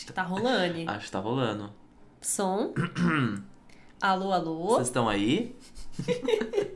[0.00, 0.90] Acho que tá rolando.
[0.90, 1.70] Acho que tá rolando.
[2.22, 2.72] Som.
[4.00, 4.68] alô, alô.
[4.68, 5.54] Vocês estão aí?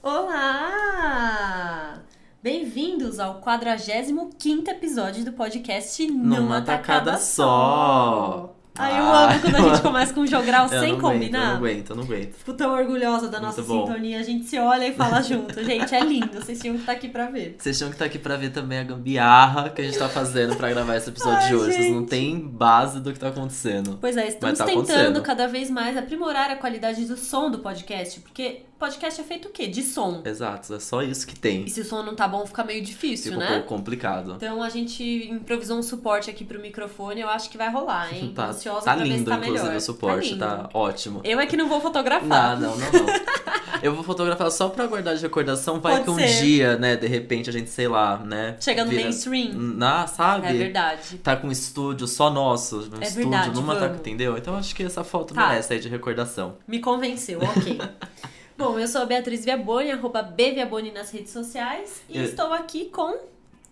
[0.00, 2.00] Olá!
[2.40, 7.44] Bem-vindos ao 45 episódio do podcast Numa, Numa Tacada, Tacada Só.
[7.44, 8.56] Só.
[8.78, 11.56] Ai, eu Ah, amo quando a gente começa com um jogral Eu sem não combinar.
[11.56, 12.32] Aguento, eu não aguento, eu não aguento.
[12.34, 14.20] Fico tão orgulhosa da nossa sintonia.
[14.20, 15.62] A gente se olha e fala junto.
[15.64, 16.34] Gente, é lindo.
[16.40, 17.56] Vocês tinham que estar aqui pra ver.
[17.58, 20.54] Vocês tinham que estar aqui pra ver também a gambiarra que a gente tá fazendo
[20.56, 21.72] pra gravar esse episódio Ai, de hoje.
[21.72, 22.08] Vocês não gente.
[22.08, 23.98] têm base do que tá acontecendo.
[24.00, 28.20] Pois é, estamos tá tentando cada vez mais aprimorar a qualidade do som do podcast.
[28.20, 29.66] Porque podcast é feito o quê?
[29.66, 30.22] De som.
[30.24, 31.64] Exato, é só isso que tem.
[31.64, 33.54] E se o som não tá bom, fica meio difícil, Fica um né?
[33.56, 34.34] pouco complicado.
[34.36, 38.32] Então a gente improvisou um suporte aqui pro microfone, eu acho que vai rolar, hein?
[38.38, 39.76] Tá, Ansiosa tá pra ver se lindo, tá inclusive, melhor.
[39.76, 40.38] o suporte, lindo.
[40.44, 41.20] tá, ótimo.
[41.24, 42.58] Eu é que não vou fotografar.
[42.60, 43.08] Não, não, não, não.
[43.80, 45.78] Eu vou fotografar só pra guardar de recordação.
[45.78, 46.42] Vai Pode que um ser.
[46.42, 48.56] dia, né, de repente a gente, sei lá, né?
[48.58, 49.52] Chega no vira- mainstream.
[49.54, 50.48] Na, sabe?
[50.48, 51.18] É verdade.
[51.18, 53.80] Tá com um estúdio só nosso, um É estúdio verdade, numa vamos.
[53.88, 54.36] taca, entendeu?
[54.36, 55.48] Então acho que essa foto Tá.
[55.48, 56.56] merece aí de recordação.
[56.66, 57.78] Me convenceu, ok.
[58.58, 62.02] Bom, eu sou a Beatriz Viaboni, arroba Bviaboni nas redes sociais.
[62.08, 63.16] E Eu- estou aqui com...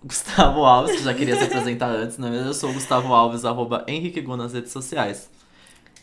[0.05, 2.47] Gustavo Alves, que já queria se apresentar antes, é mesmo?
[2.49, 5.29] Eu sou o Gustavo Alves, arroba Henrique Gu nas redes sociais.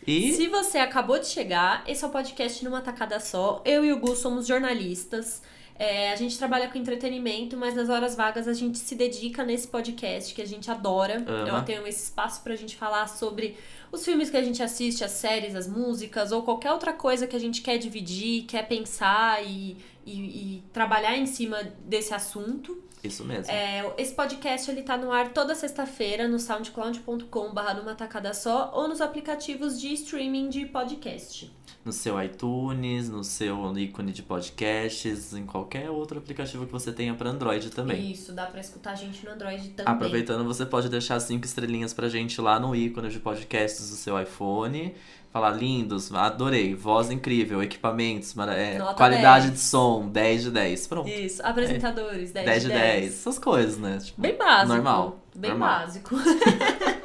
[0.06, 3.62] E Se você acabou de chegar, esse é o podcast numa tacada só.
[3.64, 5.42] Eu e o Gu somos jornalistas.
[5.80, 9.68] É, a gente trabalha com entretenimento, mas nas horas vagas a gente se dedica nesse
[9.70, 11.24] podcast que a gente adora.
[11.26, 11.48] Ama.
[11.60, 13.56] Eu tenho esse espaço pra gente falar sobre
[13.94, 17.36] os filmes que a gente assiste, as séries, as músicas, ou qualquer outra coisa que
[17.36, 20.12] a gente quer dividir, quer pensar e, e-
[20.58, 22.78] e trabalhar em cima desse assunto.
[23.04, 23.52] isso mesmo.
[23.52, 28.88] É, esse podcast ele tá no ar toda sexta-feira no soundcloud.com/barra numa tacada só ou
[28.88, 31.52] nos aplicativos de streaming de podcast.
[31.86, 37.14] No seu iTunes, no seu ícone de podcasts, em qualquer outro aplicativo que você tenha
[37.14, 38.12] pra Android também.
[38.12, 39.94] Isso, dá pra escutar a gente no Android também.
[39.94, 44.20] Aproveitando, você pode deixar cinco estrelinhas pra gente lá no ícone de podcasts do seu
[44.22, 44.96] iPhone.
[45.34, 49.54] Falar lindos, adorei, voz incrível, equipamentos, é, qualidade 10.
[49.54, 50.88] de som, 10 de 10.
[50.88, 51.10] Pronto.
[51.10, 53.08] Isso, apresentadores, 10, 10 de de 10.
[53.08, 53.98] Essas coisas, né?
[53.98, 54.74] Tipo, Bem básico.
[54.76, 55.20] Normal.
[55.36, 55.70] Bem normal.
[55.80, 56.16] básico.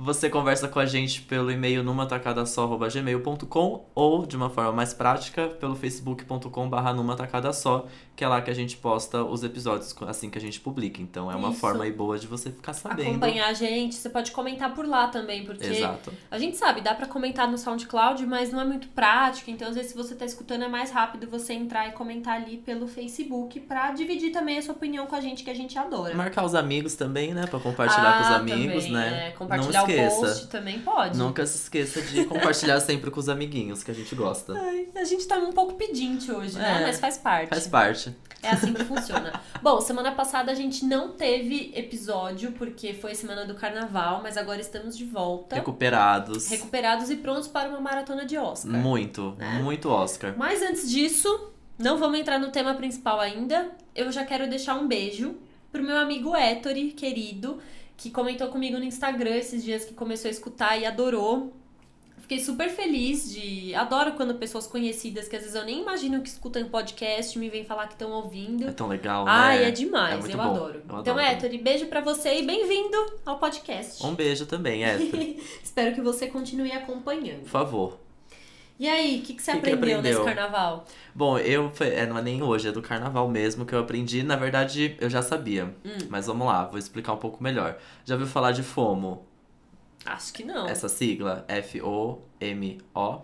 [0.00, 5.74] Você conversa com a gente pelo e-mail numatacadasó.gmail.com ou, de uma forma mais prática, pelo
[5.74, 10.40] facebook.com barra numatacadasó, que é lá que a gente posta os episódios assim que a
[10.40, 11.02] gente publica.
[11.02, 11.58] Então é uma Isso.
[11.58, 13.08] forma aí boa de você ficar sabendo.
[13.10, 16.12] Acompanhar a gente, você pode comentar por lá também, porque Exato.
[16.30, 19.74] a gente sabe, dá pra comentar no SoundCloud, mas não é muito prático, então às
[19.74, 23.58] vezes se você tá escutando é mais rápido você entrar e comentar ali pelo Facebook
[23.60, 26.14] pra dividir também a sua opinião com a gente, que a gente adora.
[26.14, 27.48] Marcar os amigos também, né?
[27.48, 29.28] Pra compartilhar com os Ah, amigos, também, né?
[29.28, 29.30] é.
[29.32, 30.20] Compartilhar esqueça.
[30.20, 31.16] post também pode.
[31.18, 34.54] Nunca se esqueça de compartilhar sempre com os amiguinhos que a gente gosta.
[34.58, 36.82] Ai, a gente tá um pouco pedinte hoje, né?
[36.82, 36.86] É.
[36.86, 37.48] Mas faz parte.
[37.50, 38.14] Faz parte.
[38.42, 39.32] É assim que funciona.
[39.60, 44.60] Bom, semana passada a gente não teve episódio porque foi semana do carnaval, mas agora
[44.60, 45.56] estamos de volta.
[45.56, 46.48] Recuperados.
[46.48, 48.70] Recuperados e prontos para uma maratona de Oscar.
[48.70, 49.60] Muito, Né?
[49.62, 50.34] muito Oscar.
[50.36, 53.70] Mas antes disso, não vamos entrar no tema principal ainda.
[53.92, 55.34] Eu já quero deixar um beijo
[55.72, 57.58] pro meu amigo Ettore, querido,
[57.98, 61.52] que comentou comigo no Instagram esses dias que começou a escutar e adorou.
[62.18, 63.74] Fiquei super feliz de.
[63.74, 67.64] Adoro quando pessoas conhecidas, que às vezes eu nem imagino que escutam podcast, me vêm
[67.64, 68.68] falar que estão ouvindo.
[68.68, 69.68] É tão legal, Ai, né?
[69.68, 70.74] é demais, É eu adoro.
[70.74, 71.20] Eu então, adoro.
[71.20, 74.04] Ettore, beijo pra você e bem-vindo ao podcast.
[74.06, 75.36] Um beijo também, Esther.
[75.64, 77.40] Espero que você continue acompanhando.
[77.40, 78.07] Por favor.
[78.78, 80.24] E aí, o que, que você Que que aprendeu, aprendeu?
[80.24, 80.84] nesse carnaval?
[81.14, 81.72] Bom, eu.
[81.80, 84.22] É, não é nem hoje, é do carnaval mesmo que eu aprendi.
[84.22, 85.74] Na verdade, eu já sabia.
[85.84, 85.98] Hum.
[86.08, 87.76] Mas vamos lá, vou explicar um pouco melhor.
[88.04, 89.26] Já ouviu falar de FOMO?
[90.06, 90.68] Acho que não.
[90.68, 91.44] Essa sigla?
[91.48, 93.22] F-O-M-O?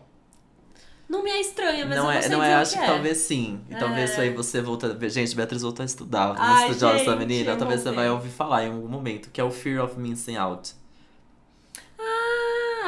[1.08, 2.86] Não me é estranha, mas não eu não é, sei não é, acho que, é.
[2.86, 3.60] talvez sim.
[3.70, 4.12] E talvez É.
[4.12, 5.08] isso aí você volta.
[5.08, 6.34] Gente, Beatriz voltou a estudar.
[6.36, 7.50] Ai, estudiosa essa gente, menina.
[7.52, 10.36] eu Talvez você vai ouvir falar em algum momento, que é o Fear of Missing
[10.36, 10.74] Out.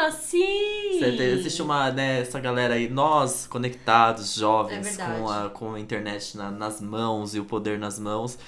[0.07, 0.99] Ah, sim!
[1.01, 5.21] Tem- existe uma, né, essa galera aí, nós conectados, É jovens, verdade.
[5.21, 8.39] com, a, com a internet na- nas mãos e o poder nas mãos.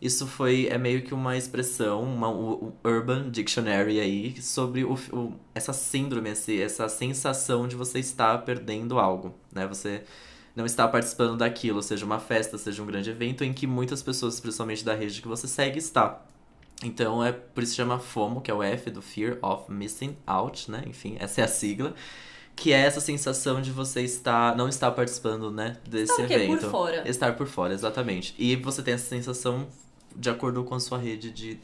[0.00, 5.32] Isso foi, é meio que uma expressão, uma, o Urban Dictionary aí, sobre o, o-
[5.54, 9.66] essa síndrome, essa sensação de você estar perdendo algo, né?
[9.66, 10.02] Você
[10.54, 14.38] não está participando daquilo, seja uma festa, seja um grande evento, em que muitas pessoas,
[14.38, 16.22] principalmente da rede que você segue, está.
[16.84, 20.16] Então é por isso que chama FOMO, que é o F do Fear of Missing
[20.26, 20.84] Out, né?
[20.86, 21.94] Enfim, essa é a sigla.
[22.54, 26.34] Que é essa sensação de você estar, não estar participando, né, desse quê?
[26.34, 26.60] evento.
[26.62, 27.08] Por fora.
[27.08, 28.34] Estar por fora, exatamente.
[28.38, 29.66] E você tem essa sensação
[30.14, 31.58] de acordo com a sua rede de.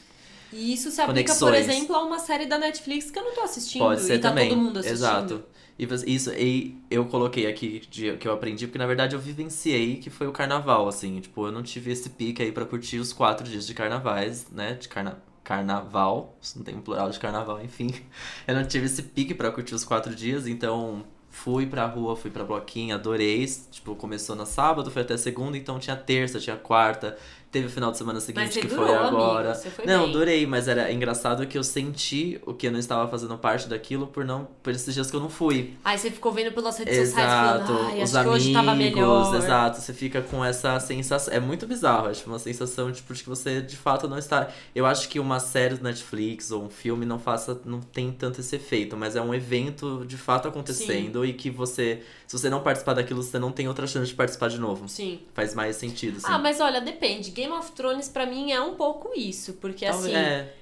[0.52, 1.76] E isso se aplica, por Conexões.
[1.76, 3.80] exemplo, a uma série da Netflix que eu não tô assistindo.
[3.80, 4.50] Pode ser e tá também.
[4.50, 4.98] todo mundo assistindo.
[4.98, 5.44] Exato.
[5.78, 9.96] E isso, e eu coloquei aqui de, que eu aprendi, porque na verdade eu vivenciei
[9.96, 11.20] que foi o carnaval, assim.
[11.20, 14.74] Tipo, eu não tive esse pique aí pra curtir os quatro dias de carnavais, né?
[14.74, 15.22] De carna...
[15.42, 17.92] carnaval, não tem um plural de carnaval, enfim.
[18.46, 22.30] Eu não tive esse pique para curtir os quatro dias, então fui pra rua, fui
[22.30, 23.44] pra bloquinha, adorei.
[23.70, 27.16] Tipo, começou no sábado, foi até segunda, então tinha terça, tinha quarta,
[27.52, 29.50] Teve o final de semana seguinte que durou, foi agora.
[29.50, 30.12] Amigo, você foi não, bem.
[30.12, 34.06] durei, mas era engraçado que eu senti o que eu não estava fazendo parte daquilo
[34.06, 35.74] por não por esses dias que eu não fui.
[35.84, 39.26] Aí você ficou vendo pelas redes sociais Exato, falando, ai, os que hoje tava melhor.
[39.26, 39.80] amigos, exato.
[39.82, 41.34] Você fica com essa sensação.
[41.34, 44.48] É muito bizarro, acho uma sensação tipo, de que você de fato não está.
[44.74, 48.40] Eu acho que uma série do Netflix ou um filme não faça, não tem tanto
[48.40, 52.62] esse efeito, mas é um evento de fato acontecendo e que você, se você não
[52.62, 54.88] participar daquilo, você não tem outra chance de participar de novo.
[54.88, 55.20] Sim.
[55.34, 56.26] Faz mais sentido, assim.
[56.30, 57.30] Ah, mas olha, depende.
[57.42, 60.52] Game of Thrones pra mim é um pouco isso, porque Então, assim, é,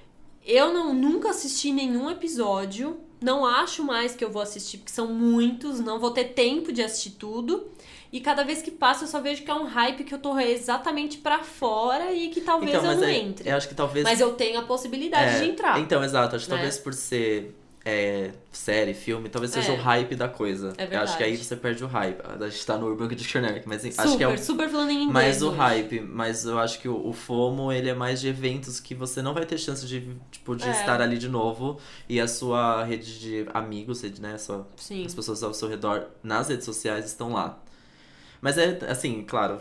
[0.45, 5.07] eu não nunca assisti nenhum episódio, não acho mais que eu vou assistir porque são
[5.07, 7.67] muitos, não vou ter tempo de assistir tudo.
[8.11, 10.37] E cada vez que passa eu só vejo que é um hype que eu tô
[10.37, 13.49] exatamente pra fora e que talvez então, eu não é- entre.
[13.49, 15.79] eu acho que talvez Mas eu tenho a possibilidade É, de entrar.
[15.79, 16.35] Então, exato.
[16.35, 16.57] Acho que né?
[16.57, 19.75] talvez por ser é, série, filme, talvez seja É.
[19.75, 20.73] o hype da coisa.
[20.77, 22.21] É Eu acho que aí você perde o hype.
[22.23, 25.03] A gente tá no Urban Dictionary, mas super, acho que é o super falando em
[25.03, 25.11] inglês.
[25.11, 25.99] mais o hype.
[26.01, 29.33] Mas eu acho que o, o FOMO, ele é mais de eventos que você não
[29.33, 30.71] vai ter chance de, tipo, de É.
[30.71, 31.79] estar ali de novo.
[32.07, 34.37] E a sua rede de amigos, né?
[34.37, 34.67] Sua,
[35.05, 37.57] as pessoas ao seu redor nas redes sociais estão lá.
[38.39, 39.59] Mas é, assim, claro,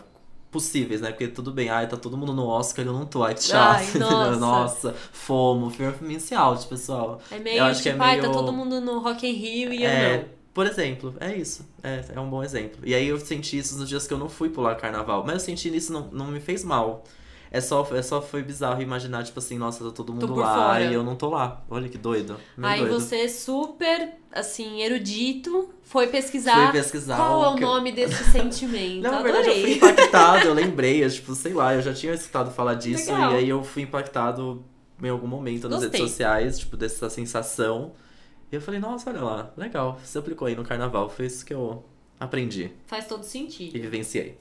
[0.50, 1.10] possíveis, né?
[1.10, 3.84] Porque tudo bem, ai, tá todo mundo no Oscar eu não tô, ai, que chato.
[3.98, 4.36] Nossa.
[4.38, 7.20] nossa, fomo, fear of missing out, pessoal.
[7.30, 9.32] É meio Eu acho tipo, que é ai, tá meio- todo mundo no Rock in
[9.32, 10.24] Rio e eu É, não.
[10.52, 11.64] por exemplo, é isso.
[11.82, 12.80] É, é um bom exemplo.
[12.84, 15.22] E aí eu senti isso nos dias que eu não fui pular carnaval.
[15.24, 17.04] Mas eu senti isso não, não me fez mal.
[17.52, 20.84] É só, é só foi bizarro imaginar, tipo assim, nossa, tá todo mundo lá fora.
[20.84, 21.64] e eu não tô lá.
[21.68, 22.36] Olha que doido.
[22.56, 22.94] Meio Aí doido.
[23.00, 29.02] você, super, assim, erudito, foi pesquisar, Fui pesquisar qual é o que nome desse sentimento.
[29.02, 32.14] Não, na verdade eu fui impactado, eu lembrei, eu, tipo, sei lá, eu já tinha
[32.14, 33.32] escutado falar disso Legal.
[33.32, 34.64] e aí eu fui impactado
[35.02, 35.98] em algum momento nas Gostei.
[36.00, 37.92] redes sociais, tipo, dessa sensação.
[38.52, 41.52] E eu falei, nossa, olha lá, legal, você aplicou aí no carnaval, foi isso que
[41.54, 41.84] eu
[42.18, 43.72] aprendi Faz todo e sentido.
[43.72, 44.38] vivenciei.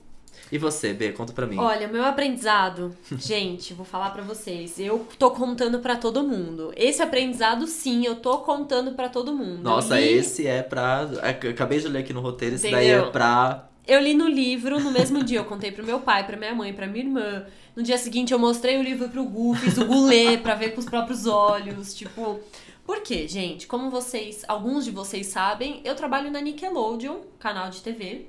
[0.52, 1.58] E você, B, conta pra mim.
[1.58, 4.80] Olha, meu aprendizado, gente, vou falar pra vocês.
[4.80, 6.74] Eu tô contando pra todo mundo.
[6.76, 9.62] Esse aprendizado, sim, eu tô contando pra todo mundo.
[9.62, 11.08] Nossa, li, esse é pra.
[11.22, 13.08] é, Acabei de ler aqui no roteiro, esse daí Entendeu?
[13.08, 13.70] é pra.
[13.88, 16.72] Eu li no livro, no mesmo dia eu contei pro meu pai, pra minha mãe,
[16.74, 17.46] pra minha irmã.
[17.76, 20.74] No dia seguinte eu mostrei o livro pro Gu, fiz o Gu ler pra ver
[20.74, 22.40] com os próprios olhos, tipo...
[22.86, 23.68] Por quê, gente?
[23.68, 28.28] Como vocês, alguns de vocês sabem, eu trabalho na Nickelodeon, canal de TV.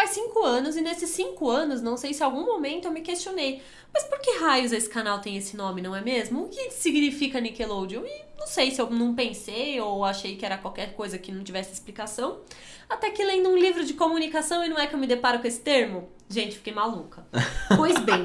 [0.00, 3.60] Faz cinco anos, e nesses cinco anos, não sei se algum momento eu me questionei.
[3.92, 6.44] Mas por que raios esse canal tem esse nome, não é mesmo?
[6.44, 8.06] O que significa Nickelodeon?
[8.06, 11.44] E não sei se eu não pensei ou achei que era qualquer coisa que não
[11.44, 12.40] tivesse explicação.
[12.88, 15.46] Até que lendo um livro de comunicação e não é que eu me deparo com
[15.46, 16.08] esse termo.
[16.30, 17.26] Gente, fiquei maluca.
[17.76, 18.22] Pois bem,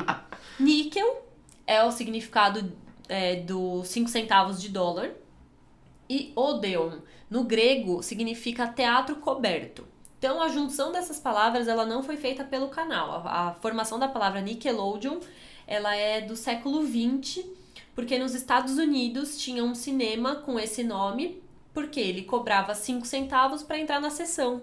[0.58, 1.28] níquel
[1.68, 2.72] é o significado
[3.10, 5.12] é, dos 5 centavos de dólar.
[6.10, 7.00] E odeon,
[7.30, 9.86] no grego, significa teatro coberto.
[10.18, 13.12] Então, a junção dessas palavras, ela não foi feita pelo canal.
[13.28, 15.20] A, a formação da palavra Nickelodeon,
[15.68, 17.44] ela é do século XX,
[17.96, 21.42] porque nos Estados Unidos tinha um cinema com esse nome,
[21.74, 24.62] porque ele cobrava 5 centavos para entrar na sessão.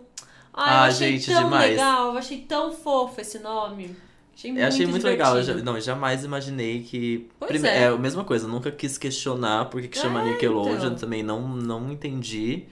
[0.54, 1.70] Ai, eu Ah, achei gente, tão demais.
[1.70, 3.94] legal, eu achei tão fofo esse nome.
[4.34, 5.38] Achei muito Eu achei muito legal.
[5.38, 7.28] Eu não, eu jamais imaginei que.
[7.38, 7.87] Pois Prime- é.
[7.88, 10.94] a mesma coisa, eu nunca quis questionar por que, que chama É, Nickelodeon, então.
[10.96, 12.64] também não, não entendi.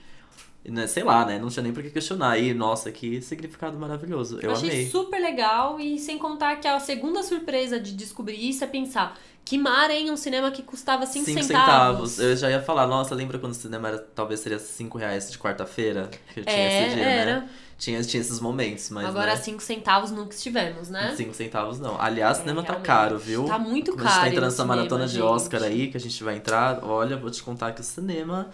[0.63, 1.39] Né, Sei lá, né?
[1.39, 2.37] Não tinha nem por que questionar.
[2.37, 4.35] E, nossa, que significado maravilhoso.
[4.37, 4.87] Eu, Eu achei amei.
[4.89, 9.57] super legal e sem contar que a segunda surpresa de descobrir isso é pensar que
[9.57, 10.11] mar, hein?
[10.11, 12.19] Um cinema que custava 5 Cinco centavos.
[12.19, 15.37] Eu já ia falar, nossa, lembra quando o cinema era, talvez seria 5 reais de
[15.39, 16.09] quarta-feira?
[16.33, 17.39] Que tinha É, esse dia, era.
[17.41, 17.49] né?
[17.79, 19.07] Tinha, tinha esses momentos, mas.
[19.07, 19.37] Agora né?
[19.37, 21.15] 5 centavos nunca estivemos, né?
[21.17, 21.99] 5 centavos não.
[21.99, 22.85] Aliás, o É, cinema tá realmente.
[22.85, 23.45] caro, viu?
[23.45, 24.09] Tá muito Como caro.
[24.11, 25.23] a gente tá entrando nessa maratona de gente.
[25.23, 28.51] Oscar aí, que a gente vai entrar, olha, vou te contar que o cinema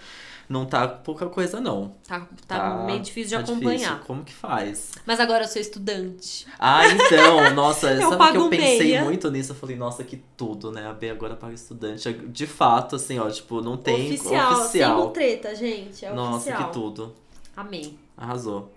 [0.49, 1.93] não tá pouca coisa, não.
[2.07, 3.77] Tá, tá, meio difícil de tá acompanhar.
[3.77, 4.05] difícil.
[4.05, 4.91] Como que faz?
[5.05, 6.47] Mas agora eu sou estudante.
[6.57, 9.03] Ah, então, nossa, Eu sabe que eu pensei meia.
[9.03, 9.51] muito nisso?
[9.51, 10.87] Eu falei, nossa, que tudo, né?
[10.87, 12.11] A B agora paga estudante.
[12.13, 15.09] De fato, assim, ó, tipo, não tem oficial, sem oficial.
[15.11, 16.05] treta, gente.
[16.05, 16.67] É Nossa, oficial.
[16.67, 17.13] que tudo.
[17.55, 17.97] Amei.
[18.15, 18.71] Arrasou.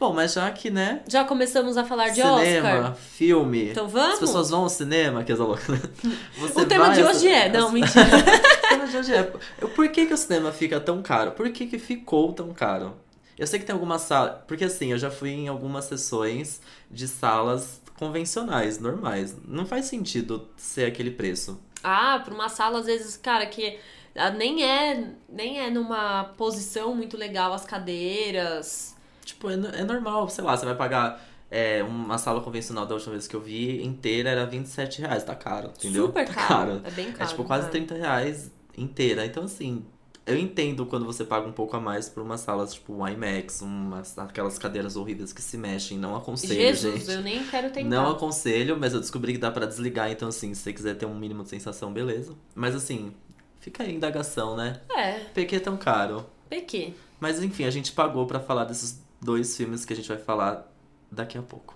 [0.00, 1.02] Bom, mas já que, né?
[1.06, 2.94] Já começamos a falar de cinema, Oscar.
[2.94, 3.68] filme.
[3.68, 4.14] Então vamos?
[4.14, 5.60] As pessoas vão ao cinema, que louca.
[6.40, 7.50] Você O tema de hoje é.
[7.50, 8.06] Não, mentira.
[8.06, 9.22] O tema de hoje é.
[9.22, 11.32] Por que, que o cinema fica tão caro?
[11.32, 12.96] Por que, que ficou tão caro?
[13.36, 14.38] Eu sei que tem algumas salas.
[14.48, 19.36] Porque assim, eu já fui em algumas sessões de salas convencionais, normais.
[19.46, 21.60] Não faz sentido ser aquele preço.
[21.84, 23.78] Ah, pra uma sala, às vezes, cara, que
[24.16, 28.98] ah, nem é, nem é numa posição muito legal as cadeiras.
[29.34, 31.20] Tipo, é, é normal, sei lá, você vai pagar
[31.52, 35.24] É, uma sala convencional da última vez que eu vi inteira era 27 reais.
[35.24, 36.06] Tá caro, entendeu?
[36.06, 36.80] Super tá caro.
[36.84, 37.24] É bem caro.
[37.24, 37.70] É tipo quase né?
[37.72, 39.26] 30 reais inteira.
[39.26, 39.84] Então, assim,
[40.24, 43.62] eu entendo quando você paga um pouco a mais por uma sala tipo um IMAX,
[43.62, 45.98] umas, aquelas cadeiras horríveis que se mexem.
[45.98, 47.10] Não aconselho, Jesus, gente.
[47.10, 47.88] eu nem quero tentar.
[47.88, 51.06] Não aconselho, mas eu descobri que dá pra desligar, então assim, se você quiser ter
[51.06, 52.32] um mínimo de sensação, beleza.
[52.54, 53.12] Mas assim,
[53.58, 54.80] fica aí a indagação, né?
[54.88, 56.24] É, Por que é tão caro?
[56.48, 56.92] PQ.
[57.18, 60.66] Mas enfim, a gente pagou pra falar desses dois filmes que a gente vai falar
[61.10, 61.74] daqui a pouco.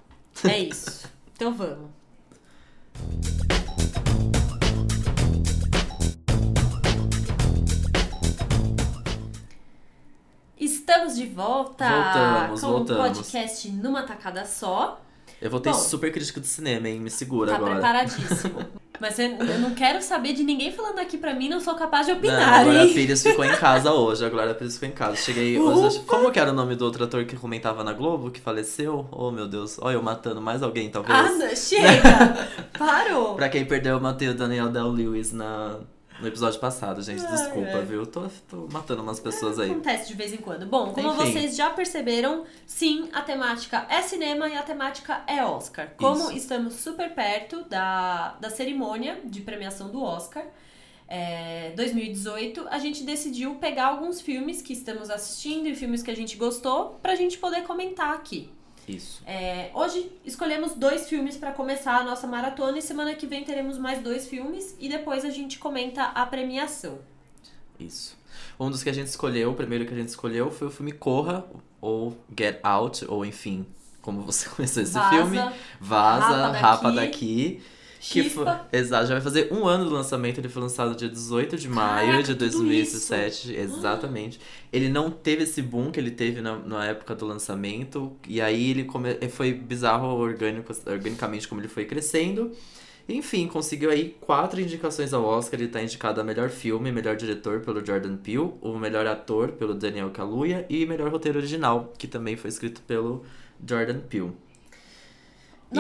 [0.48, 1.06] É isso.
[1.34, 1.90] Então vamos.
[10.56, 12.90] Estamos de volta Voltamos, com voltamos.
[12.90, 15.03] um podcast numa tacada só.
[15.40, 15.78] Eu vou ter Bom.
[15.78, 16.98] super crítico de cinema, hein?
[17.00, 17.72] Me segura Tá agora.
[17.74, 18.60] preparadíssimo.
[19.00, 22.06] Mas eu, eu não quero saber de ninguém falando aqui pra mim, não sou capaz
[22.06, 22.94] de Não, opinar, a Glória hein?
[22.94, 24.24] Pires ficou em casa hoje.
[24.24, 25.16] A Glória Pires ficou em casa.
[25.16, 25.98] Cheguei hoje.
[26.06, 29.06] Como que era o nome do outro ator que comentava na Globo, que faleceu?
[29.10, 29.76] Oh, meu Deus.
[29.80, 31.18] Olha, eu matando mais alguém, talvez.
[31.18, 32.48] Ah, não, chega!
[32.78, 33.34] Parou!
[33.34, 35.80] Pra quem perdeu, eu matei o Daniel Day-Lewis na...
[36.20, 37.26] no episódio passado, gente.
[37.26, 38.06] Desculpa, viu?
[38.06, 39.70] Tô, tô matando umas pessoas aí.
[39.70, 40.66] Acontece de vez em quando.
[40.66, 41.32] Bom, como Enfim.
[41.32, 45.90] vocês já perceberam, sim, a temática é cinema e a temática é Oscar.
[45.96, 46.32] Como Isso.
[46.32, 50.44] estamos super perto da, da cerimônia de premiação do Oscar
[51.06, 56.16] é, 2018, a gente decidiu pegar alguns filmes que estamos assistindo e filmes que a
[56.16, 58.50] gente gostou pra gente poder comentar aqui.
[58.86, 59.22] Isso.
[59.26, 63.78] É, hoje escolhemos dois filmes pra começar a nossa maratona e semana que vem teremos
[63.78, 66.98] mais dois filmes e depois a gente comenta a premiação.
[67.80, 68.16] Isso.
[68.58, 70.92] Um dos que a gente escolheu, o primeiro que a gente escolheu foi o filme
[70.92, 71.44] Corra,
[71.80, 73.66] ou Get Out, ou enfim,
[74.00, 75.38] como você conheceu esse Vaza, filme.
[75.80, 77.06] Vaza, Rapa Rapa Daqui,
[77.60, 77.62] daqui.
[78.06, 80.38] Que foi, exato, já vai fazer um ano do lançamento.
[80.38, 83.54] Ele foi lançado dia 18 de maio Caraca, de tudo 2017.
[83.54, 84.38] Exatamente.
[84.70, 88.14] Ele não teve esse boom que ele teve na, na época do lançamento.
[88.28, 92.52] E aí ele come, foi bizarro orgânico, organicamente como ele foi crescendo.
[93.08, 95.58] Enfim, conseguiu aí quatro indicações ao Oscar.
[95.58, 99.74] Ele tá indicado a melhor filme, melhor diretor pelo Jordan Peele, o melhor ator pelo
[99.74, 103.24] Daniel Kaluuya e melhor roteiro original, que também foi escrito pelo
[103.66, 104.32] Jordan Peele.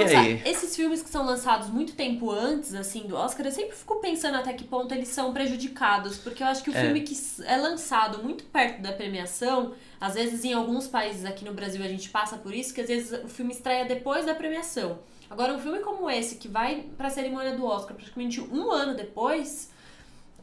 [0.00, 3.96] Nossa, esses filmes que são lançados muito tempo antes, assim, do Oscar, eu sempre fico
[3.96, 6.18] pensando até que ponto eles são prejudicados.
[6.18, 6.80] Porque eu acho que o É.
[6.80, 11.52] filme que é lançado muito perto da premiação, às vezes em alguns países aqui no
[11.52, 14.98] Brasil a gente passa por isso, que às vezes o filme estreia depois da premiação.
[15.30, 19.70] Agora, um filme como esse, que vai pra cerimônia do Oscar praticamente um ano depois.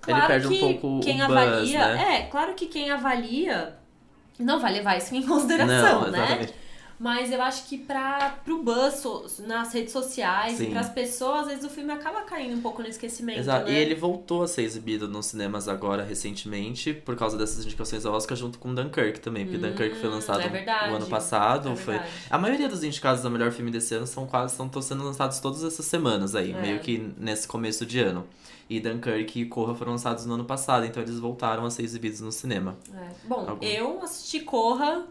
[0.07, 1.93] Ele Claro perde um que pouco o quem buzz, avalia.
[1.95, 2.15] né?
[2.15, 3.75] É, claro que quem avalia
[4.39, 6.49] não vai levar isso em consideração, Não, né?
[7.01, 10.67] Mas eu acho que pra, pro buzz nas redes sociais Sim.
[10.67, 13.65] e pras pessoas, às vezes o filme acaba caindo um pouco no esquecimento, Exato.
[13.65, 13.73] né?
[13.73, 18.13] E ele voltou a ser exibido nos cinemas agora, recentemente, por causa dessas indicações ao
[18.13, 19.45] Oscar, junto com Dunkirk também.
[19.47, 20.93] Porque Dunkirk foi lançado é verdade.
[20.93, 21.69] o ano passado.
[21.69, 21.99] É foi...
[22.29, 25.63] A maioria dos indicados ao melhor filme desse ano são quase estão sendo lançados todas
[25.63, 26.61] essas semanas aí, É.
[26.61, 28.27] meio que nesse começo de ano.
[28.69, 32.21] E Dunkirk e Corra foram lançados no ano passado, então eles voltaram a ser exibidos
[32.21, 32.77] no cinema.
[32.93, 33.09] É.
[33.27, 33.65] Bom, Algum.
[33.65, 35.03] eu assisti Corra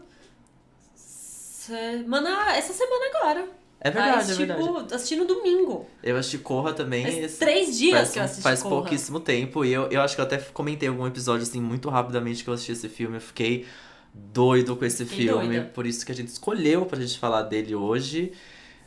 [1.71, 3.47] semana, essa semana agora.
[3.83, 4.61] É verdade, Faz, é verdade.
[4.63, 5.87] tipo, assisti no domingo.
[6.03, 7.03] Eu assisti Corra também.
[7.03, 8.75] Faz três dias faz, que eu assisti Faz Corra.
[8.75, 9.65] pouquíssimo tempo.
[9.65, 12.53] E eu, eu acho que eu até comentei algum episódio, assim, muito rapidamente que eu
[12.53, 13.17] assisti esse filme.
[13.17, 13.65] Eu fiquei
[14.13, 15.47] doido com esse Fiquei filme.
[15.47, 15.71] doida.
[15.73, 18.31] Por isso que a gente escolheu pra gente falar dele hoje.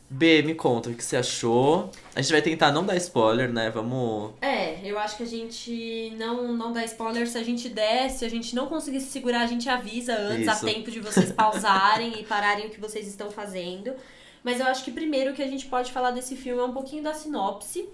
[0.08, 1.90] B, me conta o que você achou.
[2.14, 3.70] A gente vai tentar não dar spoiler, né?
[3.70, 4.32] Vamos.
[4.40, 7.26] É, eu acho que a gente não, não dá spoiler.
[7.26, 10.46] Se a gente der, se a gente não conseguir se segurar, a gente avisa antes,
[10.46, 10.66] Isso.
[10.66, 13.94] a tempo de vocês pausarem e pararem o que vocês estão fazendo.
[14.42, 17.02] Mas eu acho que primeiro que a gente pode falar desse filme é um pouquinho
[17.02, 17.88] da sinopse.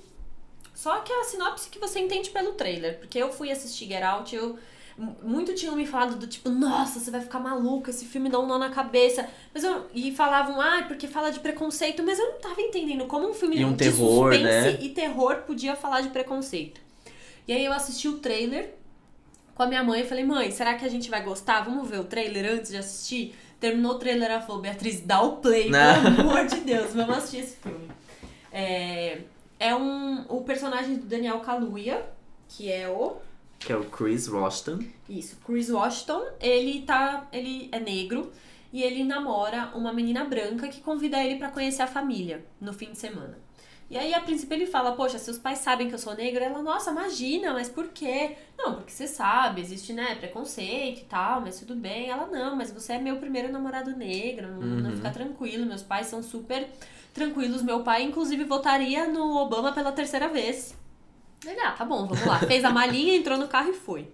[0.75, 2.99] Só que é a sinopse que você entende pelo trailer.
[2.99, 4.59] Porque eu fui assistir Get Out, eu.
[5.23, 8.47] Muito tinham me falado do tipo, nossa, você vai ficar maluca, esse filme dá um
[8.47, 9.27] nó na cabeça.
[9.55, 13.29] Mas eu, e falavam, ah, porque fala de preconceito, mas eu não tava entendendo como
[13.29, 14.79] um filme E um de terror, suspense né?
[14.81, 16.81] e terror podia falar de preconceito.
[17.49, 18.75] E aí eu assisti o trailer
[19.55, 21.63] com a minha mãe e falei, mãe, será que a gente vai gostar?
[21.63, 23.35] Vamos ver o trailer antes de assistir?
[23.59, 26.03] Terminou o trailer, ela falou, Beatriz, dá o play, Não.
[26.03, 27.91] pelo amor de Deus, vamos assistir esse filme.
[28.53, 29.19] É,
[29.59, 32.05] é um, o personagem do Daniel Kaluuya,
[32.49, 33.17] que é o...
[33.61, 34.81] Que é o Chris Roston.
[35.09, 37.29] Isso, Chris Washington, ele tá.
[37.33, 38.33] ele é negro
[38.73, 42.91] e ele namora uma menina branca que convida ele pra conhecer a família no fim
[42.93, 43.39] de semana.
[43.91, 46.45] E aí, a princípio, ele fala, poxa, seus pais sabem que eu sou negra?
[46.45, 48.37] Ela, nossa, imagina, mas por quê?
[48.57, 52.09] Não, porque você sabe, existe, né, preconceito e tal, mas tudo bem.
[52.09, 54.97] Ela, não, mas você é meu primeiro namorado negro, não, não Uhum.
[54.97, 56.69] fica tranquilo, meus pais são super
[57.13, 57.63] tranquilos.
[57.63, 60.79] Meu pai, inclusive, votaria no Obama pela terceira vez.
[61.45, 62.39] Ele, ah, tá bom, vamos lá.
[62.41, 64.09] Fez a malinha, entrou no carro e foi.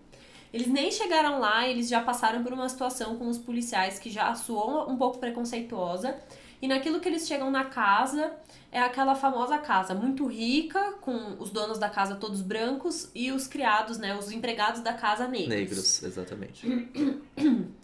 [0.52, 4.35] Eles nem chegaram lá, eles já passaram por uma situação com os policiais que já
[4.35, 6.16] soou um pouco preconceituosa.
[6.62, 8.33] E naquilo que eles chegam na casa,
[8.73, 13.47] é aquela famosa casa muito rica, com os donos da casa todos brancos e os
[13.47, 15.49] criados, né, os empregados da casa negros.
[15.49, 16.66] Negros, exatamente.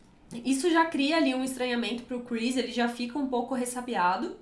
[0.45, 4.37] Isso já cria ali um estranhamento pro Chris, ele já fica um pouco ressabiado.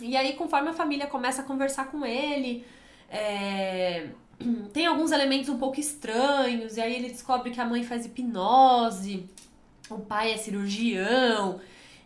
[0.00, 2.64] E aí, conforme a família começa a conversar com ele,
[3.10, 4.08] é,
[4.72, 9.28] tem alguns elementos um pouco estranhos, e aí ele descobre que a mãe faz hipnose,
[9.90, 11.60] o pai é cirurgião.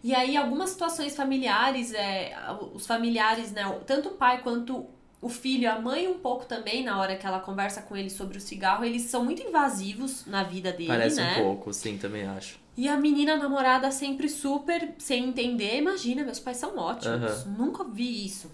[0.04, 2.34] E aí, algumas situações familiares, é,
[2.74, 4.84] os familiares, né, tanto o pai quanto
[5.20, 8.36] o filho, a mãe um pouco também, na hora que ela conversa com ele sobre
[8.36, 11.36] o cigarro, eles são muito invasivos na vida dele, Parece né?
[11.38, 12.58] um pouco, sim, também acho.
[12.76, 15.76] E a menina a namorada sempre super sem entender.
[15.76, 17.44] Imagina, meus pais são ótimos.
[17.46, 18.50] Nunca vi isso.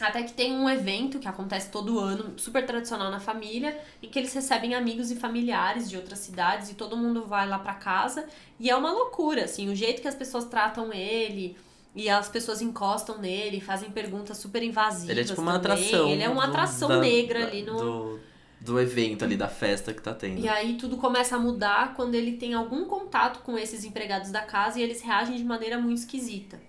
[0.00, 4.18] Até que tem um evento que acontece todo ano, super tradicional na família, em que
[4.18, 8.26] eles recebem amigos e familiares de outras cidades e todo mundo vai lá pra casa.
[8.58, 11.56] E é uma loucura, assim, o jeito que as pessoas tratam ele.
[11.94, 15.08] E as pessoas encostam nele, fazem perguntas super invasivas.
[15.10, 15.76] Ele é tipo uma também.
[15.84, 16.08] atração.
[16.08, 17.76] Ele é uma do- atração da- negra da- ali no.
[17.76, 18.20] Do,
[18.60, 20.40] do evento ali, da festa que tá tendo.
[20.40, 24.40] E aí tudo começa a mudar quando ele tem algum contato com esses empregados da
[24.42, 26.60] casa e eles reagem de maneira muito esquisita.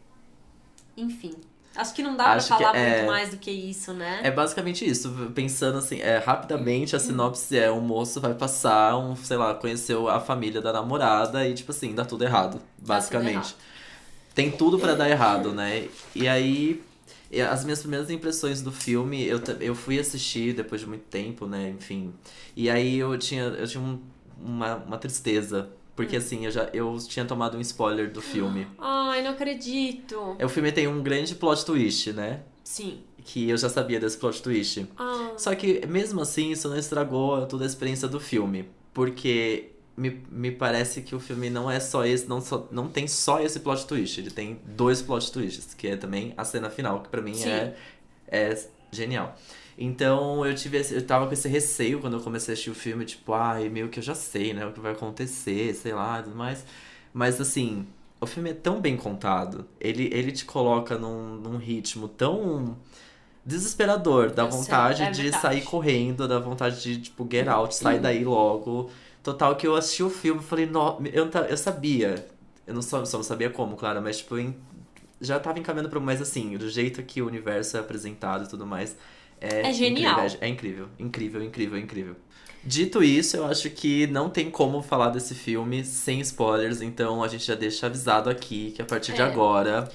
[0.96, 1.34] Enfim.
[1.75, 4.22] Acho que não dá Acho pra falar é- muito mais do que isso, né?
[4.24, 9.15] É basicamente isso, pensando assim, é, rapidamente a sinopse é um moço vai passar, um,
[9.15, 13.34] sei lá, conheceu a família da namorada e, tipo assim, dá tudo errado, basicamente.
[13.34, 13.55] errado.
[14.34, 15.88] Tem tudo pra dar errado, né?
[16.13, 16.82] E aí,
[17.51, 21.70] as minhas primeiras impressões do filme, eu, eu fui assistir depois de muito tempo, né?
[21.77, 22.13] Enfim.
[22.55, 24.00] E aí eu tinha, eu tinha um-
[24.41, 25.70] uma, uma tristeza.
[25.95, 28.67] Porque assim, eu já eu tinha tomado um spoiler do filme.
[28.77, 30.35] Ai, não acredito.
[30.43, 32.41] O filme tem um grande plot twist, né?
[32.63, 33.01] Sim.
[33.23, 34.87] Que eu já sabia desse plot twist.
[34.97, 38.67] Ah, Só que, mesmo assim, isso não estragou toda a experiência do filme.
[38.93, 43.07] Porque me, me parece que o filme não é só esse, não, só, não tem
[43.07, 44.19] só esse plot twist.
[44.19, 47.49] Ele tem dois plot twists, que é também a cena final, que pra mim Sim.
[47.49, 47.75] é,
[48.27, 49.35] é genial.
[49.77, 52.75] Então eu tive esse- eu tava com esse receio quando eu comecei a assistir o
[52.75, 56.22] filme, tipo, ai, meio que eu já sei, né, o que vai acontecer, sei lá,
[56.24, 56.65] tudo mais.
[57.13, 57.86] Mas assim,
[58.22, 62.78] o filme é tão bem contado, ele, ele te coloca num, num ritmo tão
[63.45, 65.41] desesperador, dá Eu sei, vontade é de verdade.
[65.41, 68.89] sair correndo, dá vontade de, tipo, get out, sai daí logo.
[69.23, 70.65] Total que eu assisti o filme e falei,
[71.13, 72.26] eu, não ta- eu sabia,
[72.67, 74.56] eu não só, só não sabia como, claro, mas tipo, em-
[75.21, 78.65] já tava encaminhando pra mais assim, do jeito que o universo é apresentado e tudo
[78.65, 78.95] mais.
[79.41, 80.19] É, É genial.
[80.26, 82.15] incrível, é incrível, incrível, incrível, incrível.
[82.63, 87.28] Dito isso, eu acho que não tem como falar desse filme sem spoilers, então a
[87.28, 89.26] gente já deixa avisado aqui que a partir de É.
[89.26, 89.88] agora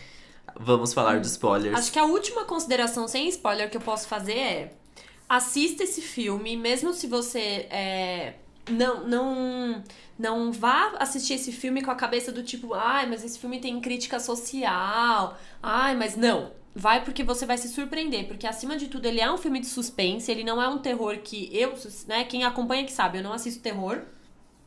[0.59, 1.77] vamos falar de spoilers.
[1.77, 4.73] acho que a última consideração sem spoiler que eu posso fazer é
[5.29, 8.35] assista esse filme, mesmo se você é,
[8.69, 9.83] não, não,
[10.19, 13.81] não vá assistir esse filme com a cabeça do tipo, ai, mas esse filme tem
[13.81, 16.53] crítica social, ai, mas não.
[16.75, 19.67] Vai porque você vai se surpreender, porque acima de tudo ele é um filme de
[19.67, 21.75] suspense, ele não é um terror que eu,
[22.07, 24.03] né, quem acompanha que sabe, eu não assisto terror.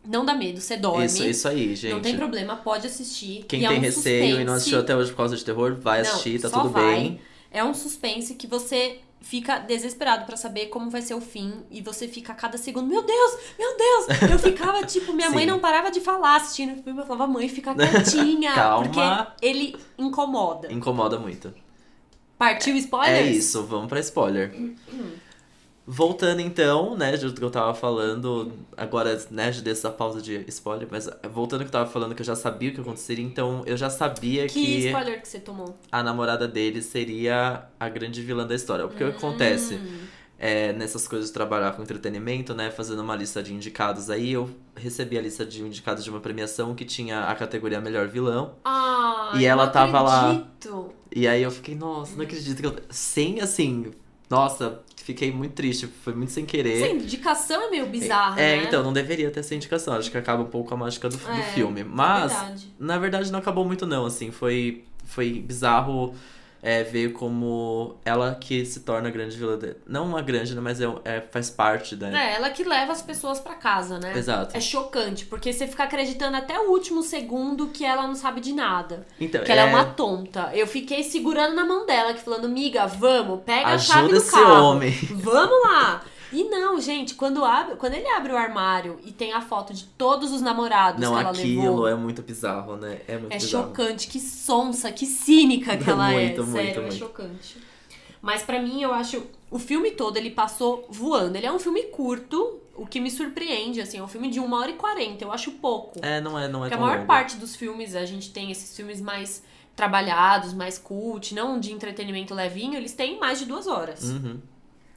[0.05, 1.05] Não dá medo, você dorme.
[1.05, 1.93] Isso, isso aí, gente.
[1.93, 3.45] Não tem problema, pode assistir.
[3.47, 5.75] Quem E é tem um receio e não assistiu até hoje por causa de terror,
[5.79, 6.83] vai Não, assistir, tá tudo vai.
[6.95, 7.21] bem.
[7.49, 11.81] É um suspense que você fica desesperado pra saber como vai ser o fim e
[11.81, 14.21] você fica a cada segundo, meu Deus, meu Deus.
[14.29, 17.47] Eu ficava tipo, minha mãe não parava de falar assistindo o filme, eu falava, mãe,
[17.47, 18.83] fica quietinha, Calma.
[18.83, 20.69] porque ele incomoda.
[20.69, 21.53] Incomoda muito.
[22.43, 23.19] Partiu spoilers?
[23.19, 24.51] É isso, vamos pra spoiler.
[25.85, 31.09] Voltando então, né, do que eu tava falando, agora, né, dessa pausa de spoiler, mas
[31.33, 33.75] voltando ao que eu tava falando, que eu já sabia o que aconteceria, então eu
[33.75, 35.77] já sabia Que que spoiler que você tomou?
[35.91, 38.87] a namorada dele seria a grande vilã da história.
[38.87, 39.75] Porque o que acontece?
[39.75, 39.97] Hum.
[40.39, 42.69] É, nessas coisas de trabalhar com entretenimento, né?
[42.69, 46.75] Fazendo uma lista de indicados aí, eu recebi a lista de indicados de uma premiação
[46.75, 48.55] que tinha a categoria Melhor Vilão.
[48.65, 50.45] Ai, E ela tava lá.
[51.15, 52.75] E aí eu fiquei, nossa, não acredito que eu.
[52.89, 53.91] Sem assim.
[54.29, 56.81] Nossa, fiquei muito triste, foi muito sem querer.
[56.81, 58.63] Essa indicação é meio bizarra, é, né?
[58.63, 59.93] então, não deveria ter essa indicação.
[59.93, 61.83] Acho que acaba um pouco a mágica do, do É, filme.
[61.83, 62.73] Mas, verdade.
[62.79, 64.05] na verdade, não acabou muito, não.
[64.05, 66.15] Assim, foi, foi bizarro
[66.63, 69.59] é, ver como ela que se torna a grande vilã.
[69.85, 72.07] Não uma grande, né, mas é, é- faz parte da.
[72.09, 74.17] É, ela que leva as pessoas pra casa, né?
[74.17, 74.55] Exato.
[74.55, 78.53] É chocante, porque você fica acreditando até o último segundo que ela não sabe de
[78.53, 79.05] nada.
[79.19, 80.49] Então, Que ela é uma tonta.
[80.53, 84.17] Eu fiquei segurando na mão dela, que falando, miga, vamos, pega a chave Ajuda do
[84.21, 84.63] esse carro.
[84.63, 84.91] homem.
[85.11, 86.01] Vamos lá.
[86.33, 89.85] E não, gente, quando, abre, quando ele abre o armário e tem a foto de
[89.85, 93.01] todos os namorados Não, que ela aquilo levou, é muito bizarro, né?
[93.07, 93.67] É muito é bizarro.
[93.67, 96.45] chocante, que sonsa, que cínica que ela Muito, é.
[96.45, 96.95] muito, Sério, é muito.
[96.95, 97.57] chocante.
[98.21, 99.21] Mas pra mim, eu acho.
[99.51, 101.35] O filme todo ele passou voando.
[101.37, 104.51] Ele é um filme curto, o que me surpreende, assim, é um filme de 1
[104.53, 105.23] hora e 40.
[105.23, 105.99] Eu acho pouco.
[106.01, 107.07] É, não é, não é Porque a maior longo.
[107.07, 109.43] parte dos filmes, a gente tem esses filmes mais
[109.75, 114.03] trabalhados, mais cult, não de entretenimento levinho, eles têm mais de duas horas.
[114.03, 114.39] Uhum.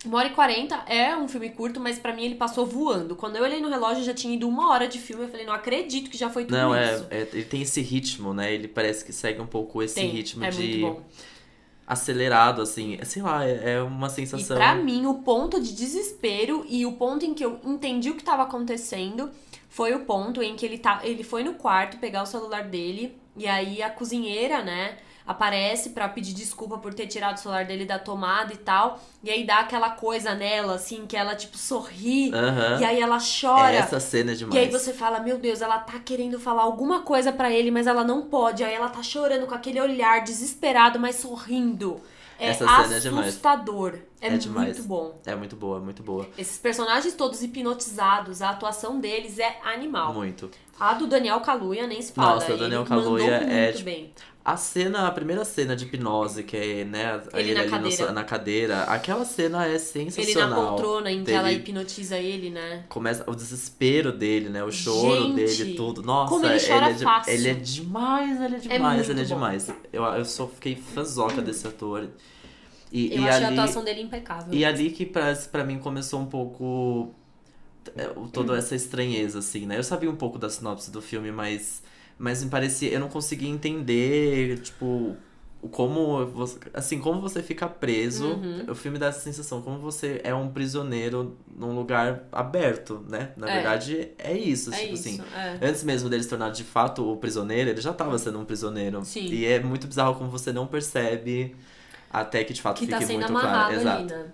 [0.04, 3.16] Uma hora e quarenta é um filme curto, mas pra mim ele passou voando.
[3.16, 5.24] Quando eu olhei no relógio, já tinha ido uma hora de filme.
[5.24, 7.06] Eu falei, não acredito que já foi tudo Não, é, isso.
[7.10, 8.52] é- ele tem esse ritmo, né?
[8.52, 11.02] Ele parece que segue um pouco esse Tem, ritmo é de muito bom.
[11.86, 12.98] acelerado, assim.
[13.04, 14.56] Sei lá, é, é uma E sensação.
[14.56, 18.22] pra mim, o ponto de desespero e o ponto em que eu entendi o que
[18.22, 19.30] tava acontecendo
[19.68, 23.16] foi o ponto em que ele, tá, ele foi no quarto pegar o celular dele
[23.36, 27.84] e aí a cozinheira, né, aparece pra pedir desculpa por ter tirado o celular dele
[27.84, 29.00] da tomada e tal.
[29.24, 32.32] E aí dá aquela coisa nela, assim, que ela, tipo, sorri.
[32.32, 32.80] Aham.
[32.80, 33.72] E aí ela chora.
[33.74, 34.54] Essa cena é demais.
[34.54, 37.86] E aí você fala, meu Deus, ela tá querendo falar alguma coisa pra ele, mas
[37.86, 38.62] ela não pode.
[38.62, 42.00] Aí ela tá chorando com aquele olhar desesperado, mas sorrindo.
[42.38, 43.28] É Essa cena é demais.
[43.28, 43.94] assustador.
[44.20, 44.76] É, É demais.
[44.76, 45.18] muito bom.
[45.24, 46.28] É muito boa, muito boa.
[46.36, 50.12] Esses personagens todos hipnotizados, a atuação deles é animal.
[50.12, 50.50] Muito.
[50.78, 52.34] A do Daniel Kaluuya nem se fala.
[52.34, 54.12] Nossa, o Daniel Kaluuya muito é, tipo, bem.
[54.48, 58.12] A cena, a primeira cena de hipnose, que é, né, Ele na ali no- cadeira.
[58.12, 60.48] na cadeira, aquela cena é Ele sensacional.
[60.62, 62.84] na poltrona em que ela hipnotiza ele, né?
[62.88, 64.62] Começa o desespero dele, né?
[64.62, 66.00] O choro Gente, dele, tudo.
[66.00, 67.32] Nossa, como ele chora é, de- fácil.
[67.32, 69.34] ele é demais, ele é demais, muito ele é bom.
[69.34, 69.72] demais.
[69.92, 72.08] Eu, eu só fiquei fãzoca desse ator.
[72.92, 74.54] E, Eu e achei ali, a atuação dele impecável.
[74.54, 77.12] E ali que pra, pra mim começou um pouco
[77.96, 79.76] é, toda essa estranheza, assim, né?
[79.76, 81.82] Eu sabia um pouco da sinopse do filme, mas,
[82.18, 82.90] mas me parecia.
[82.90, 85.16] Eu não conseguia entender, tipo.
[85.62, 88.66] o Como você, assim, como você fica preso, Uhum.
[88.70, 93.32] o filme dá essa sensação, como você é um prisioneiro num lugar aberto, né?
[93.36, 93.54] Na É.
[93.54, 95.08] verdade, é isso, é tipo isso.
[95.08, 95.22] assim.
[95.34, 95.58] é.
[95.66, 99.04] Antes mesmo dele se tornar de fato o prisioneiro, ele já tava sendo um prisioneiro.
[99.04, 99.26] Sim.
[99.26, 101.56] E é muito bizarro como você não percebe
[102.10, 103.66] até que de fato Que fique tá sendo muito claro.
[103.74, 104.04] ali, Exato.
[104.04, 104.26] né?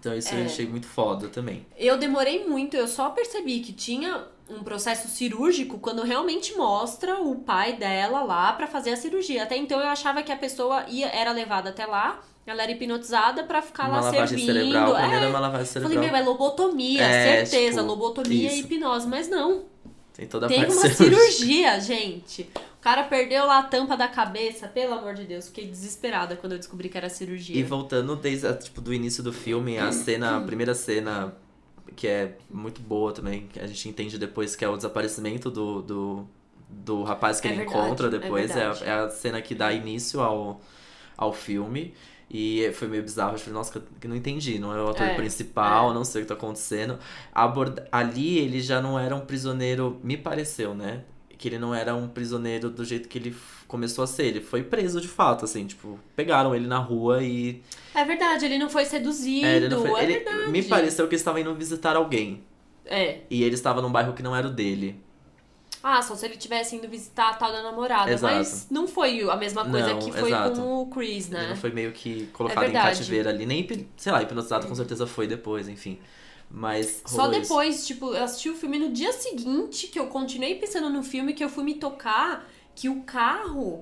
[0.00, 0.40] Então isso É.
[0.40, 1.64] eu achei muito foda também.
[1.78, 7.36] Eu demorei muito, eu só percebi que tinha um processo cirúrgico quando realmente mostra o
[7.36, 9.42] pai dela lá pra fazer a cirurgia.
[9.44, 13.44] Até então eu achava que a pessoa ia, era levada até lá, ela era hipnotizada
[13.44, 14.72] pra ficar uma lá lavagem servindo.
[14.72, 15.16] cerebral, é.
[15.16, 16.12] era uma lavagem Falei, cerebral.
[16.12, 18.66] meu, é lobotomia, É, certeza, tipo, lobotomia e isso.
[18.66, 19.06] hipnose.
[19.08, 19.64] Mas não,
[20.12, 21.30] Tem toda a tem parte uma cirúrgica.
[21.32, 22.50] cirurgia, gente.
[22.78, 25.46] O cara perdeu lá a tampa da cabeça, pelo amor de Deus.
[25.46, 27.56] Fiquei desesperada quando eu descobri que era cirurgia.
[27.56, 31.32] E voltando desde tipo, do início do filme, a cena, a primeira cena,
[31.96, 35.82] que é muito boa também, que a gente entende depois que é o desaparecimento do,
[35.82, 36.26] do,
[36.68, 38.56] do rapaz que É ele verdade, encontra é depois.
[38.56, 40.60] É, a, é a cena que dá início ao,
[41.16, 41.94] ao filme.
[42.30, 45.14] E foi meio bizarro, eu falei, nossa, que não entendi, não é o ator É,
[45.14, 46.98] principal, não sei o que tá acontecendo.
[47.32, 47.86] Aborda...
[47.92, 51.04] Ali ele já não era um prisioneiro, me pareceu, né?
[51.42, 53.34] Que ele não era um prisioneiro do jeito que ele
[53.66, 54.26] começou a ser.
[54.26, 57.60] Ele foi preso de fato, assim, tipo, pegaram ele na rua e.
[57.92, 59.44] É verdade, ele não foi seduzido.
[59.44, 60.50] É, ele não foi- é ele- verdade.
[60.52, 62.44] me pareceu que eles estavam indo visitar alguém.
[62.86, 63.22] É.
[63.28, 65.00] E ele estava num bairro que não era o dele.
[65.82, 68.12] Ah, só se ele tivesse indo visitar a tal da namorada.
[68.12, 68.34] Exato.
[68.36, 70.60] Mas não foi a mesma coisa Não, que foi exato.
[70.60, 71.48] com o Chris, Ele né?
[71.48, 72.98] não foi meio que colocado em verdade.
[72.98, 73.44] cativeiro ali.
[73.44, 75.98] Nem, sei lá, hipnotizado com certeza foi depois, enfim.
[76.52, 77.02] Mas.
[77.06, 77.40] Só rolou isso.
[77.40, 81.32] depois, tipo, eu assisti o filme no dia seguinte que eu continuei pensando no filme,
[81.32, 83.80] que eu fui me tocar que o carro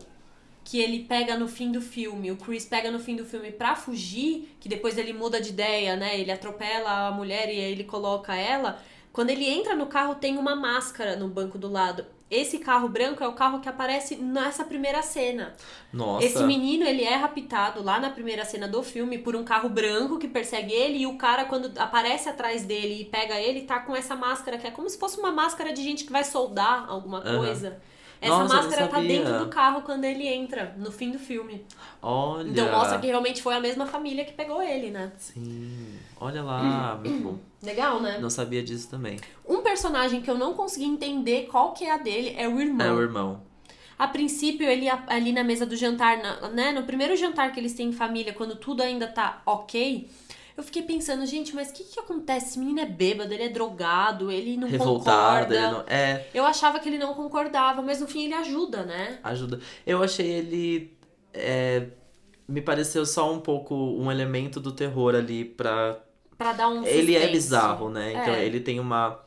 [0.63, 3.75] que ele pega no fim do filme, o Chris pega no fim do filme pra
[3.75, 6.21] fugir, que depois ele muda de ideia, né?
[6.21, 8.81] Ele atropela a mulher e aí ele coloca ela.
[9.13, 12.07] Quando ele entra no carro, tem uma máscara no banco do lado.
[12.31, 15.55] Esse carro branco é o carro que aparece nessa primeira cena.
[15.93, 16.25] Nossa.
[16.25, 20.17] Esse menino, ele é raptado lá na primeira cena do filme por um carro branco
[20.17, 23.97] que persegue ele e o cara, quando aparece atrás dele e pega ele, tá com
[23.97, 27.21] essa máscara que é como se fosse uma máscara de gente que vai soldar alguma
[27.21, 27.81] coisa.
[28.21, 31.65] Essa Nossa, máscara tá dentro do carro quando ele entra, no fim do filme.
[32.03, 32.49] Olha.
[32.49, 35.11] Então mostra que realmente foi a mesma família que pegou ele, né?
[35.17, 35.99] Sim.
[36.21, 37.39] Olha lá, muito bom.
[37.63, 38.19] Legal, né?
[38.21, 39.19] Não sabia disso também.
[39.49, 42.87] Um personagem que eu não consegui entender qual que é a dele é o irmão.
[42.87, 43.43] É o irmão.
[43.99, 46.19] A princípio, ele ali na mesa do jantar,
[46.53, 46.73] né?
[46.73, 50.09] No primeiro jantar que eles têm em família, quando tudo ainda tá ok,
[50.57, 52.49] eu fiquei pensando, gente, mas o que que acontece?
[52.51, 55.47] Esse menino é bêbado, ele é drogado, ele não Revoltado.
[55.47, 55.55] concorda.
[55.55, 55.85] Ele não...
[55.87, 59.19] É, Eu achava que ele não concordava, mas no fim ele ajuda, né?
[59.23, 59.61] ajuda.
[59.87, 60.97] Eu achei ele.
[61.33, 61.87] é,
[62.49, 65.99] me pareceu só um pouco um elemento do terror ali pra.
[66.41, 68.13] Pra dar um Ele é bizarro, né?
[68.13, 68.47] Então É.
[68.47, 69.19] ele tem uma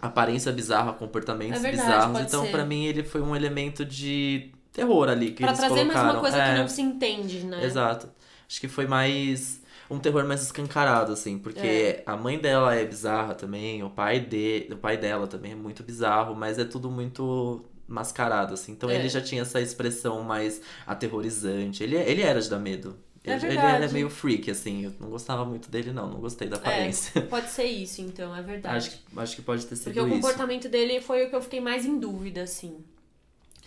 [0.00, 2.20] aparência bizarra, comportamentos É verdade, bizarros.
[2.22, 5.88] Então, pra mim, ele foi um elemento de terror ali que Pra eles trazer mais
[5.92, 6.10] colocaram.
[6.14, 7.62] uma coisa É, que não se entende, né?
[7.62, 8.08] Exato.
[8.48, 9.62] Acho que foi mais.
[9.90, 12.02] Um terror mais escancarado, assim, porque É.
[12.06, 15.82] a mãe dela é bizarra também, o pai, de, o pai dela também é muito
[15.82, 18.72] bizarro, mas é tudo muito mascarado, assim.
[18.72, 18.94] Então É.
[18.94, 21.82] ele já tinha essa expressão mais aterrorizante.
[21.84, 22.96] Ele, ele era de dar medo.
[23.26, 24.84] É ele, era meio freak, assim.
[24.84, 26.08] Eu não gostava muito dele, não.
[26.08, 27.18] Não gostei da aparência.
[27.18, 28.76] É, pode ser isso, então, é verdade.
[28.76, 30.16] acho, que, acho que pode ter sido Porque o isso.
[30.16, 32.84] comportamento dele foi o que eu fiquei mais em dúvida, assim.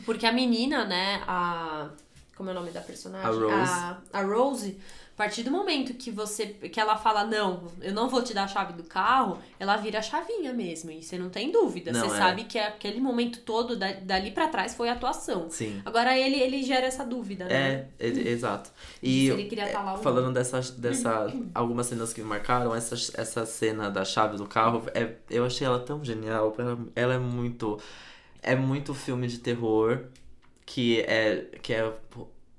[0.05, 1.89] Porque a menina, né, a,
[2.35, 3.27] Como é o nome da personagem?
[3.27, 3.71] A Rose.
[3.71, 4.77] A, a Rose.
[5.17, 8.43] A partir do momento que você que ela fala, não, eu não vou te dar
[8.43, 10.91] a chave do carro, ela vira a chavinha mesmo.
[10.91, 11.91] E você não tem dúvida.
[11.91, 12.19] Não, você é.
[12.19, 15.49] sabe que aquele momento todo, da- dali pra trás, foi a atuação.
[15.49, 15.81] Sim.
[15.83, 17.55] Agora ele, ele gera essa dúvida, né?
[17.55, 18.69] É, ele- exato.
[19.01, 22.93] E se ele queria estar lá falando dessa, dessa algumas cenas que me marcaram, essa,
[23.19, 26.53] essa cena da chave do carro, é, eu achei ela tão genial.
[26.59, 27.79] Ela, ela é muito
[28.43, 30.03] é muito filme de terror
[30.63, 31.91] que é que é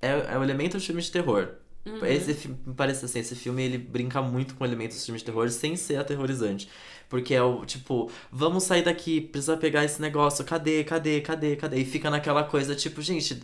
[0.02, 1.50] é, é o elemento de filme de terror.
[1.88, 2.06] Uhum.
[2.06, 5.48] Esse me parece assim, esse filme ele brinca muito com elementos de filme de terror
[5.50, 6.68] sem ser aterrorizante.
[7.08, 11.78] Porque é o tipo, vamos sair daqui, precisa pegar esse negócio, cadê, cadê, cadê, cadê?
[11.78, 13.42] E fica naquela coisa, tipo, gente,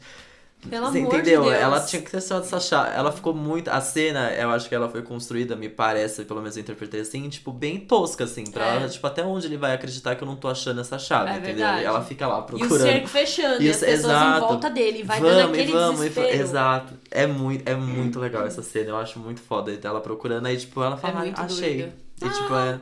[0.68, 1.42] Pelo você amor entendeu?
[1.42, 1.60] de Deus.
[1.62, 2.90] Ela tinha que ter só essa chave.
[2.96, 3.68] Ela ficou muito.
[3.68, 7.28] A cena, eu acho que ela foi construída, me parece, pelo menos eu interpretei assim,
[7.28, 8.44] tipo, bem tosca, assim.
[8.44, 8.76] Pra É.
[8.76, 11.32] ela, tipo, até onde ele vai acreditar que eu não tô achando essa chave, É
[11.34, 11.54] entendeu?
[11.56, 11.82] verdade.
[11.82, 12.80] E ela fica lá E o procurando.
[12.82, 14.36] cerco fechando, e as pessoas exato.
[14.36, 16.28] em volta dele, vai vamos, dando aquele e vamos, e desespero.
[16.28, 16.94] fa- Exato.
[17.10, 18.88] É muito, é muito legal essa cena.
[18.90, 20.46] Eu acho muito foda ela procurando.
[20.46, 21.92] Aí, tipo, ela fala, É muito "Ah, achei.
[22.22, 22.80] E, tipo, é.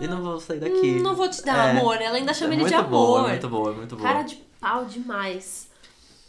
[0.00, 0.96] E não vou sair daqui.
[0.98, 1.78] Hum, Não vou te dar É.
[1.78, 1.96] amor.
[2.00, 2.88] Ela ainda chama é ele de amor.
[2.90, 4.08] boa, é muito boa, é muito boa.
[4.08, 5.68] Cara de pau demais.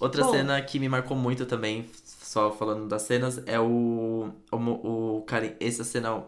[0.04, 0.32] Outra Bom.
[0.32, 4.34] cena que me marcou muito também, só falando das cenas, é o.
[4.52, 5.56] O, o cara.
[5.62, 6.26] Essa cena.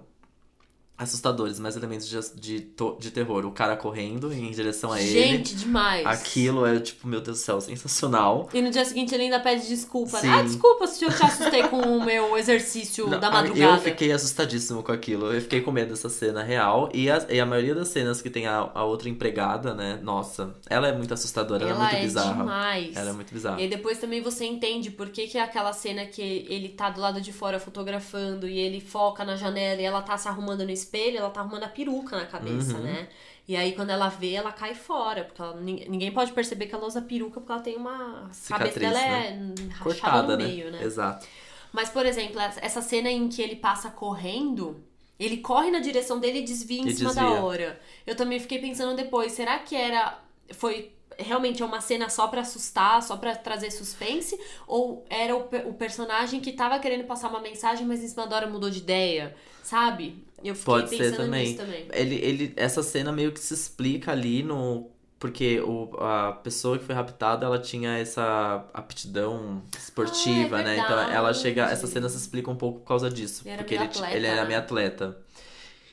[0.97, 2.67] Assustadores, mais elementos de, de,
[2.99, 3.45] de terror.
[3.45, 5.11] O cara correndo em direção a ele.
[5.11, 6.05] Gente, demais.
[6.05, 8.49] Aquilo é, tipo, meu Deus do céu, sensacional.
[8.53, 10.19] E no dia seguinte ele ainda pede desculpa.
[10.19, 10.27] Sim.
[10.27, 10.33] né?
[10.39, 13.73] Ah, desculpa se eu te assustei com o meu exercício Não, da madrugada.
[13.75, 15.33] Eu fiquei assustadíssimo com aquilo.
[15.33, 16.89] Eu fiquei com medo dessa cena real.
[16.93, 19.99] E a, e a maioria das cenas que tem a, a outra empregada, né?
[20.01, 22.33] Nossa, ela é muito assustadora, ela, Ela é muito é bizarra.
[22.35, 22.95] demais.
[22.95, 23.59] Ela é muito bizarra.
[23.59, 26.89] E aí depois também você entende por que, que é aquela cena que ele tá
[26.89, 30.63] do lado de fora fotografando e ele foca na janela e ela tá se arrumando
[30.63, 32.83] no espelho, ela tá arrumando a peruca na cabeça, Uhum.
[32.83, 33.09] né?
[33.47, 36.75] E aí quando ela vê, ela cai fora, porque ela- nin- ninguém pode perceber que
[36.75, 38.29] ela usa peruca porque ela tem uma...
[38.49, 39.37] a cabeça dela é
[39.69, 40.47] rachada Cortada, no né?
[40.47, 40.83] meio, né?
[40.83, 41.27] Exato.
[41.71, 44.83] Mas, por exemplo, essa cena em que ele passa correndo,
[45.19, 47.41] ele corre na direção dele e desvia em E cima da desvia.
[47.41, 47.79] hora.
[48.05, 50.19] Eu também fiquei pensando depois, será que era.
[50.53, 54.39] Foi realmente uma cena só pra assustar, só pra trazer suspense?
[54.67, 58.35] Ou era o, o personagem que tava querendo passar uma mensagem, mas em cima da
[58.35, 59.35] hora mudou de ideia?
[59.63, 60.23] Sabe?
[60.43, 61.45] Eu fiquei Pode ser pensando também.
[61.45, 61.87] nisso também.
[61.91, 64.91] Ele, ele, essa cena meio que se explica ali no.
[65.17, 70.77] Porque o, a pessoa que foi raptada, ela tinha essa aptidão esportiva, Ah, é né?
[70.77, 71.63] Então ela chega.
[71.71, 73.41] Essa cena se explica um pouco por causa disso.
[73.43, 74.47] Ele era porque ele, atleta, ele era né?
[74.49, 75.17] meio atleta.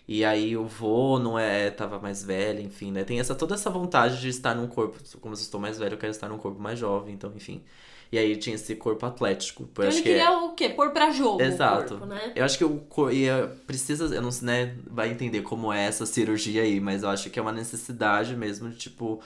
[0.07, 3.05] E aí o vô não é, tava mais velho, enfim, né?
[3.05, 4.99] Tem essa, toda essa vontade de estar num corpo.
[5.21, 7.63] Como eu estou mais velho, eu quero estar num corpo mais jovem, então, enfim.
[8.11, 9.67] E aí tinha esse corpo atlético.
[9.73, 10.69] Então acho ele que é- queria o quê?
[10.69, 11.97] Pôr pra jogo Exato.
[11.97, 12.33] corpo, né?
[12.35, 15.73] Eu acho que o cor e é- precisa, eu não sei, né, vai entender como
[15.73, 19.19] é essa cirurgia aí, mas eu acho que é uma necessidade mesmo de tipo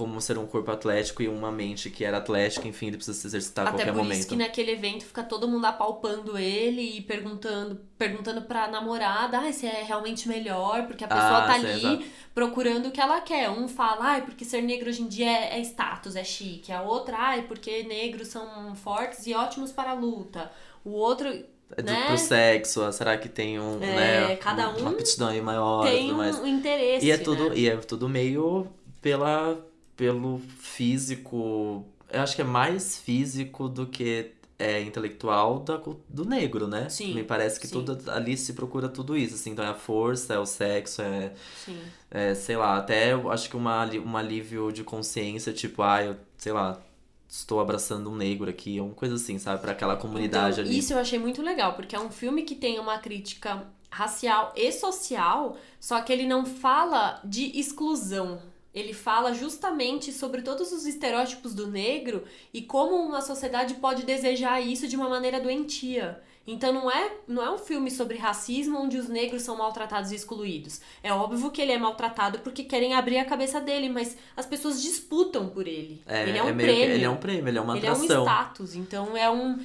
[0.00, 3.26] como ser um corpo atlético e uma mente que era atlética, enfim, ele precisa se
[3.26, 4.18] exercitar a Até qualquer por momento.
[4.20, 9.52] isso que naquele evento fica todo mundo apalpando ele e perguntando, perguntando pra namorada, ah,
[9.52, 12.04] se é realmente melhor, porque a pessoa Ah, tá sim, ali exato.
[12.34, 13.50] procurando o que ela quer.
[13.50, 16.72] Um fala, ai, porque ser negro hoje em dia é, é status, é chique.
[16.72, 20.50] A outra, ai, porque negros são fortes e ótimos para a luta.
[20.82, 21.28] O outro
[21.76, 22.06] É do, né?
[22.06, 25.84] pro sexo, ah, será que tem um, É, né, cada uma um aptidão aí maior
[25.84, 26.38] tem tudo mais.
[26.38, 27.56] um interesse, E é tudo, né?
[27.58, 28.66] e é tudo meio
[29.00, 29.56] pela
[30.00, 36.66] pelo físico, eu acho que é mais físico do que é intelectual da, do negro,
[36.66, 36.88] né?
[36.88, 37.74] Sim, Me parece que sim.
[37.74, 41.34] tudo ali se procura tudo isso, assim, então é a força, é o sexo, é,
[41.54, 41.78] Sim.
[42.10, 46.16] é, sei lá, até eu acho que uma, um alívio de consciência, tipo, ah, eu,
[46.38, 46.80] sei lá,
[47.28, 50.78] estou abraçando um negro aqui, uma coisa assim, sabe, Pra aquela comunidade Então, ali.
[50.78, 54.72] Isso eu achei muito legal, porque é um filme que tem uma crítica racial e
[54.72, 58.40] social, só que ele não fala de exclusão.
[58.74, 64.60] Ele fala justamente sobre todos os estereótipos do negro e como uma sociedade pode desejar
[64.60, 66.22] isso de uma maneira doentia.
[66.46, 70.14] Então não é, não é um filme sobre racismo onde os negros são maltratados e
[70.16, 70.80] excluídos.
[71.02, 74.80] É óbvio que ele é maltratado porque querem abrir a cabeça dele, mas as pessoas
[74.82, 76.02] disputam por ele.
[76.06, 76.94] É, ele é um que- prêmio.
[76.94, 78.22] ele é um prêmio, ele é uma Ele é um atração.
[78.24, 79.58] status, então é um,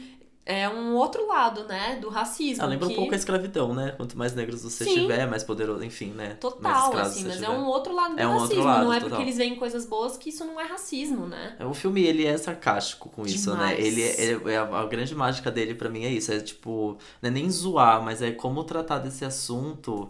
[0.45, 2.63] é um outro lado, né, do racismo.
[2.63, 2.93] Ah, lembra que...
[2.93, 3.91] um pouco a escravidão, né?
[3.97, 4.93] Quanto mais negros você Sim.
[4.93, 6.35] tiver, mais poderoso, enfim, né?
[6.39, 7.49] Total, assim, mas é tiver.
[7.49, 8.63] um outro lado do É um racismo.
[8.63, 9.09] lado, não é total.
[9.09, 11.55] porque eles veem coisas boas que isso não é racismo, né?
[11.59, 13.75] É, O filme, ele é sarcástico com isso, né?
[13.75, 13.85] Demais.
[13.85, 16.31] Ele, ele- é a, a grande mágica dele pra mim é isso.
[16.31, 20.09] É tipo, não é nem zoar, mas é como tratar desse assunto.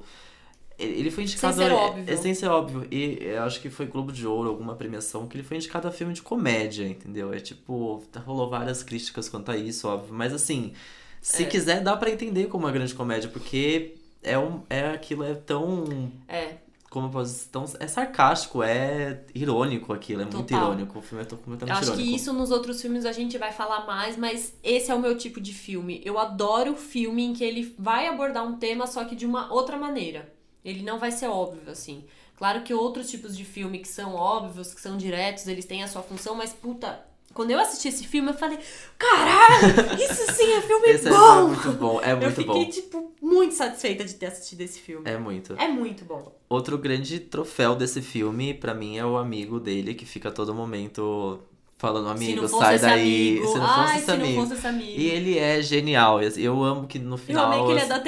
[0.77, 1.55] Ele foi indicado.
[1.55, 2.03] ser é- óbvio.
[2.07, 2.85] É, sem ser óbvio.
[2.91, 5.91] E eu acho que foi Globo de Ouro, alguma premiação, que ele foi indicado a
[5.91, 7.33] filme de comédia, entendeu?
[7.33, 10.13] É tipo, rolou várias críticas quanto a isso, óbvio.
[10.13, 10.73] Mas assim,
[11.21, 11.45] se É.
[11.45, 16.11] quiser, dá pra entender como uma grande comédia, porque é, um, é aquilo, é tão
[16.27, 16.55] É.
[16.89, 20.65] como eu posso então é sarcástico, é irônico aquilo, é muito Total.
[20.73, 20.99] irônico.
[20.99, 22.09] O filme é completamente Eu acho irônico.
[22.09, 25.17] que isso nos outros filmes a gente vai falar mais, mas esse é o meu
[25.17, 26.01] tipo de filme.
[26.03, 29.77] Eu adoro filme em que ele vai abordar um tema, só que de uma outra
[29.77, 30.34] maneira.
[30.65, 32.03] Ele não vai ser óbvio, assim.
[32.35, 35.87] Claro que outros tipos de filme que são óbvios, que são diretos, eles têm a
[35.87, 36.99] sua função, mas puta.
[37.33, 38.57] Quando eu assisti esse filme, eu falei:
[38.97, 41.39] caralho, isso sim é filme Esse é- bom!
[41.39, 42.69] é muito bom, é eu muito fiquei, bom.
[42.69, 45.09] tipo, muito satisfeita de ter assistido esse filme.
[45.09, 45.53] É muito.
[45.57, 46.31] É muito bom.
[46.49, 50.53] Outro grande troféu desse filme, pra mim, é o amigo dele que fica a todo
[50.53, 51.39] momento
[51.77, 53.37] falando, amigo, sai daí.
[53.37, 53.47] amigo.
[53.51, 54.27] Se não fosse Ai, esse se amigo.
[54.35, 54.91] não fosse esse amigo.
[54.99, 56.19] E ele é genial.
[56.21, 57.45] Eu amo que no Eu final.
[57.51, 57.99] amei que ele é assim, da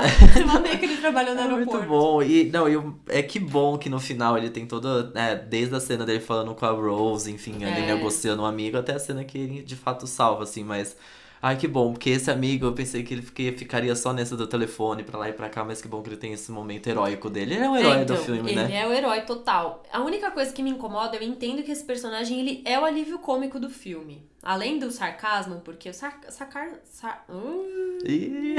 [0.40, 1.72] eu amei que ele trabalhou no É aeroporto.
[1.76, 2.22] muito bom.
[2.22, 5.10] E, não, e o- é que bom que no final ele tem toda.
[5.10, 7.94] né, desde a cena dele falando com a Rose, enfim, ali É.
[7.94, 10.96] negociando um amigo, até a cena que ele de fato salva, assim, mas.
[11.40, 15.02] Ai, que bom, porque esse amigo eu pensei que ele ficaria só nessa do telefone
[15.04, 17.54] pra lá e pra cá, mas que bom que ele tem esse momento heróico dele.
[17.54, 18.80] Ele é herói É, então, do filme, ele né?
[18.80, 19.82] é o herói total.
[19.92, 23.18] A única coisa que me incomoda, eu entendo que esse personagem ele é o alívio
[23.18, 24.26] cômico do filme.
[24.42, 28.56] Além do sarcasmo, porque o sar, sacar, sar, Hum, E...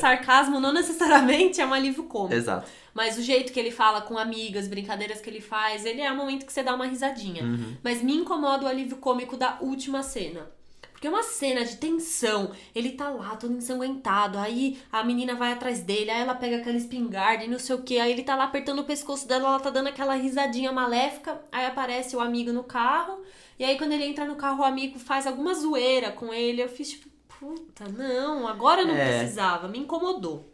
[0.00, 2.34] sarcasmo não necessariamente é um alívio cômico.
[2.34, 2.68] Exato.
[2.94, 6.16] Mas o jeito que ele fala com amigas, brincadeiras que ele faz, ele é um
[6.16, 7.44] momento que você dá uma risadinha.
[7.44, 7.76] Uhum.
[7.84, 10.48] Mas me incomoda o alívio cômico da última cena.
[10.96, 12.52] Porque é uma cena de tensão.
[12.74, 14.38] Ele tá lá, todo ensanguentado.
[14.38, 17.82] Aí a menina vai atrás dele, aí ela pega aquela espingarda e não sei o
[17.82, 17.98] que.
[17.98, 21.38] Aí ele tá lá apertando o pescoço dela, ela tá dando aquela risadinha maléfica.
[21.52, 23.20] Aí aparece o amigo no carro.
[23.58, 26.62] E aí quando ele entra no carro, o amigo faz alguma zoeira com ele.
[26.62, 29.18] Eu fiz tipo, puta, não, agora não É.
[29.18, 29.68] precisava.
[29.68, 30.50] Me incomodou.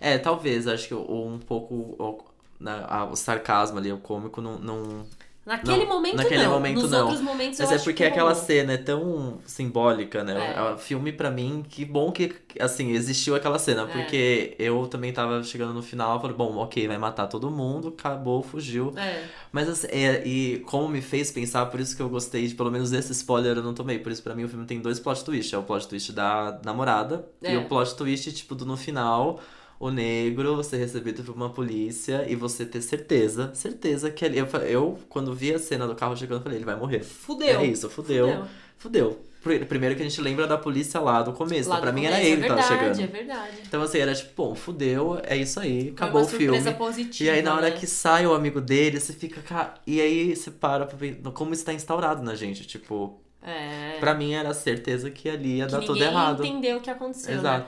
[0.00, 2.24] É, talvez, acho que o- um pouco o,
[2.60, 4.60] na- a- o sarcasmo ali, o cômico, não.
[4.60, 5.04] não...
[5.44, 6.52] Naquele Não, momento naquele não.
[6.52, 7.00] momento Nos não.
[7.00, 10.54] outros momentos Mas eu é acho porque que aquela cena é tão simbólica, né?
[10.54, 10.58] É.
[10.58, 10.62] É.
[10.74, 13.82] O filme, pra mim, que bom que, assim, existiu aquela cena.
[13.82, 13.86] É.
[13.86, 17.88] Porque eu também tava chegando no final, eu falei, bom, ok, vai matar todo mundo,
[17.88, 18.92] acabou, fugiu.
[18.96, 19.24] É.
[19.50, 22.70] Mas, assim, é, e como me fez pensar, por isso que eu gostei de, pelo
[22.70, 23.98] menos desse spoiler eu não tomei.
[23.98, 25.52] Por isso, pra mim, o filme tem dois plot twists.
[25.52, 27.52] É o plot twist da namorada É.
[27.52, 29.40] e o plot twist, tipo, do no final...
[29.82, 34.38] O negro, você recebido por uma polícia e você ter certeza, certeza que ali.
[34.38, 37.00] Eu, eu quando vi a cena do carro chegando, eu falei, ele vai morrer.
[37.02, 37.60] Fudeu.
[37.60, 38.28] É isso, fudeu.
[38.28, 38.46] Fudeu.
[38.78, 39.18] Fudeu.
[39.42, 41.68] Pr- Primeiro que a gente lembra da polícia lá do começo.
[41.68, 43.02] Lá pra do mim começo, era ele é que tava verdade, chegando.
[43.02, 43.56] É verdade.
[43.66, 46.72] Então assim, era tipo, bom, fudeu, é isso aí, Foi acabou uma o filme.
[46.74, 47.24] positiva.
[47.30, 47.76] E aí na hora né?
[47.76, 49.74] que sai o amigo dele, você fica.
[49.84, 52.64] E aí você para pra ver como isso tá instaurado na gente.
[52.64, 53.96] Tipo, É.
[53.98, 56.46] pra mim era certeza que ali ia que dar tudo ninguém errado.
[56.46, 57.42] entendeu o que aconteceu.
[57.42, 57.64] né?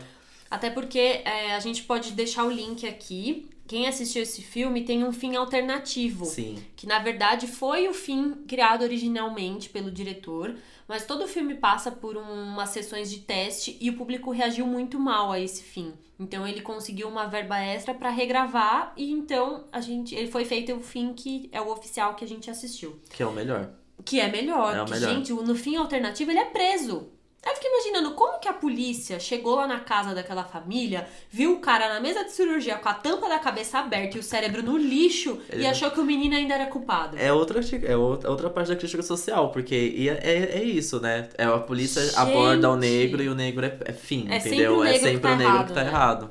[0.51, 3.49] Até porque é, a gente pode deixar o link aqui.
[3.67, 6.27] Quem assistiu esse filme tem um fim alternativo.
[6.27, 6.63] Sim.
[6.77, 10.55] Que na verdade foi o fim criado originalmente pelo diretor.
[10.87, 12.21] Mas todo o filme passa por um-
[12.53, 15.95] umas sessões de teste e o público reagiu muito mal a esse fim.
[16.21, 20.75] Então ele conseguiu uma verba extra pra regravar e então a gente ele foi feito
[20.75, 23.01] o fim que é o oficial que a gente assistiu.
[23.11, 23.71] Que é o melhor.
[24.05, 24.77] Que é melhor.
[24.77, 25.09] É o que, melhor.
[25.15, 27.09] gente, o- no fim alternativo ele é preso.
[27.45, 31.53] Aí eu fiquei imaginando como que a polícia chegou lá na casa daquela família, viu
[31.55, 34.63] o cara na mesa de cirurgia com a tampa da cabeça aberta e o cérebro
[34.63, 37.17] no lixo e achou que o menino ainda era culpado.
[37.19, 39.75] É outra, cri- é outra parte da crítica social, porque
[40.09, 41.29] é, é, é isso, né?
[41.37, 42.91] É a polícia aborda o Gente!
[42.91, 44.79] negro e o negro é, é fim, É sempre entendeu?
[44.79, 45.89] o negro é que sempre tá o negro errado, que tá né?
[45.91, 46.31] errado.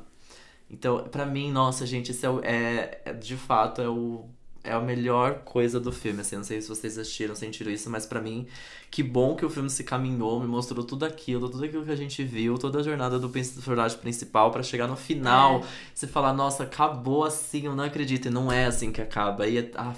[0.70, 4.26] Então, pra mim, nossa, gente, isso é, é, é- de fato é o
[4.64, 8.06] é a melhor coisa do filme, assim, não sei se vocês assistiram, sentiram isso, mas
[8.06, 8.48] pra mim,
[8.90, 11.96] que bom que o filme se caminhou, me mostrou tudo aquilo, tudo aquilo que a
[11.96, 15.64] gente viu, toda a jornada do personagem principal pra chegar no final, É.
[15.94, 19.46] você falar, nossa, acabou assim, eu não acredito, e não é assim que acaba.
[19.48, 19.94] E é, ah,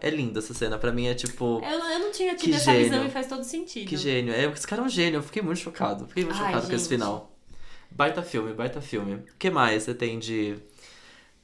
[0.00, 3.06] é linda essa cena, pra mim é tipo, Eu, eu não tinha tido essa visão
[3.06, 3.86] e faz todo sentido.
[3.88, 4.32] que gênio.
[4.34, 6.74] É, esse cara é um gênio, eu fiquei muito chocado, fiquei muito Ai, chocado com
[6.74, 6.94] esse gente.
[6.98, 7.30] final.
[7.92, 9.14] Baita filme, baita filme.
[9.14, 10.56] O que mais você tem de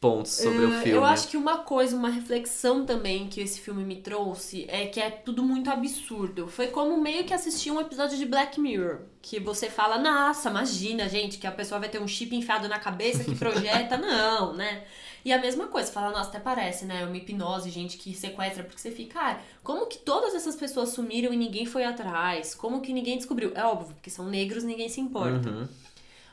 [0.00, 0.98] pontos sobre o Eh, filme?
[0.98, 5.00] Eu acho que uma coisa, uma reflexão também que esse filme me trouxe é que
[5.00, 6.46] é tudo muito absurdo.
[6.48, 9.00] Foi como meio que assistir um episódio de Black Mirror.
[9.22, 12.78] Que você fala, nossa, imagina, gente, que a pessoa vai ter um chip enfiado na
[12.78, 13.96] cabeça que projeta.
[13.98, 14.85] Não, né?
[15.24, 17.04] E a mesma coisa, fala, nossa, até parece, né?
[17.04, 21.32] Uma hipnose, gente que sequestra, porque você fica, ah, como que todas essas pessoas sumiram
[21.32, 22.54] e ninguém foi atrás?
[22.54, 23.50] Como que ninguém descobriu?
[23.54, 25.48] É óbvio, porque são negros, ninguém se importa.
[25.50, 25.66] Uhum.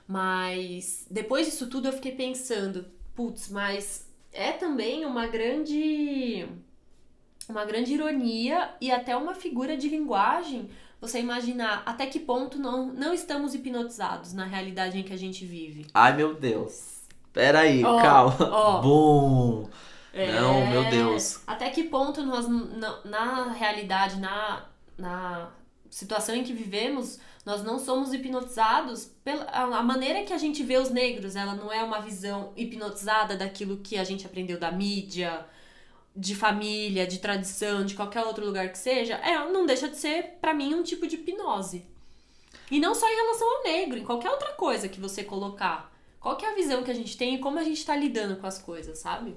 [0.07, 2.85] Mas depois disso tudo eu fiquei pensando,
[3.15, 6.47] putz, mas é também uma grande
[7.47, 12.87] uma grande ironia e até uma figura de linguagem você imaginar até que ponto não,
[12.87, 15.85] não estamos hipnotizados na realidade em que a gente vive.
[15.93, 17.01] Ai, meu Deus.
[17.33, 18.37] Peraí, Ó, calma.
[18.49, 18.81] ó.
[18.81, 19.67] Bum.
[20.13, 21.41] É, Não, meu Deus.
[21.45, 24.63] Até que ponto nós, na, na realidade, na,
[24.97, 25.49] na
[25.93, 30.77] situação em que vivemos, nós não somos hipnotizados pela a, maneira que a gente vê
[30.77, 31.35] os negros.
[31.35, 35.45] Ela não é uma visão hipnotizada daquilo que a gente aprendeu da mídia,
[36.15, 40.37] de família, de tradição, de qualquer outro lugar que seja, é, não deixa de ser,
[40.41, 41.85] pra mim, um tipo de hipnose.
[42.71, 45.93] E não só em relação ao negro, em qualquer outra coisa que você colocar.
[46.19, 48.37] Qual que é a visão que a gente tem e como a gente tá lidando
[48.37, 49.35] com as coisas, sabe?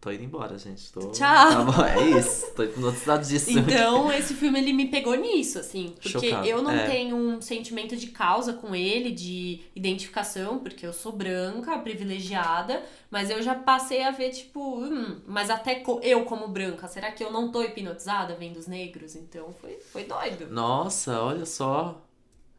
[0.00, 0.92] Tô indo embora, gente.
[0.92, 1.00] Tô...
[1.10, 1.50] Tchau.
[1.50, 2.52] Tá bom, é isso.
[2.54, 3.60] Tô hipnotizadíssima.
[3.60, 5.94] Então, esse filme ele me pegou nisso, assim.
[6.00, 6.46] Porque Chocado.
[6.46, 6.86] eu não É.
[6.86, 13.30] tenho um sentimento de causa com ele, de identificação, porque eu sou branca, privilegiada, mas
[13.30, 17.32] eu já passei a ver, tipo, hum, mas até eu como branca, será que eu
[17.32, 19.16] não tô hipnotizada vendo os negros?
[19.16, 20.46] Então foi, foi doido.
[20.52, 22.00] Nossa, olha só.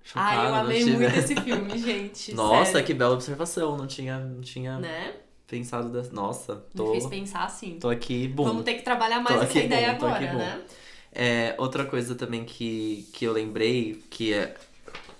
[0.03, 2.33] Chocado, eu não amei tive- muito esse filme, gente.
[2.33, 2.87] Nossa, sério.
[2.87, 3.77] que bela observação.
[3.77, 5.13] Não tinha, não tinha Né?
[5.47, 6.11] Pensado dessa.
[6.13, 7.79] Nossa, Me tô, fez pensar assim.
[7.79, 8.43] tô aqui, bum.
[8.43, 10.37] Vamos ter que trabalhar mais essa ideia bom, agora, bom.
[10.37, 10.61] né?
[11.11, 14.55] É, outra coisa também que, que eu lembrei, que é,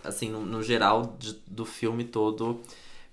[0.04, 2.62] assim, no, no geral de- do filme todo,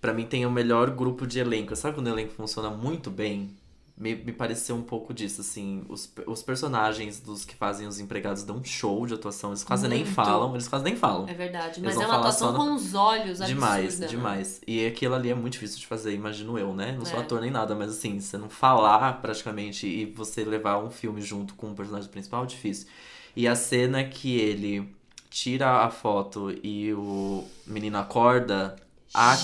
[0.01, 1.75] pra mim tem o melhor grupo de elenco.
[1.77, 3.51] Sabe quando o elenco funciona muito bem?
[3.97, 5.85] Me, me pareceu um pouco disso, assim.
[5.89, 9.87] Os, os personagens dos que fazem os empregados dão um show de atuação, eles quase
[9.87, 10.15] nem Muito.
[10.15, 11.29] falam, eles quase nem falam.
[11.29, 11.79] É verdade.
[11.79, 14.11] Eles Mas é uma atuação com os olhos Demais, absurda, né?
[14.11, 14.61] demais.
[14.67, 16.91] E aquilo ali é muito difícil de fazer, imagino eu, né?
[16.91, 17.23] Não sou É.
[17.23, 21.55] ator nem nada, mas assim, você não falar praticamente e você levar um filme junto
[21.55, 22.89] com o personagem principal é difícil.
[23.37, 24.93] E a cena que ele
[25.31, 28.75] tira a foto e o menino acorda,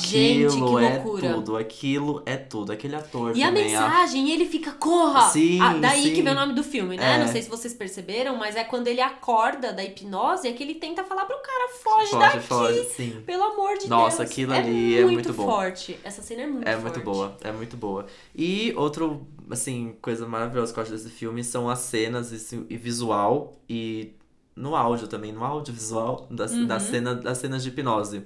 [0.03, 1.35] Gente, aquilo que é loucura.
[1.35, 1.57] tudo.
[1.57, 2.73] Aquilo é tudo.
[2.73, 3.75] Aquele ator E a também.
[3.77, 5.31] a- mensagem, e ele fica, corra!
[5.31, 6.15] Sim, Ah, daí sim.
[6.15, 7.15] que vem o nome do filme, né?
[7.15, 7.19] É.
[7.19, 10.75] Não sei se vocês perceberam, mas é quando ele acorda da hipnose, é que ele
[10.75, 12.41] tenta falar pro cara, foge, Foge, daqui!
[12.47, 13.23] foge, sim.
[13.25, 14.31] Pelo amor de Nossa, Deus.
[14.31, 15.47] aquilo ali é muito bom.
[15.47, 15.99] forte.
[16.03, 16.83] Essa cena é muito É forte.
[16.83, 18.07] muito boa, é muito boa.
[18.35, 22.77] E outro, assim, coisa maravilhosa que eu acho desse filme são as cenas e, e
[22.77, 24.15] visual e
[24.57, 26.67] no áudio também, no audiovisual das, Uhum.
[26.67, 28.23] da cena, das cenas de hipnose.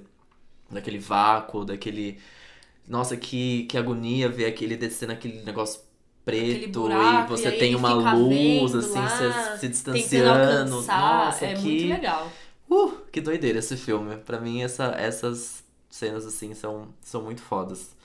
[0.69, 2.19] Daquele vácuo, daquele.
[2.87, 5.81] Nossa, que, que agonia ver aquele descendo aquele negócio
[6.25, 10.75] preto buraco, e você e tem uma luz, assim, lá, se, distanciando.
[10.75, 11.61] alcançar, Nossa, é que.
[11.61, 12.31] muito legal.
[12.69, 14.17] Uh, que doideira esse filme.
[14.17, 17.95] Pra mim, essa, essas cenas, assim, são, são muito fodas.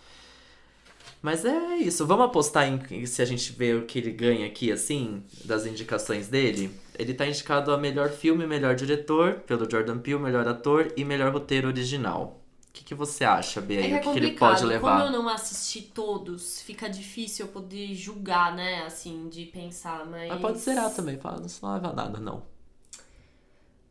[1.22, 2.06] Mas é isso.
[2.06, 6.28] Vamos apostar em se a gente vê o que ele ganha aqui, assim, das indicações
[6.28, 6.70] dele.
[6.98, 11.32] Ele tá indicado a melhor filme, melhor diretor, pelo Jordan Peele, melhor ator e melhor
[11.32, 12.39] roteiro original.
[12.70, 13.80] O que, que você acha, Bia?
[13.80, 15.02] É o é que, que ele pode levar?
[15.02, 18.84] Como eu não assisti todos, fica difícil eu poder julgar, né?
[18.86, 20.28] Assim, de pensar, mas.
[20.28, 22.44] Mas pode zerar também, fala, não leva nada, não.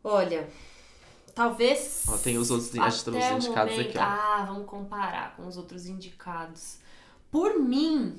[0.01, 0.47] Olha,
[1.35, 2.05] talvez.
[2.07, 4.01] Ó, tem os outros até títulos o indicados momento- aqui, ó.
[4.01, 6.77] Ah, vamos comparar com os outros indicados.
[7.29, 8.15] Por mim,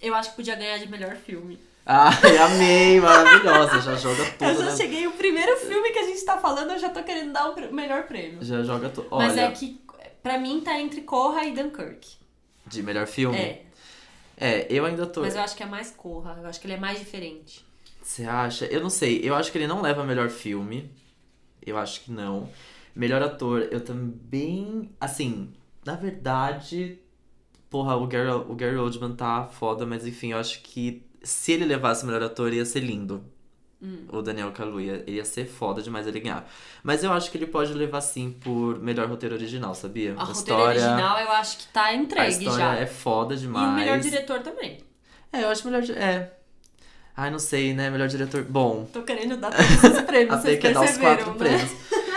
[0.00, 1.58] eu acho que podia ganhar de melhor filme.
[1.84, 3.80] Ai, amei, maravilhosa.
[3.80, 4.76] Já joga tudo, eu já né?
[4.76, 7.72] cheguei, o primeiro filme que a gente tá falando, eu já tô querendo dar o
[7.74, 8.38] melhor prêmio.
[8.44, 9.08] Já joga tudo.
[9.10, 9.80] Mas é que,
[10.22, 12.16] pra mim, tá entre Corra e Dunkirk.
[12.66, 13.36] de melhor filme?
[13.36, 13.64] É,
[14.36, 15.20] É, eu ainda tô.
[15.20, 16.38] mas eu acho que é mais Corra.
[16.42, 17.64] Eu acho que ele é mais diferente.
[18.02, 18.64] Você acha?
[18.66, 19.20] Eu não sei.
[19.22, 20.90] Eu acho que ele não leva melhor filme.
[21.64, 22.48] Eu acho que não.
[22.94, 24.90] Melhor ator, eu também.
[25.00, 25.52] Assim,
[25.84, 26.98] na verdade.
[27.70, 31.64] Porra, o Gary, o Gary Oldman tá foda, mas enfim, eu acho que se ele
[31.64, 33.24] levasse melhor ator, ia ser lindo.
[33.82, 34.04] Hum.
[34.10, 36.48] O Daniel Kaluuya ia ser foda demais ele ganhar.
[36.84, 40.14] Mas eu acho que ele pode levar sim por melhor roteiro original, sabia?
[40.16, 42.76] A roteiro original eu acho que tá a entregue história já.
[42.76, 43.68] é foda E demais.
[43.68, 44.78] o melhor diretor também.
[45.32, 45.82] É, eu acho melhor.
[45.96, 46.30] É.
[47.16, 47.90] Ai, não sei, né?
[47.90, 48.44] Melhor diretor.
[48.44, 51.36] Bom, Tô querendo dar todos os prêmios, a vocês quer dar os quatro né?
[51.38, 51.70] prêmios.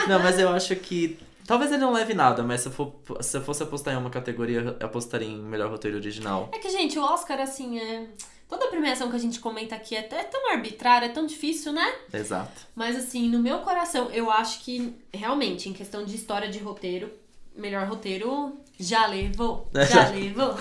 [0.07, 1.17] Não, mas eu acho que.
[1.47, 4.09] Talvez ele não leve nada, mas se eu, for, se eu fosse apostar em uma
[4.09, 6.49] categoria, eu apostaria em melhor roteiro original.
[6.53, 8.07] É que, gente, o Oscar, assim, é...
[8.47, 11.95] Toda premiação que a gente comenta aqui é até tão arbitrária, é tão difícil, né?
[12.13, 12.67] Exato.
[12.75, 17.11] Mas, assim, no meu coração, eu acho que, realmente, em questão de história de roteiro,
[17.55, 19.69] melhor roteiro já levou.
[19.89, 20.53] Já levou.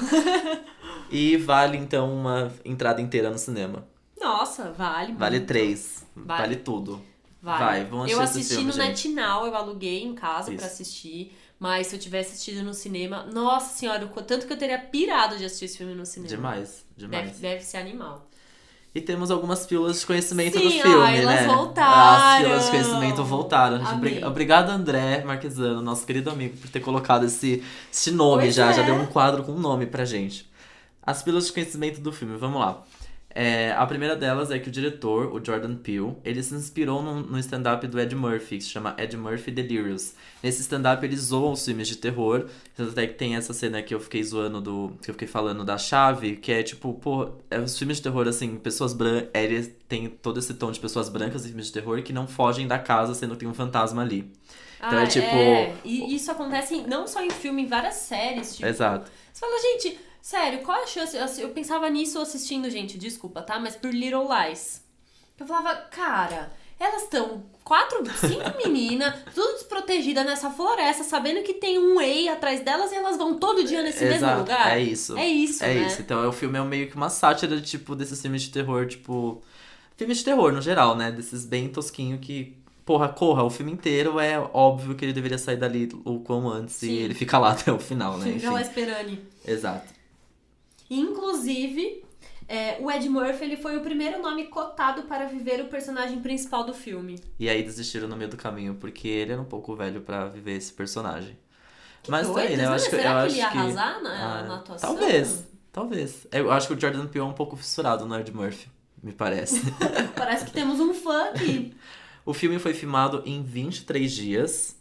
[1.11, 3.87] E vale então uma entrada inteira no cinema.
[4.21, 5.13] Nossa, vale.
[5.13, 5.49] Vale muito.
[5.49, 6.07] três.
[6.15, 6.57] Vale, Vale.
[6.57, 7.03] tudo.
[7.43, 7.65] Vale.
[7.65, 9.09] Vai, vamos Eu assistir esse assisti filme, no gente.
[9.09, 11.37] NetNow, eu aluguei em casa pra assistir.
[11.65, 15.39] Mas se eu tivesse assistido no cinema, nossa senhora, o tanto que eu teria pirado
[15.39, 16.29] de assistir esse filme no cinema.
[16.29, 17.25] Demais, demais.
[17.29, 18.29] Deve, deve ser animal.
[18.95, 21.47] E temos algumas pílulas de conhecimento Sim, do filme, ó, elas né?
[21.47, 22.27] voltaram.
[22.35, 23.77] As pílulas de conhecimento voltaram.
[23.77, 23.95] Amei.
[24.19, 28.71] obri- Obrigado, André Marquesano, nosso querido amigo, por ter colocado esse, esse nome Pois já.
[28.71, 28.85] Já é.
[28.85, 30.47] deu um quadro com um nome pra gente.
[31.03, 32.83] As pílulas de conhecimento do filme, vamos lá.
[33.37, 37.21] É, a primeira delas é que o diretor, o Jordan Peele, ele se inspirou no,
[37.21, 40.15] no stand-up do Ed Murphy, que se chama Ed Murphy Delirious.
[40.41, 42.47] Nesse stand-up ele zoa os filmes de terror,
[42.79, 44.93] até que tem essa cena que eu fiquei zoando do.
[45.03, 48.29] que eu fiquei falando da chave, que é tipo, pô, é os filmes de terror,
[48.29, 49.29] assim, pessoas brancas.
[49.35, 52.69] Ele tem todo esse tom de pessoas brancas em filmes de terror que não fogem
[52.69, 54.31] da casa sendo que tem um fantasma ali.
[54.77, 55.27] Então Ah, é tipo-
[55.85, 58.57] E isso acontece não só em filme, em várias séries.
[58.57, 59.11] Tipo, Exato.
[59.35, 61.17] Você fala, gente, sério, qual a chance?
[61.41, 63.59] Eu, pensava nisso assistindo, gente, desculpa, tá?
[63.59, 64.81] Mas por Little Lies.
[65.37, 71.81] Eu falava, cara, elas estão quatro, cinco meninas, tudo desprotegida nessa floresta, sabendo que tem
[71.81, 74.39] um EI atrás delas e elas vão todo dia nesse mesmo Exato.
[74.39, 74.79] lugar.
[74.79, 75.19] É isso.
[75.19, 75.87] É isso, É né?
[75.89, 76.01] isso.
[76.01, 79.43] Então, o filme é meio que uma sátira, tipo, desses filmes de terror, tipo.
[79.97, 81.11] Filmes de terror, no geral, né?
[81.11, 82.57] Desses bem tosquinho que.
[82.85, 86.83] Porra, corra, o filme inteiro é óbvio que ele deveria sair dali o quão antes
[86.83, 86.93] e Sim.
[86.97, 88.33] ele fica lá até o final, né?
[88.33, 88.69] Fica lá Enfim.
[88.71, 89.19] esperando.
[89.47, 89.95] Exato.
[90.91, 92.05] Inclusive,
[92.47, 96.65] é, o Ed Murphy ele foi o primeiro nome cotado para viver o personagem principal
[96.65, 97.19] do filme.
[97.39, 100.53] E aí desistiram no meio do caminho, porque ele era um pouco velho pra viver
[100.57, 101.37] esse personagem.
[102.07, 102.67] Mas tá Doidos, aí, né?
[102.67, 104.95] Eu acho que, Será eu que ele ia que- arrasar na, Ah, na atuação?
[104.97, 105.45] Talvez.
[105.73, 106.27] Talvez.
[106.31, 108.69] Eu acho que o Jordan Peele é um pouco fissurado no Ed Murphy,
[109.03, 109.61] me parece.
[110.15, 111.75] Parece que temos um fã aqui.
[112.25, 114.77] o filme foi filmado em 23 dias.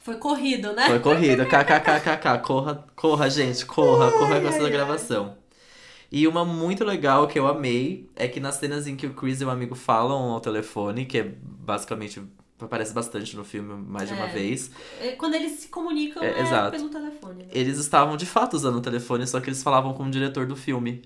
[0.00, 0.86] Foi corrido, né?
[0.86, 1.44] Foi corrida.
[1.44, 2.38] KKKKK.
[2.42, 3.66] Corra, corra, gente.
[3.66, 4.10] Corra.
[4.12, 5.36] Corra com essa gravação.
[6.10, 9.40] E uma muito legal que eu amei é que nas cenas em que o Chris
[9.40, 12.22] e o amigo falam ao telefone, que é basicamente.
[12.60, 14.32] aparece bastante no filme mais de uma É.
[14.32, 14.70] vez.
[15.00, 17.44] É, Quando eles se comunicam É, é, pelo telefone.
[17.44, 17.50] Né?
[17.52, 20.56] Eles estavam de fato usando o telefone, só que eles falavam com o diretor do
[20.56, 21.02] filme.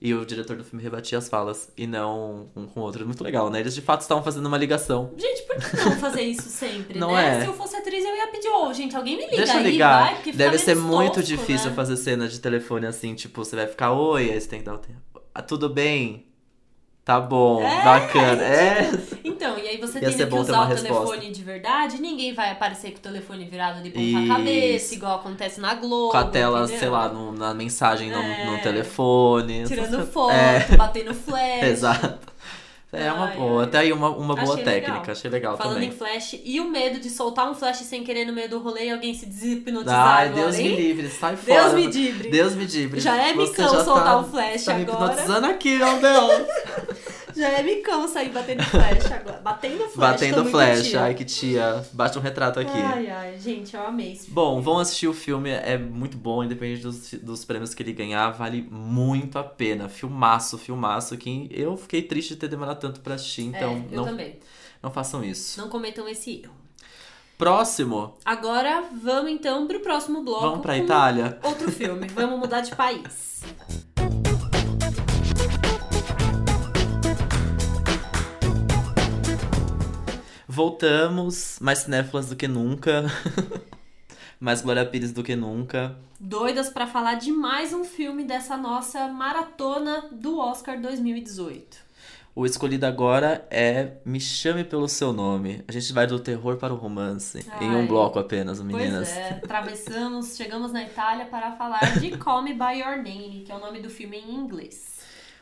[0.00, 3.06] E o diretor do filme rebatia as falas, e não um com o outro.
[3.06, 3.60] Muito legal, né?
[3.60, 5.12] Eles de fato estavam fazendo uma ligação.
[5.16, 7.38] Gente, por que não fazer isso sempre, Não né?
[7.38, 7.40] é.
[7.42, 9.70] Se eu fosse atriz, eu ia pedir, ô, gente, alguém me liga Deixa eu aí,
[9.70, 10.02] ligar.
[10.04, 11.76] vai, porque Deve ser muito tosco, difícil né?
[11.76, 14.74] fazer cena de telefone assim, tipo, você vai ficar, oi, aí você tem que dar
[14.74, 15.00] o tempo.
[15.34, 16.26] Ah, tudo bem?
[17.04, 18.42] Tá bom, É, bacana.
[18.42, 18.90] É.
[19.22, 20.94] Então, e aí você Ia tendo que usar o resposta.
[21.06, 25.60] telefone de verdade, ninguém vai aparecer com o telefone virado de ponta cabeça, igual acontece
[25.60, 26.12] na Globo.
[26.12, 26.78] Com a tela, entendeu?
[26.78, 28.46] sei lá, no- na mensagem no, É.
[28.46, 29.64] no telefone.
[29.66, 31.62] Tirando foto, É, batendo flash.
[31.64, 32.32] exato.
[32.96, 33.62] É uma Ai, boa.
[33.62, 33.66] ai.
[33.68, 34.92] Até aí uma, uma boa Achei técnica.
[34.98, 35.12] legal.
[35.12, 35.88] Achei legal Falando também.
[35.88, 38.86] em flash, e o medo de soltar um flash sem querer no meio do rolê
[38.86, 40.68] e alguém se deshipnotizar Ai, agora, Deus hein?
[40.70, 41.60] me livre, sai fora.
[41.62, 42.30] Deus me livre.
[42.30, 43.00] Deus me livre.
[43.00, 45.04] Já é já soltar tá, o flash tá me agora.
[45.12, 46.46] hipnotizando aqui, meu Deus.
[47.36, 49.40] Já é micão sair batendo flash agora.
[49.40, 50.44] Batendo tô Batendo
[50.82, 51.02] tia.
[51.02, 51.84] Ai, que tia.
[51.92, 52.78] Bate um retrato aqui.
[52.78, 56.82] Ai, ai, gente, eu amei esse Bom, vão assistir o filme, é muito bom, independente
[56.82, 59.88] dos, dos prêmios que ele ganhar, vale muito a pena.
[59.88, 63.96] Filmaço, filmaço, que eu fiquei triste de ter demorado tanto pra assistir, então é, eu
[63.96, 64.38] não, também.
[64.82, 65.60] não façam isso.
[65.60, 66.54] Não cometam esse erro.
[67.36, 70.42] Próximo, Agora vamos então pro próximo bloco.
[70.42, 71.38] vamos pra Itália.
[71.42, 72.06] Outro filme.
[72.08, 73.42] Vamos mudar de país.
[80.54, 83.06] Voltamos, mais cinéfilas do que nunca.
[84.38, 85.96] mais Glória Pires do que nunca.
[86.20, 91.76] Doidas pra falar de mais um filme dessa nossa maratona do Oscar 2018.
[92.36, 95.64] O escolhido agora é Me Chame Pelo Seu Nome.
[95.66, 97.44] A gente vai do terror para o romance.
[97.60, 97.86] Em um Ai.
[97.88, 99.08] bloco apenas, meninas.
[99.08, 103.50] Pois é, atravessamos, chegamos na Itália para falar de Call Me By Your Name, que
[103.50, 104.93] é o nome do filme em inglês.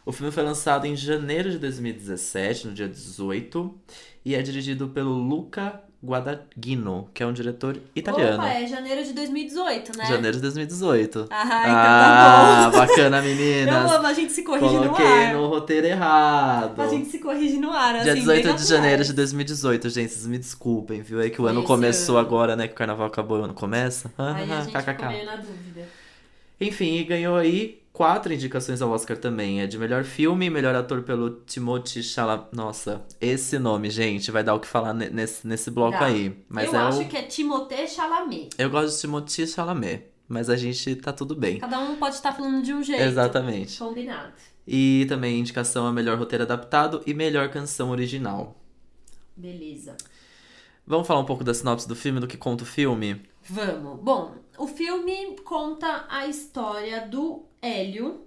[0.05, 3.73] O filme foi lançado em janeiro de 2017, no dia 18,
[4.25, 8.39] e é dirigido pelo Luca Guadagnino, que é um diretor italiano.
[8.43, 10.05] Opa, é janeiro de 2018, né?
[10.07, 11.29] Janeiro de 2018.
[11.31, 12.79] Ah, então Ah, tá bom.
[12.87, 13.93] bacana, Eu meninas.
[13.93, 15.35] amo, a gente se corrige no Coloquei ar.
[15.35, 16.81] no roteiro errado.
[16.83, 20.11] A gente se corrige no ar, assim, Dia 18 bem de janeiro de 2018, gente,
[20.13, 21.21] vocês me desculpem, viu?
[21.21, 22.67] É que o ano esse começou agora, né?
[22.67, 24.13] Que o carnaval acabou e o ano começa.
[24.19, 25.87] Aí a gente ficou meio na dúvida.
[26.61, 29.61] Enfim, ganhou aí quatro indicações ao Oscar também.
[29.61, 32.49] É de melhor filme, melhor ator pelo Timothée Chalamet.
[32.51, 36.07] Nossa, esse nome, gente, vai dar o que falar ne- nesse, nesse bloco Dá.
[36.07, 36.37] aí.
[36.49, 37.09] Mas eu é acho o...
[37.09, 38.51] que é Timothée Chalamet.
[38.59, 41.61] Eu gosto de Timothée Chalamet, mas a gente tá tudo bem.
[41.61, 43.05] Cada um pode estar falando de um jeito.
[43.05, 43.79] Exatamente.
[43.79, 44.33] Combinado.
[44.67, 48.61] E também indicação a melhor roteiro adaptado e melhor canção original.
[49.37, 49.97] Beleza.
[50.85, 53.23] Vamos falar um pouco da sinopse do filme, do que conta o filme?
[53.49, 54.01] Vamos.
[54.03, 58.27] Bom, o filme conta a história do Hélio,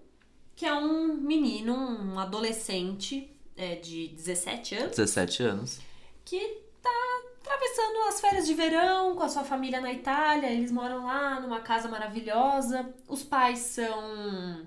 [0.56, 5.80] que é um menino, um adolescente é, de 17 anos, 17 anos.
[6.24, 6.40] que
[6.82, 10.52] tá atravessando as férias de verão com a sua família na Itália.
[10.52, 12.90] Eles moram lá numa casa maravilhosa.
[13.08, 14.66] Os pais são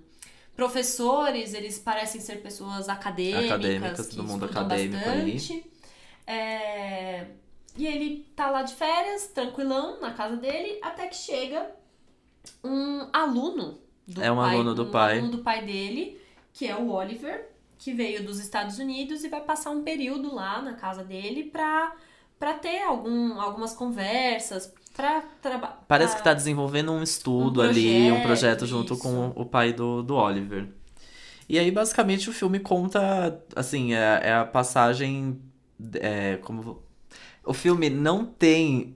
[0.54, 5.32] professores, eles parecem ser pessoas acadêmicas, Acadêmicas, do mundo acadêmico aí.
[5.32, 5.70] bastante.
[6.26, 7.26] É,
[7.78, 11.70] E ele tá lá de férias, tranquilão, na casa dele, até que chega
[12.64, 15.18] um aluno do É um pai, aluno do um pai.
[15.18, 16.20] aluno do pai dele,
[16.52, 17.48] que é o Oliver,
[17.78, 21.94] que veio dos Estados Unidos e vai passar um período lá na casa dele pra,
[22.38, 25.84] pra ter algum, algumas conversas, pra trabalhar.
[25.86, 29.02] Parece que tá desenvolvendo um estudo Um ali, um projeto, projeto junto isso.
[29.02, 30.68] com o pai do, do Oliver.
[31.48, 35.40] E aí, basicamente, o filme conta, assim, é, é a passagem.
[35.94, 36.82] É, como.
[37.48, 38.94] O filme não tem.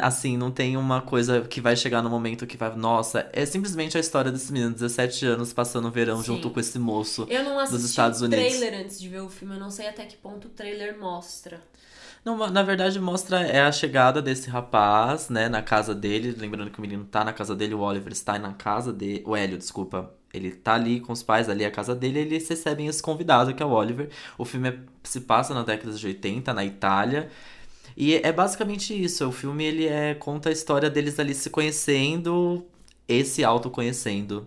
[0.00, 2.74] Assim, não tem uma coisa que vai chegar no momento que vai.
[2.74, 6.24] Nossa, é simplesmente a história desse menino de 17 anos passando o verão Sim.
[6.28, 7.26] junto com esse moço.
[7.28, 8.42] Eu não assisti Estados o Unidos.
[8.56, 11.60] trailer antes de ver o filme, eu não sei até que ponto o trailer mostra.
[12.24, 16.34] Não, na verdade mostra é a chegada desse rapaz, né, na casa dele.
[16.36, 19.22] Lembrando que o menino tá na casa dele, o Oliver está na casa dele.
[19.26, 20.10] O Hélio, desculpa.
[20.32, 23.02] Ele tá ali com os pais, ali é a casa dele, e eles recebem esse
[23.02, 24.08] convidado, que é o Oliver.
[24.38, 27.30] O filme é- se passa na década de 80, na Itália.
[27.96, 29.26] E é basicamente isso.
[29.26, 32.64] O filme ele é, conta a história deles ali se conhecendo,
[33.08, 34.46] esse autoconhecendo.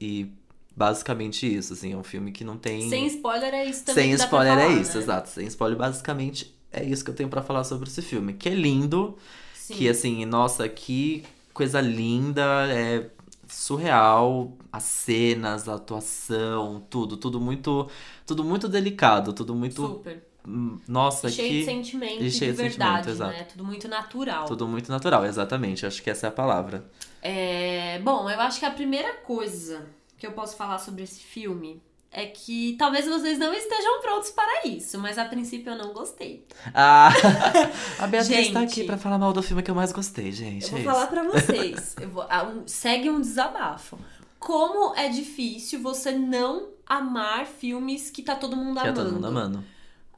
[0.00, 0.30] E
[0.74, 2.88] basicamente isso, assim, é um filme que não tem.
[2.88, 5.02] Sem spoiler é isso também Sem spoiler é falar, isso, né?
[5.02, 5.28] exato.
[5.28, 8.32] Sem spoiler, basicamente é isso que eu tenho pra falar sobre esse filme.
[8.32, 9.16] Que é lindo,
[9.54, 9.74] Sim.
[9.74, 13.10] que assim, nossa, que coisa linda, é
[13.48, 17.88] surreal, as cenas, a atuação, tudo, tudo muito,
[18.26, 20.22] tudo muito delicado, tudo muito, Super.
[20.86, 23.44] Nossa, cheio que de sentimento e cheio de de verdade, sentimento, né?
[23.44, 24.44] Tudo muito natural.
[24.46, 25.84] tudo muito natural, exatamente.
[25.86, 26.90] Acho que essa é a palavra.
[27.22, 29.86] É, bom, eu acho que a primeira coisa
[30.16, 34.66] que eu posso falar sobre esse filme é que talvez vocês não estejam prontos para
[34.66, 36.46] isso, mas a princípio eu não gostei.
[36.74, 37.10] Ah,
[38.00, 38.72] a Beatriz tá Gente.
[38.72, 40.64] aqui pra falar mal do filme que eu mais gostei, gente.
[40.64, 41.94] Eu vou é falar pra vocês.
[42.12, 43.98] Vou- ah, um- segue um desabafo.
[44.38, 49.04] Como é difícil você não amar filmes que tá todo mundo Que é amando.
[49.04, 49.64] todo mundo amando.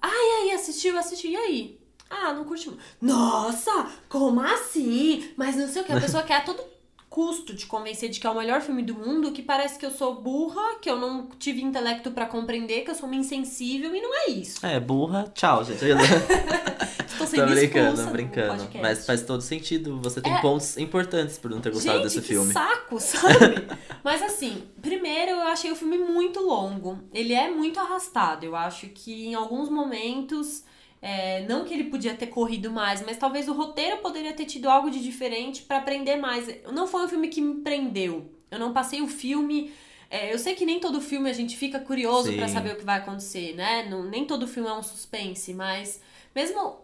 [0.09, 1.81] E aí, assistiu, assistiu, e aí?
[2.09, 2.83] Ah, não curti muito.
[3.01, 5.31] Nossa, como assim?
[5.37, 5.93] Mas não sei o que.
[5.93, 6.63] A pessoa quer a todo
[7.09, 9.91] custo te convencer de que é o melhor filme do mundo, que parece que eu
[9.91, 14.01] sou burra, que eu não tive intelecto pra compreender, que eu sou uma insensível, e
[14.01, 14.65] não é isso.
[14.65, 15.81] É, burra, tchau, gente.
[17.21, 18.69] Tô sendo brincando, expulsa tô do brincando.
[18.81, 20.01] Mas faz todo sentido.
[20.03, 20.41] Você tem É.
[20.41, 22.53] pontos importantes por não ter gostado Gente, desse que filme.
[22.53, 23.67] saco, sabe?
[24.05, 26.99] Mas assim, primeiro eu achei o filme muito longo.
[27.13, 28.45] Ele é muito arrastado.
[28.45, 30.65] Eu acho que em alguns momentos,
[31.03, 34.69] é, não que ele podia ter corrido mais, mas talvez o roteiro poderia ter tido
[34.69, 36.47] algo de diferente pra prender mais.
[36.73, 38.31] Não foi um filme que me prendeu.
[38.51, 39.73] Eu não passei o filme.
[40.11, 42.85] é, eu sei que nem todo filme a gente fica curioso pra saber o que
[42.85, 43.87] vai acontecer, né?
[43.89, 46.01] Não, nem todo filme é um suspense, mas
[46.35, 46.81] mesmo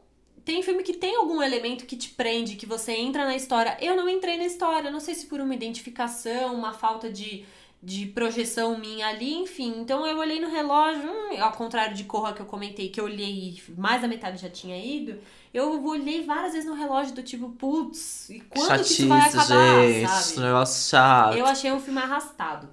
[0.47, 3.77] tem filme que tem algum elemento que te prende, que você entra na história.
[3.81, 7.45] Eu não entrei na história, não sei se por uma identificação, uma falta de,
[7.83, 9.75] de projeção minha ali, enfim.
[9.81, 13.07] Então eu olhei no relógio, hum, ao contrário de Corra que eu comentei, que eu
[13.07, 15.19] olhei e mais da metade já tinha ido.
[15.53, 19.39] Eu olhei várias vezes no relógio do tipo, putz, e quando que isso vai Chatice,
[19.53, 20.09] acabar, gente.
[20.09, 20.47] sabe?
[20.47, 21.37] Negócio chato.
[21.39, 22.69] Eu achei um filme arrastado.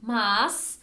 [0.00, 0.80] Mas,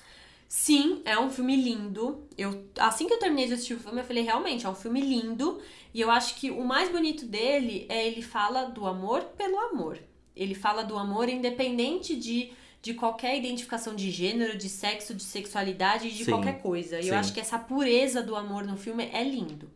[0.48, 2.28] sim, é um filme lindo.
[2.38, 5.02] Eu, assim que eu terminei de assistir o filme, eu falei, realmente, é um filme
[5.02, 5.60] lindo.
[5.94, 10.00] E eu acho que o mais bonito dele é ele fala do amor pelo amor.
[10.36, 16.10] Ele fala do amor independente de, de qualquer identificação de gênero, de sexo, de sexualidade,
[16.10, 17.00] de Sim, qualquer coisa.
[17.00, 17.10] E sim.
[17.10, 19.70] eu acho que essa pureza do amor no filme é lindo.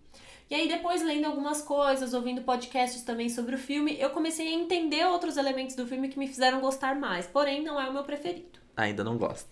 [0.49, 4.51] E aí, depois, lendo algumas coisas, ouvindo podcasts também sobre o filme, eu comecei a
[4.51, 7.27] entender outros elementos do filme que me fizeram gostar mais.
[7.27, 8.57] Porém, não é o meu preferido.
[8.75, 9.49] Ainda não gosto.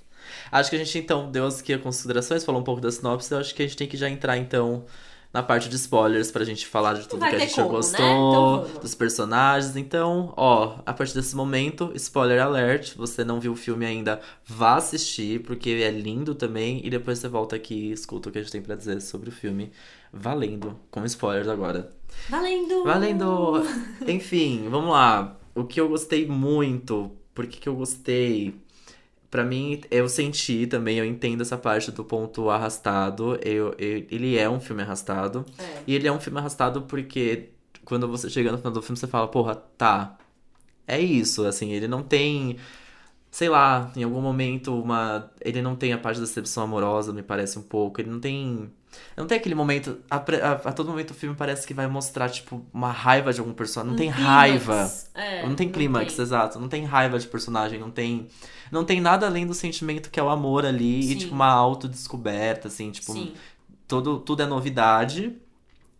[0.51, 3.31] Acho que a gente então deu aqui as considerações, falou um pouco da sinopse.
[3.31, 4.85] Eu acho que a gente tem que já entrar então
[5.35, 7.75] na parte de spoilers pra gente falar de tudo vai que a gente como, né?
[7.75, 8.79] gostou, Então vamos.
[8.79, 9.75] dos personagens.
[9.75, 12.95] Então, ó, a partir desse momento, spoiler alert.
[12.95, 16.79] Você não viu o filme ainda, vá assistir, porque é lindo também.
[16.85, 19.27] E depois você volta aqui e escuta o que a gente tem pra dizer sobre
[19.27, 19.73] o filme.
[20.13, 21.89] Valendo, com spoilers agora.
[22.29, 22.85] Valendo!
[22.85, 23.61] Valendo!
[24.07, 25.35] Enfim, vamos lá.
[25.53, 28.55] O que eu gostei muito, por que que eu gostei?
[29.29, 33.35] Pra mim, eu senti também, eu entendo essa parte do ponto arrastado.
[33.43, 35.45] Eu, eu- ele é um filme arrastado.
[35.57, 35.63] É.
[35.87, 37.49] E ele é um filme arrastado porque
[37.83, 40.17] quando você chega no final do filme, você fala, porra, tá.
[40.87, 42.57] É isso, assim, ele não tem.
[43.31, 45.29] Sei lá, em algum momento, uma.
[45.41, 47.99] Ele não tem a parte da decepção amorosa, me parece um pouco.
[47.99, 48.71] Ele não tem.
[49.17, 49.97] Não tem aquele momento.
[50.09, 53.39] A, a- a todo momento o filme parece que vai mostrar, tipo, uma raiva de
[53.39, 53.87] algum personagem.
[53.87, 54.29] Não Um tem clímax.
[54.35, 54.93] raiva.
[55.13, 56.59] É, não tem clímax, exato.
[56.59, 58.27] Não tem raiva de personagem, não tem.
[58.71, 61.15] Não tem nada além do sentimento que é o amor ali e, Sim.
[61.17, 63.33] tipo, uma autodescoberta, assim, tipo, Sim.
[63.87, 65.35] todo, tudo é novidade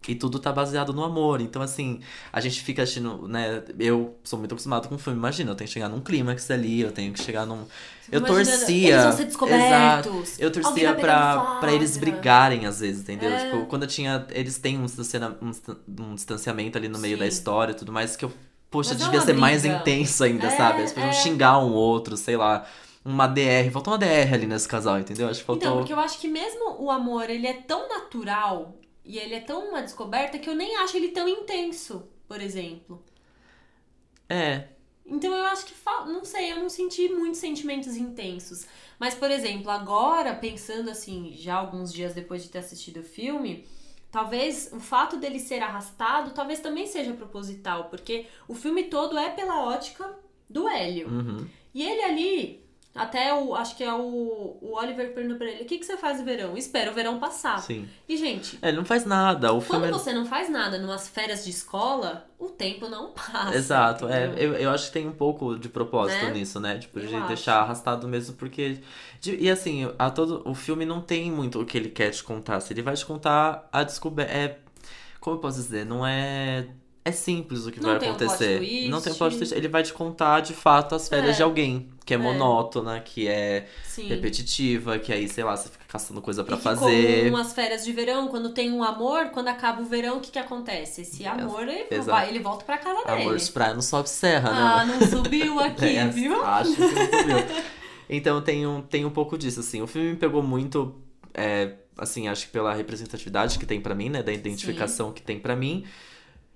[0.08, 1.42] e tudo tá baseado no amor.
[1.42, 2.00] Então, assim,
[2.32, 3.64] a gente fica assistindo, né?
[3.80, 6.92] Eu sou muito acostumado com filme, imagina, eu tenho que chegar num clímax ali, eu
[6.92, 7.66] tenho que chegar num.
[8.12, 8.94] Eu Imaginando, torcia.
[8.94, 10.40] Eles vão ser descobertos.
[10.40, 13.32] Eu alguém torcia pra, pra eles brigarem às vezes, entendeu?
[13.32, 13.46] É.
[13.46, 14.28] Tipo, quando eu tinha.
[14.32, 14.86] Eles têm um,
[15.42, 15.52] um
[16.04, 17.20] um distanciamento ali no meio Sim.
[17.20, 18.32] da história e tudo mais, que eu.
[18.70, 19.78] Poxa, Mas é devia uma ser mais briga.
[19.78, 20.80] intenso ainda, É, sabe?
[20.80, 21.14] Eles podiam é.
[21.14, 22.66] xingar um outro, sei lá.
[23.04, 23.72] Uma DR.
[23.72, 25.30] Faltou uma DR ali nesse casal, entendeu?
[25.30, 25.68] Acho que faltou.
[25.68, 28.76] Então, porque eu acho que mesmo o amor, ele é tão natural
[29.06, 33.04] e ele é tão uma descoberta que eu nem acho ele tão intenso, por exemplo.
[34.28, 34.70] É.
[35.06, 35.74] Então eu acho que,
[36.08, 38.66] não sei, eu não senti muitos sentimentos intensos.
[39.00, 43.68] Mas, por exemplo, agora, pensando assim, já alguns dias depois de ter assistido o filme,
[44.12, 49.30] talvez o fato dele ser arrastado, talvez também seja proposital, porque o filme todo é
[49.30, 50.18] pela ótica
[50.50, 51.08] do Hélio.
[51.08, 51.48] Uhum.
[51.74, 52.65] E ele ali,
[52.96, 55.98] até o, acho que é o, o Oliver perguntou pra ele, o que, que você
[55.98, 56.56] faz no verão?
[56.58, 57.60] Espera o verão passar.
[57.62, 57.88] Sim.
[58.08, 59.52] E, gente, É, ele não faz nada.
[59.52, 63.12] O quando filme é você não faz nada numas férias de escola, o tempo não
[63.12, 63.54] passa.
[63.56, 66.32] Exato, é, eu, eu acho que tem um pouco de propósito Né?
[66.32, 66.78] nisso, né?
[66.80, 67.28] Tipo, de Eu acho.
[67.28, 68.80] deixar arrastado mesmo, porque.
[69.20, 72.24] de- e assim, a todo, o filme não tem muito o que ele quer te
[72.24, 72.60] contar.
[72.62, 74.32] Se ele vai te contar a descoberta.
[74.32, 74.58] É,
[75.20, 75.86] como eu posso dizer?
[75.86, 76.68] Não é.
[77.08, 78.58] É simples o que Não vai um acontecer.
[78.58, 78.90] twist.
[78.90, 79.54] Não tem um plot twist.
[79.54, 81.38] Ele vai te contar de fato as férias É.
[81.38, 82.20] de alguém, que é, É.
[82.20, 84.08] monótona, que é Sim.
[84.08, 87.26] repetitiva, que aí, sei lá, você fica caçando coisa pra que fazer.
[87.26, 90.32] como as férias de verão, quando tem um amor, quando acaba o verão, o que
[90.32, 91.02] que acontece?
[91.02, 93.22] Esse amor, ele, vai, ele volta pra casa dele.
[93.22, 94.58] Amor de praia não sobe serra, né?
[94.60, 96.44] Ah, não subiu aqui, É, viu?
[96.44, 97.38] Acho que não subiu.
[98.10, 99.80] Então tem um, tem um pouco disso, assim.
[99.80, 100.96] O filme me pegou muito,
[101.36, 104.24] é, assim, acho que pela representatividade que tem pra mim, né?
[104.24, 105.86] Da identificação que tem pra mim.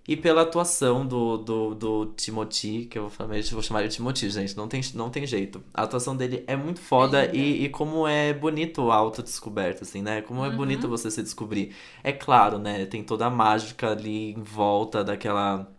[0.10, 3.90] E pela atuação do, do, do Timothy, que eu vou, falar, eu vou chamar ele
[3.90, 5.64] de Timothy, gente, não tem, não tem jeito.
[5.74, 7.58] A atuação dele é muito foda É linda.
[7.58, 10.22] e, e como é bonito a autodescoberta, assim, né?
[10.24, 10.58] Como é Uhum.
[10.58, 11.76] bonito você se descobrir.
[12.04, 12.86] É claro, né?
[12.88, 15.72] Tem toda a mágica ali em volta daquela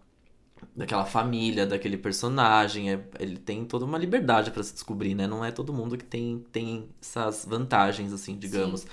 [0.77, 2.93] daquela família, daquele personagem.
[2.93, 5.27] é- ele tem toda uma liberdade pra se descobrir, né?
[5.27, 8.87] Não é todo mundo que tem, tem essas vantagens, assim, digamos.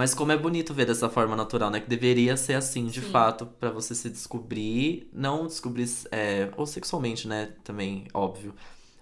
[0.00, 1.78] Mas como é bonito ver dessa forma natural, né?
[1.78, 3.10] Que deveria ser assim, de Sim.
[3.10, 7.50] fato, pra você se descobrir, não descobrir, é, ou sexualmente, né?
[7.62, 8.54] Também, óbvio.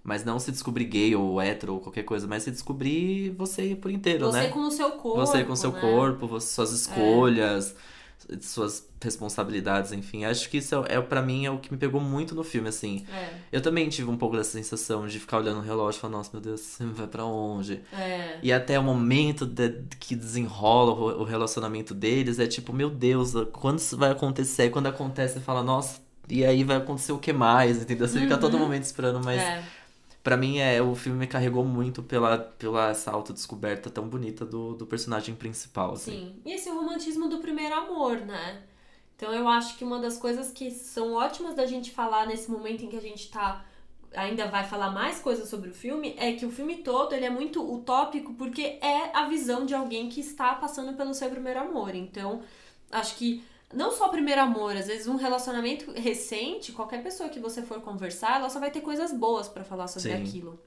[0.03, 3.93] Mas não se descobrir gay ou hétero ou qualquer coisa, mas se descobrir você por
[3.93, 4.49] inteiro, Você né?
[4.49, 5.21] com o seu corpo.
[5.21, 5.81] Você com seu né?
[5.81, 7.77] corpo, você- suas escolhas,
[8.41, 10.25] suas responsabilidades, enfim.
[10.25, 12.69] Acho que isso é, é para mim é o que me pegou muito no filme,
[12.69, 13.07] assim.
[13.09, 16.12] É, Eu também tive um pouco dessa sensação de ficar olhando o relógio e falar,
[16.19, 17.81] nossa, meu Deus, você vai pra onde?
[17.93, 18.39] é.
[18.43, 23.33] E até o momento de- que desenrola o, o relacionamento deles, é tipo, meu Deus,
[23.53, 24.71] quando isso vai acontecer?
[24.71, 27.83] Quando acontece, você fala, nossa, e aí vai acontecer o que mais?
[27.83, 28.07] Entendeu?
[28.07, 28.61] Você fica a todo Uhum.
[28.61, 29.62] momento esperando, mas é.
[30.29, 34.74] Pra mim, é, o filme me carregou muito pela, pela essa autodescoberta tão bonita do,
[34.74, 36.11] do personagem principal, assim.
[36.11, 36.43] Sim.
[36.45, 38.62] E esse romantismo do primeiro amor, né?
[39.16, 42.85] Então eu acho que uma das coisas que são ótimas da gente falar nesse momento
[42.85, 43.64] em que a gente tá
[44.14, 47.31] ainda vai falar mais coisas sobre o filme é que o filme todo ele é
[47.31, 51.95] muito utópico porque é a visão de alguém que está passando pelo seu primeiro amor.
[51.95, 52.43] Então,
[52.93, 53.43] acho que
[53.73, 58.37] não só primeiro amor, às vezes um relacionamento recente, qualquer pessoa que você for conversar,
[58.37, 60.23] ela só vai ter coisas boas pra falar sobre Sim.
[60.23, 60.61] aquilo.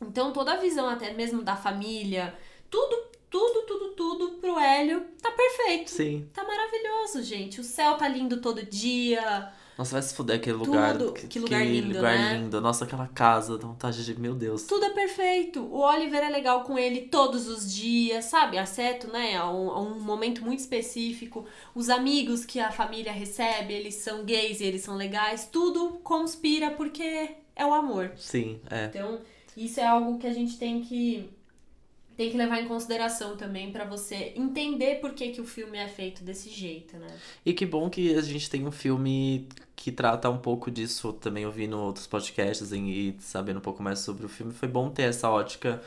[0.00, 2.36] Então, toda a visão até mesmo da família,
[2.68, 5.90] tudo, tudo, tudo, tudo pro Hélio tá perfeito.
[5.90, 6.28] Sim.
[6.32, 7.60] Tá maravilhoso, gente.
[7.60, 9.52] O céu tá lindo todo dia.
[9.76, 10.96] Nossa, vai se fuder aquele lugar.
[10.96, 11.12] Tudo.
[11.12, 12.36] Que lugar lindo, lugar né?
[12.36, 12.60] lindo.
[12.60, 14.20] Nossa, aquela casa, dá vontade de.
[14.20, 14.62] Meu Deus.
[14.64, 15.60] Tudo é perfeito.
[15.62, 18.56] O Oliver é legal com ele todos os dias, sabe?
[18.56, 19.36] Acerto, né?
[19.36, 21.44] A um, a um momento muito específico.
[21.74, 25.48] Os amigos que a família recebe, eles são gays e eles são legais.
[25.50, 28.12] Tudo conspira porque é o amor.
[28.16, 28.86] Sim, é.
[28.86, 29.20] Então,
[29.56, 31.28] isso é algo que a gente tem que
[32.16, 35.88] tem que levar em consideração também pra você entender por que, que o filme é
[35.88, 37.08] feito desse jeito, né?
[37.44, 41.46] E que bom que a gente tem um filme que trata um pouco disso também
[41.46, 44.52] ouvindo outros podcasts e e sabendo um pouco mais sobre o filme.
[44.52, 45.82] Foi bom ter essa ótica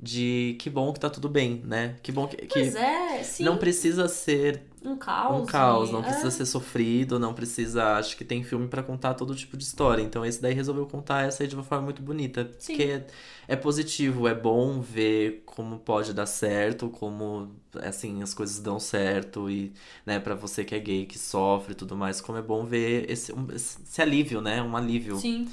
[0.00, 1.96] de que bom que tá tudo bem, né?
[2.02, 3.42] Que bom que, que Pois é, sim.
[3.44, 5.42] não precisa ser um caos.
[5.42, 6.02] um caos, não é.
[6.04, 7.96] precisa ser sofrido, não precisa.
[7.96, 10.00] Acho que tem filme pra contar todo tipo de história.
[10.02, 12.48] Então esse daí resolveu contar essa aí de uma forma muito bonita.
[12.60, 12.76] Sim.
[12.76, 13.06] Porque é,
[13.48, 17.50] é positivo, é bom ver como pode dar certo, como
[17.82, 19.72] assim as coisas dão certo e,
[20.06, 23.10] né, para você que é gay, que sofre e tudo mais, como é bom ver
[23.10, 24.62] esse, um- esse alívio, né?
[24.62, 25.48] Um alívio Sim.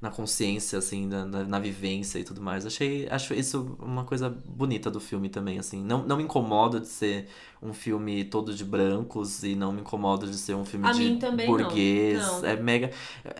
[0.00, 2.64] Na consciência, assim, na, na, na vivência e tudo mais.
[2.64, 5.84] Achei, acho isso uma coisa bonita do filme também, assim.
[5.84, 7.28] Não, não me incomoda de ser
[7.62, 11.00] um filme todo de brancos e não me incomoda de ser um filme A de
[11.00, 11.54] mim também não.
[11.54, 12.18] burguês.
[12.18, 12.46] Não.
[12.46, 12.90] É mega.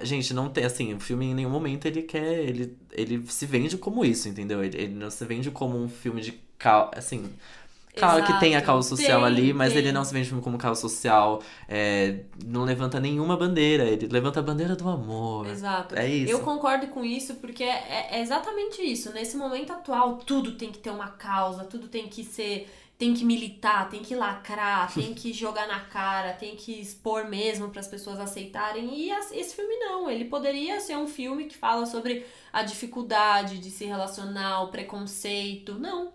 [0.03, 2.41] Gente, não tem, assim, o filme em nenhum momento ele quer.
[2.41, 4.63] Ele, ele se vende como isso, entendeu?
[4.63, 6.51] Ele, ele não se vende como um filme de.
[6.59, 7.31] Cal, assim.
[8.01, 8.67] Claro que tem a Exato.
[8.67, 9.83] causa social Tem, ali, mas tem.
[9.83, 14.43] ele não se vende como causa social, é, não levanta nenhuma bandeira, ele levanta a
[14.43, 15.47] bandeira do amor.
[15.47, 15.95] Exato.
[15.95, 16.33] É isso.
[16.33, 19.13] Eu concordo com isso porque é, é exatamente isso.
[19.13, 22.69] Nesse momento atual, tudo tem que ter uma causa, tudo tem que ser.
[22.99, 27.71] Tem que militar, tem que lacrar, tem que jogar na cara, tem que expor mesmo
[27.71, 28.93] para as pessoas aceitarem.
[28.95, 30.11] E esse filme não.
[30.11, 35.79] Ele poderia ser um filme que fala sobre a dificuldade de se relacionar, o preconceito.
[35.79, 36.13] Não.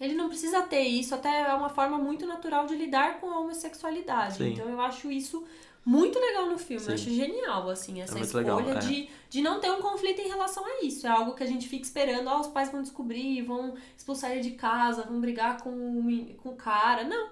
[0.00, 3.40] Ele não precisa ter isso, até é uma forma muito natural de lidar com a
[3.40, 4.38] homossexualidade.
[4.38, 4.52] Sim.
[4.52, 5.44] Então eu acho isso
[5.84, 6.82] muito legal no filme.
[6.82, 6.88] Sim.
[6.88, 8.78] Eu acho genial, assim, essa muito escolha legal, é.
[8.78, 11.06] de, de não ter um conflito em relação a isso.
[11.06, 14.40] É algo que a gente fica esperando, ó, os pais vão descobrir, vão expulsar ele
[14.40, 17.04] de casa, vão brigar com o, com o cara.
[17.04, 17.30] Não.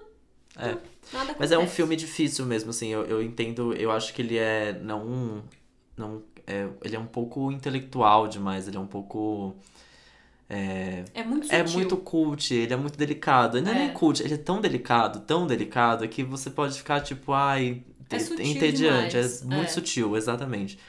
[0.57, 0.77] É.
[1.13, 4.37] Nada Mas é um filme difícil mesmo, assim, eu, eu entendo, eu acho que ele
[4.37, 5.43] é não
[5.95, 9.55] não é, ele é um pouco intelectual demais, ele é um pouco
[10.49, 11.73] É muito é sutil.
[11.79, 13.57] muito cult, ele é muito delicado.
[13.57, 13.79] Ele não é É.
[13.85, 18.15] nem cult, ele é tão delicado, tão delicado que você pode ficar tipo, ai, É
[18.43, 19.71] entediante, demais, é muito é.
[19.71, 20.79] sutil, exatamente.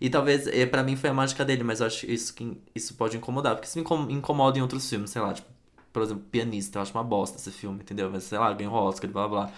[0.00, 2.56] E talvez, é, para mim foi a mágica dele, mas eu acho que isso, que
[2.74, 5.46] isso pode incomodar, porque isso me incom- incomoda em outros filmes, sei lá, tipo,
[5.92, 8.08] por exemplo, Pianista, eu acho uma bosta esse filme, entendeu?
[8.10, 9.52] Mas sei lá, ganhou Oscar, blá blá blá.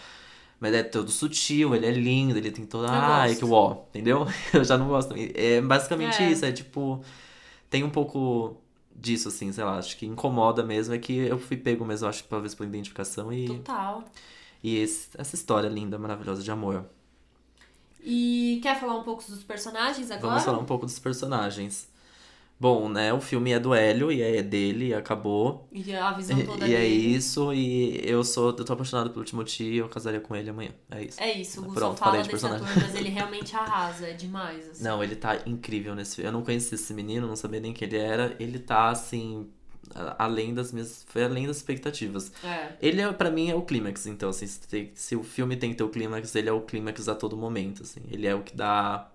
[0.58, 2.88] Mas é todo sutil, ele é lindo, ele tem toda.
[2.90, 4.26] Ai, que uó, entendeu?
[4.54, 5.14] Eu já não gosto.
[5.16, 6.30] É basicamente É.
[6.30, 7.04] isso, é tipo.
[7.68, 8.56] Tem um pouco
[9.02, 10.94] disso, assim, sei lá, acho que incomoda mesmo.
[10.94, 14.04] É que eu fui pego mesmo, acho, talvez pela identificação e, Total.
[14.62, 16.86] e esse- essa história linda, maravilhosa de amor.
[18.04, 20.28] E quer falar um pouco dos personagens agora?
[20.30, 21.88] Vamos falar um pouco dos personagens.
[22.62, 25.66] Bom, né, o filme é do Hélio e é dele e acabou.
[25.72, 26.94] E a visão toda E é dele.
[27.16, 30.70] isso, e eu sou, eu tô apaixonado pelo Timothy e eu casaria com ele amanhã.
[30.88, 31.20] É isso.
[31.20, 32.64] É isso, o Gustavo Pronto, fala de desse personagem.
[32.64, 34.84] ator, mas ele realmente arrasa, é demais, assim.
[34.84, 36.28] Não, ele tá incrível nesse filme.
[36.28, 38.36] Eu não conhecia esse menino, não sabia nem quem ele era.
[38.38, 39.48] Ele tá assim,
[40.16, 42.30] além das minhas, foi além das expectativas.
[42.44, 42.74] É.
[42.80, 45.70] Ele é, para mim é o clímax, então assim, se, tem- se o filme tem
[45.70, 48.02] que ter o clímax, ele é o clímax a todo momento, assim.
[48.08, 49.10] Ele é o que dá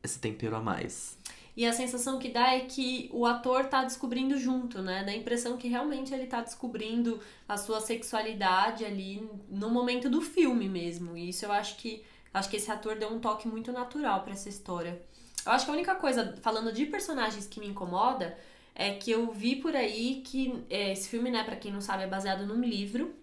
[0.00, 1.13] esse tempero a mais.
[1.56, 5.04] E a sensação que dá é que o ator tá descobrindo junto, né?
[5.04, 10.20] Dá a impressão que realmente ele tá descobrindo a sua sexualidade ali no momento do
[10.20, 11.16] filme mesmo.
[11.16, 12.02] E isso eu acho que
[12.32, 15.00] acho que esse ator deu um toque muito natural pra essa história.
[15.46, 18.36] Eu acho que a única coisa, falando de personagens que me incomoda,
[18.74, 22.02] é que eu vi por aí que é, esse filme, né, pra quem não sabe,
[22.02, 23.14] é baseado num livro.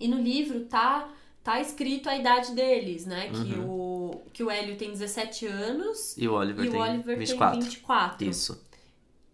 [0.00, 1.10] E no livro tá
[1.46, 3.30] tá escrito a idade deles, né?
[3.30, 7.18] Que o que o Hélio tem 17 anos E o Oliver e o tem Oliver
[7.18, 7.58] 24.
[7.58, 8.28] tem 24.
[8.28, 8.66] Isso.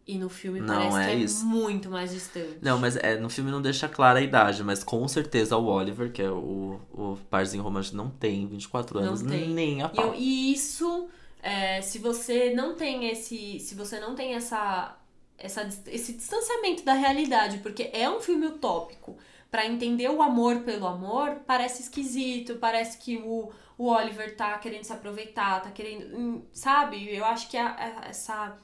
[0.07, 1.47] E no filme Não, parece é que é isso.
[1.47, 2.59] muito mais distante.
[2.61, 6.13] Não, mas é, no filme não deixa clara a idade, mas com certeza o Oliver,
[6.13, 9.49] que é o, o parzinho romântico, não tem 24 Não anos, tem.
[9.49, 10.07] nem a E, pau.
[10.09, 11.09] eu- e isso,
[11.43, 13.59] é, se você não tem esse.
[13.61, 14.97] Se você não tem essa,
[15.39, 19.17] essa, esse distanciamento da realidade, porque é um filme utópico.
[19.53, 24.82] Pra entender o amor pelo amor, parece esquisito, parece que o, o Oliver tá querendo
[24.84, 26.16] se aproveitar, tá querendo.
[26.16, 27.14] hum, Sabe?
[27.14, 28.57] Eu acho que a, a- essa.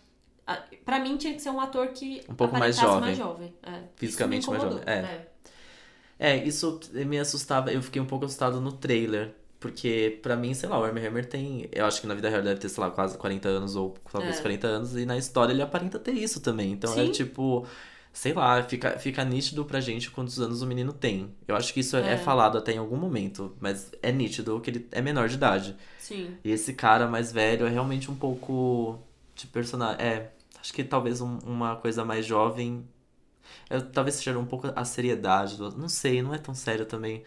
[0.46, 2.22] A, pra mim tinha que ser um ator que.
[2.28, 3.00] Um pouco mais jovem.
[3.00, 3.54] mais jovem.
[3.62, 3.82] É.
[3.96, 5.26] Fisicamente mais jovem, é.
[6.18, 9.34] É, isso me assustava, eu fiquei um pouco assustado no trailer.
[9.60, 11.68] Porque, pra mim, sei lá, o Armie Hammer tem.
[11.72, 14.38] Eu acho que na vida real deve ter, sei lá, quase 40 anos ou talvez
[14.38, 14.40] É.
[14.40, 14.96] 40 anos.
[14.96, 16.72] E na história ele aparenta ter isso também.
[16.72, 17.10] Então é Sim.
[17.12, 17.66] tipo.
[18.20, 21.32] Sei lá, fica, fica nítido pra gente quantos anos o menino tem.
[21.46, 22.16] Eu acho que isso é, É.
[22.16, 23.54] falado até em algum momento.
[23.60, 25.76] Mas é nítido que ele é menor de idade.
[26.00, 26.34] Sim.
[26.42, 28.98] E esse cara mais velho é realmente um pouco
[29.36, 30.04] de personagem.
[30.04, 32.84] É, acho que talvez um- uma coisa mais jovem.
[33.70, 35.56] é, talvez seja um pouco a seriedade.
[35.56, 37.22] do- Não sei, não é tão sério também.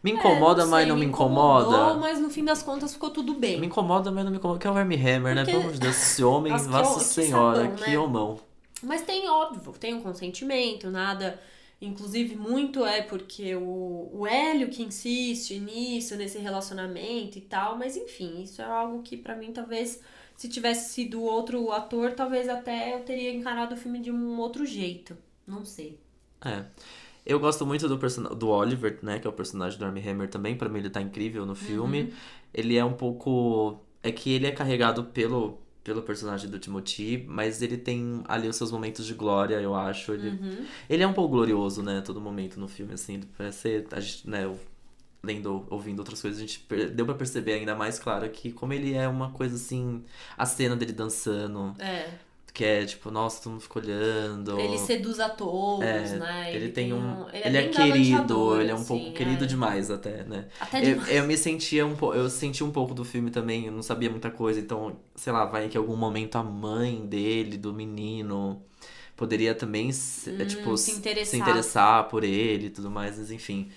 [0.00, 1.94] Me incomoda, É, mas sei, não me incomodou, incomoda.
[1.98, 3.58] mas no fim das contas ficou tudo bem.
[3.60, 4.60] Me incomoda, mas não me incomoda.
[4.60, 5.40] Que é o Armie Hammer, né?
[5.42, 7.98] Porque- Pelo amor de Deus, esse homem, Nossa, hom- que senhora, sabão, que né?
[7.98, 8.38] homão.
[8.82, 11.40] Mas tem, óbvio, tem um consentimento, nada.
[11.80, 17.78] Inclusive, muito é porque o, o Hélio que insiste nisso, nesse relacionamento e tal.
[17.78, 20.02] Mas enfim, isso é algo que pra mim talvez,
[20.36, 24.66] se tivesse sido outro ator, talvez até eu teria encarado o filme de um outro
[24.66, 25.16] jeito.
[25.46, 25.98] Não sei.
[26.44, 26.64] É.
[27.24, 28.22] Eu gosto muito do, person...
[28.22, 29.18] do Oliver, né?
[29.18, 30.56] Que é o personagem do Armie Hammer também.
[30.56, 32.02] Pra mim ele tá incrível no filme.
[32.02, 32.10] Uhum.
[32.52, 33.80] Ele é um pouco...
[34.02, 38.56] É que ele é carregado pelo, pelo personagem do Timothy, mas ele tem ali os
[38.56, 40.12] seus momentos de glória, eu acho.
[40.12, 40.64] Ele, Uhum.
[40.88, 42.00] ele é um pouco glorioso, né?
[42.02, 43.20] Todo momento no filme, assim.
[43.36, 43.86] Parece ser...
[43.92, 44.52] A gente, né?
[45.22, 48.94] Lendo, ouvindo outras coisas, a gente deu pra perceber ainda mais claro que como ele
[48.94, 50.02] é uma coisa assim...
[50.36, 52.10] A cena dele dançando, É.
[52.52, 54.58] que é tipo, nossa, todo mundo fica olhando.
[54.58, 56.50] Ele seduz a todos, É, né?
[56.54, 57.26] Ele, tem um.
[57.32, 59.46] Ele, Ele, é, querido, ele é um assim, pouco querido é.
[59.46, 60.48] demais até, né?
[60.58, 61.10] Até Eu, demais.
[61.10, 62.14] eu me sentia um pouco.
[62.16, 65.44] Eu senti um pouco do filme também, eu não sabia muita coisa, então, sei lá,
[65.46, 68.62] vai que em algum momento a mãe dele, do menino,
[69.16, 71.40] poderia também se- é, Hum, tipo, se se interessar.
[71.40, 73.70] interessar por ele e tudo mais, mas enfim.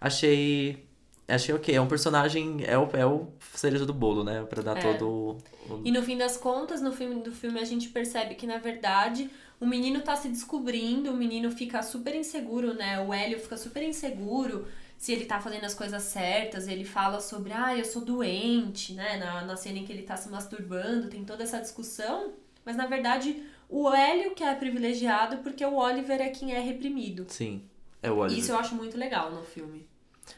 [0.00, 0.84] Achei.
[1.28, 1.74] Achei ok.
[1.74, 2.58] É um personagem.
[2.64, 4.44] É o, é o cereja do bolo, né?
[4.44, 4.80] Pra dar É.
[4.80, 5.38] todo
[5.84, 9.30] E no fim das contas, no filme do filme a gente percebe que na verdade
[9.60, 13.00] o menino tá se descobrindo, o menino fica super inseguro, né?
[13.00, 14.66] O Hélio fica super inseguro
[14.98, 19.16] se ele tá fazendo as coisas certas, ele fala sobre, ah, eu sou doente, né?
[19.16, 22.32] Na, na cena em que ele tá se masturbando, tem toda essa discussão,
[22.64, 27.26] mas na verdade o Hélio que é privilegiado porque o Oliver é quem é reprimido.
[27.28, 27.62] Sim.
[28.02, 28.38] É o Oliver.
[28.38, 29.86] Isso eu acho muito legal no filme.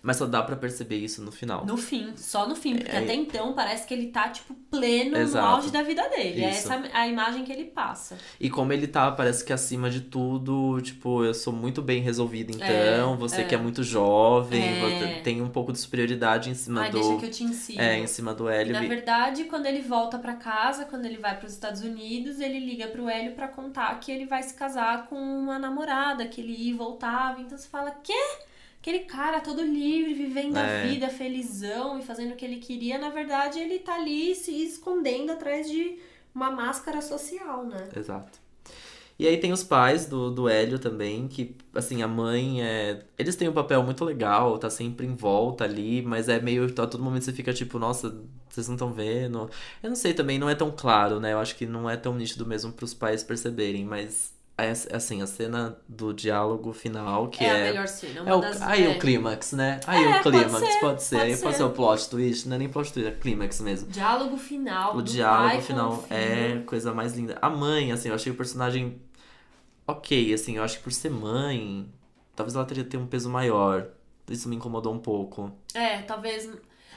[0.03, 1.65] Mas só dá pra perceber isso no final.
[1.65, 2.99] No fim, só no fim, porque É.
[3.01, 5.47] até então parece que ele tá, tipo, pleno Exato.
[5.47, 6.43] no auge da vida dele.
[6.43, 6.71] É Isso.
[6.73, 8.17] essa a imagem que ele passa.
[8.41, 12.51] E como ele tá, parece que acima de tudo, tipo, eu sou muito bem resolvido
[12.55, 12.67] então,
[13.15, 13.45] É, você é.
[13.45, 14.81] que é muito jovem, É.
[14.81, 16.99] você tem um pouco de superioridade em cima Ai, do.
[17.01, 17.81] deixa que eu te ensino.
[17.81, 18.73] É, em cima do E, Hélio.
[18.73, 22.59] Na e- verdade, quando ele volta pra casa, quando ele vai pros Estados Unidos, ele
[22.59, 26.53] liga pro Hélio pra contar que ele vai se casar com uma namorada, que ele
[26.53, 27.41] ia e voltava.
[27.41, 28.13] Então você fala, quê?
[28.85, 30.87] Aquele cara todo livre, vivendo a É.
[30.87, 35.33] vida, felizão e fazendo o que ele queria, na verdade, ele tá ali se escondendo
[35.33, 35.97] atrás de
[36.35, 37.89] uma máscara social, né?
[37.97, 38.39] Exato.
[39.19, 43.05] E aí tem os pais do, do Hélio também, que, assim, a mãe é.
[43.17, 46.67] Eles têm um papel muito legal, tá sempre em volta ali, mas é meio.
[46.67, 48.15] A todo momento você fica tipo, nossa,
[48.51, 49.49] vocês não estão vendo.
[49.83, 51.33] Eu não sei também, não é tão claro, né?
[51.33, 54.34] Eu acho que não é tão nítido mesmo pros pais perceberem, mas.
[54.57, 57.51] É, assim, a cena do diálogo final, que é, é.
[57.51, 58.23] a melhor cena.
[58.23, 59.81] Uma É o, das, aí é, o clímax, né?
[59.87, 61.17] Aí É, o pode clímax, ser, pode ser.
[61.17, 61.59] pode Aí pode ser.
[61.59, 63.89] ser o plot twist, não é nem plot twist, é clímax mesmo.
[63.91, 64.97] Diálogo final.
[64.97, 67.37] O diálogo final é a coisa mais linda.
[67.43, 69.01] A mãe, assim, eu achei o personagem
[69.87, 71.89] ok, assim, eu acho que por ser mãe,
[72.35, 73.89] talvez ela teria que ter um peso maior.
[74.31, 75.53] Isso me incomodou um pouco.
[75.75, 76.49] É, talvez.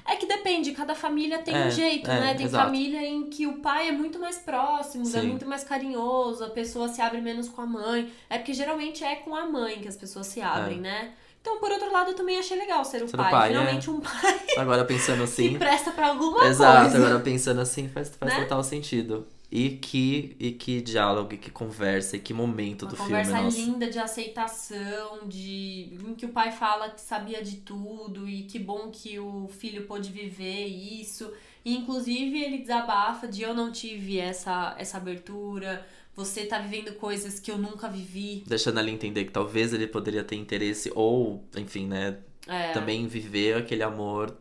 [0.09, 2.33] É que depende, cada família tem É, um jeito, é, né?
[2.33, 2.63] Tem exato.
[2.65, 5.27] família em que o pai é muito mais próximo, é Sim.
[5.27, 8.09] muito mais carinhoso, a pessoa se abre menos com a mãe.
[8.29, 11.11] É porque geralmente é com a mãe que as pessoas se abrem, né?
[11.41, 13.07] Então, por outro lado, eu também achei legal ser o É.
[13.07, 13.31] Ser pai.
[13.31, 15.57] pai, Finalmente um pai Agora pensando que assim.
[15.59, 16.97] presta pra alguma Exato, coisa.
[17.05, 18.39] agora pensando assim faz, faz Né?
[18.41, 19.25] total sentido.
[19.49, 23.41] E que, e que diálogo, e que conversa, e que momento Uma do filme, conversa
[23.41, 23.57] nossa.
[23.57, 28.59] linda de aceitação, de em que o pai fala que sabia de tudo e que
[28.59, 31.31] bom que o filho pôde viver isso.
[31.63, 35.85] E inclusive ele desabafa de eu não tive essa, essa abertura,
[36.15, 38.43] você tá vivendo coisas que eu nunca vivi.
[38.45, 42.17] Deixando ali entender que talvez ele poderia ter interesse, ou, enfim, né,
[42.47, 44.37] É, também viver aquele amor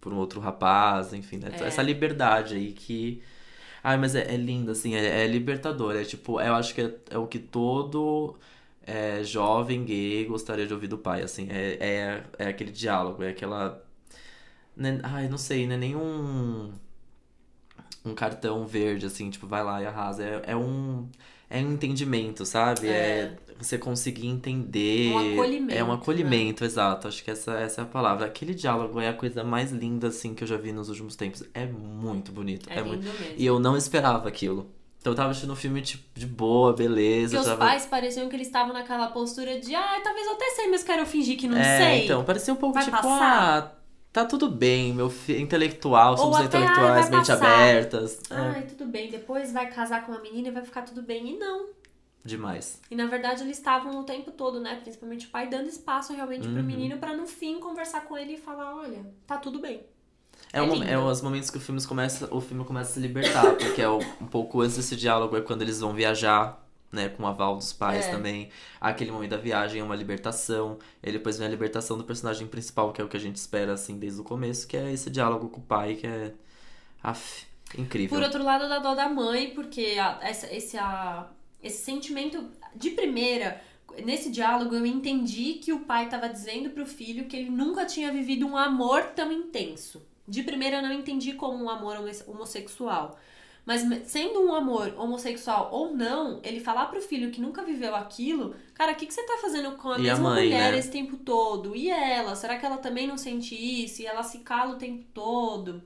[0.00, 1.50] por um outro rapaz, enfim, né?
[1.60, 1.66] É.
[1.66, 3.22] Essa liberdade aí que.
[3.82, 5.96] Ai, mas é, é lindo, assim, é, é libertador.
[5.96, 8.36] É tipo, eu acho que é, é o que todo
[8.82, 11.48] é, jovem gay gostaria de ouvir do pai, assim.
[11.50, 13.82] É, é, é aquele diálogo, é aquela.
[14.76, 16.72] né, ai, não sei, não é nenhum.
[18.04, 20.22] Um cartão verde, assim, tipo, vai lá e arrasa.
[20.24, 21.08] É, é um.
[21.50, 22.86] É um entendimento, sabe?
[22.86, 23.36] É.
[23.58, 25.12] você conseguir entender.
[25.12, 27.08] Um acolhimento, É um acolhimento, exato.
[27.08, 28.24] Acho que essa, essa é a palavra.
[28.26, 31.42] Aquele diálogo é a coisa mais linda, assim, que eu já vi nos últimos tempos.
[31.52, 32.70] É muito bonito.
[32.70, 33.02] é, É, muito...
[33.04, 33.34] mesmo.
[33.36, 34.70] E eu não esperava aquilo.
[35.00, 37.36] Então eu tava assistindo um filme, tipo, de boa, beleza.
[37.36, 37.66] Porque os tava...
[37.70, 41.06] pais pareciam que eles estavam naquela postura de, ah, talvez eu até sei, mas quero
[41.06, 42.04] fingir que não é, sei.
[42.04, 43.58] então, parecia um pouco Vai tipo, passar?
[43.58, 43.79] ah,
[44.12, 45.40] tá tudo bem, meu filho.
[45.40, 48.20] Intelectual, somos até, "Ai, intelectuais, vai mente passar." abertas.
[48.30, 51.34] É, Ai, tudo bem, depois vai casar com uma menina e vai ficar tudo bem.
[51.34, 51.68] E não.
[52.22, 52.78] demais.
[52.90, 54.78] E na verdade eles estavam o tempo todo, né?
[54.82, 56.62] Principalmente o pai dando espaço realmente pro Uhum.
[56.62, 59.80] menino pra no fim conversar com ele e falar, olha, tá tudo bem.
[60.52, 63.00] É, É um- é os momentos que o filme começa, o filme começa a se
[63.00, 66.62] libertar, porque é um pouco antes desse diálogo é quando eles vão viajar,
[66.92, 68.10] né, com o aval dos pais É.
[68.10, 68.48] também.
[68.80, 70.78] Aquele momento da viagem é uma libertação.
[71.02, 73.72] E depois vem a libertação do personagem principal, que é o que a gente espera
[73.74, 76.32] assim desde o começo, que é esse diálogo com o pai, que é
[77.02, 77.46] af,
[77.78, 78.16] incrível.
[78.18, 81.28] Por outro lado, dá dó da mãe, porque a- essa- esse, a-
[81.62, 83.60] esse sentimento de primeira.
[84.04, 88.12] Nesse diálogo eu entendi que o pai tava dizendo pro filho que ele nunca tinha
[88.12, 90.00] vivido um amor tão intenso.
[90.28, 93.18] De primeira eu não entendi como um amor homo- homossexual.
[93.70, 98.52] Mas sendo um amor homossexual ou não, ele falar pro filho que nunca viveu aquilo,
[98.74, 100.78] cara, o que, que você tá fazendo com a E a mesma mãe, mulher né?
[100.78, 101.76] esse tempo todo?
[101.76, 102.34] E ela?
[102.34, 104.02] Será que ela também não sente isso?
[104.02, 105.82] E ela se cala o tempo todo?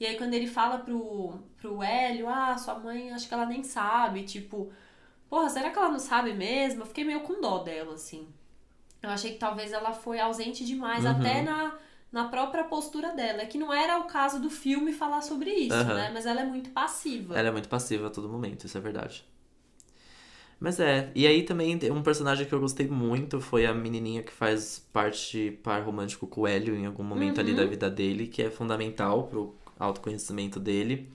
[0.00, 3.62] E aí quando ele fala pro, pro Hélio, ah, sua mãe acho que ela nem
[3.62, 4.72] sabe, tipo,
[5.30, 6.82] porra, será que ela não sabe mesmo?
[6.82, 8.26] Eu fiquei meio com dó dela, assim.
[9.00, 11.10] Eu achei que talvez ela foi ausente demais, Uhum.
[11.12, 11.72] até na,
[12.12, 13.42] na própria postura dela.
[13.42, 15.94] É que não era o caso do filme falar sobre isso, Aham.
[15.94, 16.10] né?
[16.12, 17.38] Mas ela é muito passiva.
[17.38, 19.24] Ela é muito passiva a todo momento, isso é verdade.
[20.60, 24.32] Mas é, e aí também um personagem que eu gostei muito foi a menininha que
[24.32, 27.56] faz parte par romântico com o Hélio em algum momento ali Uhum.
[27.58, 31.08] da vida dele, que é fundamental pro autoconhecimento dele.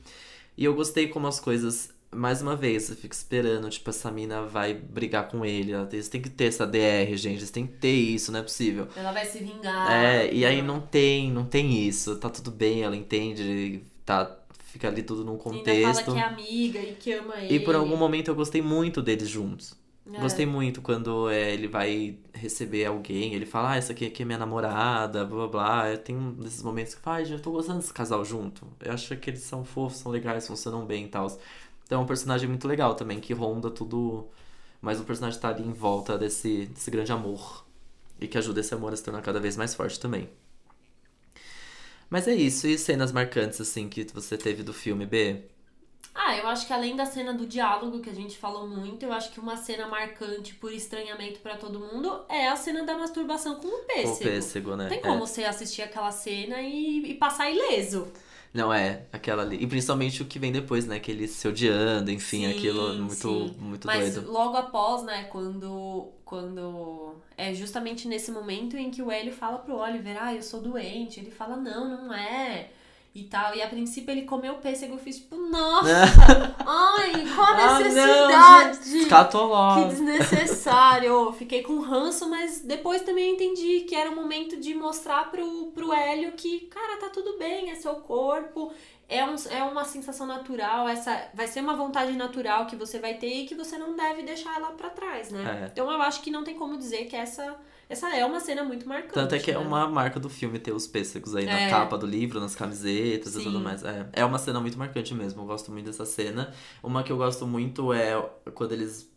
[0.56, 4.44] E eu gostei como as coisas, mais uma vez, eu fico esperando, tipo, essa mina
[4.44, 5.72] vai brigar com ele.
[5.72, 8.40] ela tem- Eles têm que ter essa DR, gente, eles têm que ter isso, não
[8.40, 8.88] é possível.
[8.96, 9.92] Ela vai se vingar.
[9.92, 12.16] É, e aí não tem, não tem isso.
[12.18, 16.06] Tá tudo bem, ela entende, tá, fica ali tudo num Ainda contexto.
[16.06, 17.56] fala que é amiga e que ama ele.
[17.56, 19.82] E por algum momento eu gostei muito deles juntos.
[20.12, 20.20] É.
[20.20, 24.26] Gostei muito quando é, ele vai receber alguém, ele fala, ah, essa aqui, aqui é
[24.26, 25.90] minha namorada, blá blá blá.
[25.92, 28.68] Eu tenho um desses momentos que fala, ai, já tô gostando desse casal junto.
[28.84, 31.28] Eu acho que eles são fofos, são legais, funcionam bem e tal.
[31.94, 34.28] Então é um personagem muito legal também, que ronda tudo.
[34.82, 37.64] Mas o personagem tá ali em volta desse, desse grande amor.
[38.20, 40.28] E que ajuda esse amor a se tornar cada vez mais forte também.
[42.10, 42.66] Mas é isso.
[42.66, 45.44] E cenas marcantes, assim, que você teve do filme, B?
[46.16, 49.14] Ah, eu acho que além da cena do diálogo que a gente falou muito, eu
[49.14, 53.58] acho que uma cena marcante por estranhamento para todo mundo é a cena da masturbação
[53.58, 54.16] com o pêssego.
[54.16, 54.90] O pêssego, né?
[54.90, 55.20] Tem como é.
[55.20, 58.12] você assistir aquela cena e, e passar ileso.
[58.54, 59.62] Não, é, aquela ali.
[59.64, 61.00] E principalmente o que vem depois, né?
[61.00, 63.56] Que eles se odiando, enfim, sim, aquilo muito, sim.
[63.60, 64.32] muito Mas doido.
[64.32, 66.10] logo após, né, quando.
[66.24, 67.16] Quando.
[67.36, 71.20] É justamente nesse momento em que o Hélio fala pro Oliver, ah, eu sou doente.
[71.20, 72.70] Ele fala, não, não é
[73.16, 73.56] e tal.
[73.56, 75.90] E a princípio ele comeu o pêssego, eu fiz tipo, nossa!
[76.66, 78.80] ai, qual a necessidade?
[79.54, 81.32] Ah, que desnecessário!
[81.34, 85.94] Fiquei com ranço, mas depois também entendi que era o momento de mostrar pro, pro
[85.94, 88.74] Hélio que, cara, tá tudo bem, é seu corpo,
[89.08, 93.14] é, um, é uma sensação natural, essa vai ser uma vontade natural que você vai
[93.16, 95.64] ter e que você não deve deixar ela para trás, né?
[95.64, 95.68] É.
[95.68, 97.56] Então eu acho que não tem como dizer que essa
[97.90, 99.14] essa é uma cena muito marcante.
[99.14, 99.60] Tanto é que é né?
[99.60, 101.66] é uma marca do filme ter os pêssegos aí é.
[101.66, 103.42] na capa do livro, nas camisetas Sim.
[103.42, 103.84] e tudo mais.
[103.84, 105.42] É, é uma cena muito marcante mesmo.
[105.42, 106.54] Eu gosto muito dessa cena.
[106.82, 108.20] Uma que eu gosto muito é
[108.54, 109.12] quando eles.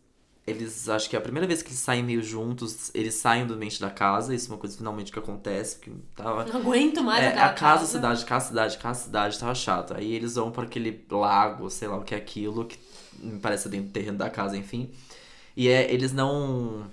[0.45, 3.57] Eles, acho que é a primeira vez que eles saem meio juntos, eles saem do
[3.57, 6.45] mente da casa, isso é uma coisa finalmente que acontece, que tava...
[6.45, 9.93] Não aguento mais é, a casa, casa, cidade, casa, cidade, casa, cidade, tava chato.
[9.93, 12.79] Aí eles vão para aquele lago, sei lá o que é aquilo, que
[13.19, 14.89] me parece dentro do terreno da casa, enfim.
[15.53, 16.89] E é, eles não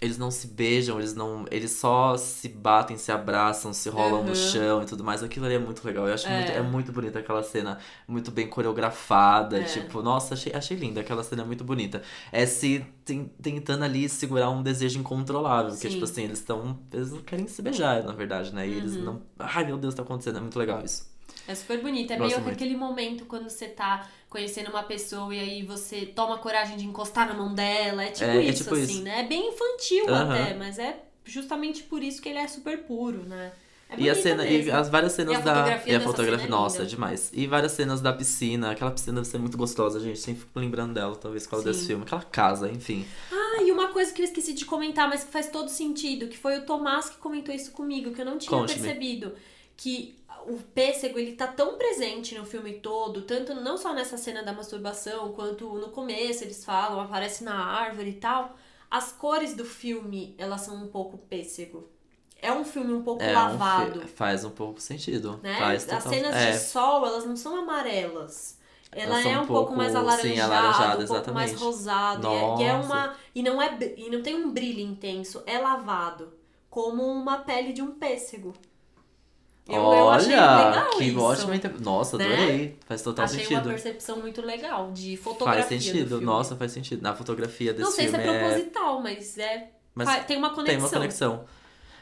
[0.00, 1.44] eles não se beijam, eles não.
[1.50, 4.26] Eles só se batem, se abraçam, se rolam uhum.
[4.26, 5.22] no chão e tudo mais.
[5.22, 6.06] Aquilo ali é muito legal.
[6.06, 6.36] Eu acho é.
[6.36, 6.52] muito.
[6.52, 7.78] É muito bonita aquela cena.
[8.06, 9.58] Muito bem coreografada.
[9.58, 9.64] É.
[9.64, 11.00] Tipo, nossa, achei, achei linda.
[11.00, 12.00] Aquela cena é muito bonita.
[12.30, 15.72] É se tem, tentando ali segurar um desejo incontrolável.
[15.72, 15.76] Sim.
[15.76, 16.78] Porque, tipo assim, eles estão.
[16.92, 18.68] Eles não querem se beijar, na verdade, né?
[18.68, 18.76] E uhum.
[18.76, 19.22] eles não.
[19.36, 20.38] Ai, meu Deus, tá acontecendo.
[20.38, 21.17] É muito legal isso.
[21.48, 22.12] É super bonito.
[22.12, 26.04] É Gosto meio que aquele momento quando você tá conhecendo uma pessoa e aí você
[26.04, 28.04] toma coragem de encostar na mão dela.
[28.04, 29.02] É tipo é, isso, é tipo assim, isso.
[29.02, 29.20] né?
[29.20, 30.14] É bem infantil uhum.
[30.14, 33.52] até, mas é justamente por isso que ele é super puro, né?
[33.90, 34.68] É e a cena, mesmo.
[34.68, 35.82] e as várias cenas e da.
[35.86, 37.30] E a fotografia, é nossa, é demais.
[37.32, 38.72] E várias cenas da piscina.
[38.72, 40.18] Aquela piscina deve ser muito gostosa, gente.
[40.18, 42.02] Sempre fico lembrando dela, talvez, por causa desse filme.
[42.02, 43.06] Aquela casa, enfim.
[43.32, 46.36] Ah, e uma coisa que eu esqueci de comentar, mas que faz todo sentido, que
[46.36, 49.32] foi o Tomás que comentou isso comigo, que eu não tinha percebido.
[49.74, 50.17] Que
[50.48, 54.52] o pêssego ele tá tão presente no filme todo, tanto não só nessa cena da
[54.52, 58.56] masturbação, quanto no começo eles falam, aparece na árvore e tal.
[58.90, 61.88] As cores do filme, elas são um pouco pêssego.
[62.40, 64.00] É um filme um pouco é lavado.
[64.00, 65.38] Um faz um pouco sentido.
[65.42, 65.58] Né?
[65.58, 65.98] Faz total...
[65.98, 66.50] As cenas é.
[66.52, 68.56] de sol, elas não são amarelas.
[68.90, 72.26] Ela é um, um pouco, pouco, mais alaranjada, sim, alaranjada um pouco mais rosado.
[72.26, 75.58] E é, e é, uma e não é e não tem um brilho intenso, é
[75.58, 76.32] lavado,
[76.70, 78.54] como uma pele de um pêssego.
[79.68, 81.20] Eu, Olha, eu que isso.
[81.20, 81.78] ótima inter...
[81.80, 82.24] Nossa, né?
[82.24, 82.78] adorei.
[82.86, 83.58] Faz total achei sentido.
[83.58, 86.20] Achei uma percepção muito legal de fotografia Faz sentido.
[86.22, 87.02] Nossa, faz sentido.
[87.02, 89.02] Na fotografia desse filme Não sei se é proposital, é...
[89.02, 89.70] mas é...
[89.94, 90.64] Mas tem uma conexão.
[90.64, 91.44] Tem uma conexão.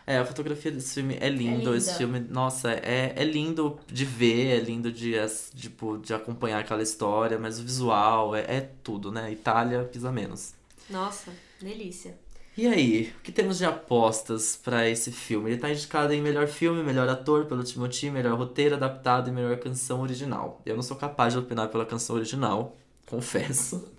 [0.07, 1.75] É, a fotografia desse filme é lindo.
[1.75, 5.15] É Esse filme, nossa, é, é lindo de ver, é lindo de,
[5.57, 9.33] tipo, de acompanhar aquela história, mas o visual é, é tudo, né?
[9.33, 10.55] Itália pisa menos.
[10.89, 12.17] Nossa, delícia.
[12.57, 15.51] E aí, o que temos de apostas para esse filme?
[15.51, 19.59] Ele tá indicado em melhor filme, melhor ator pelo Timothy, melhor roteiro adaptado e melhor
[19.59, 20.63] canção original.
[20.65, 23.93] Eu não sou capaz de opinar pela canção original, confesso.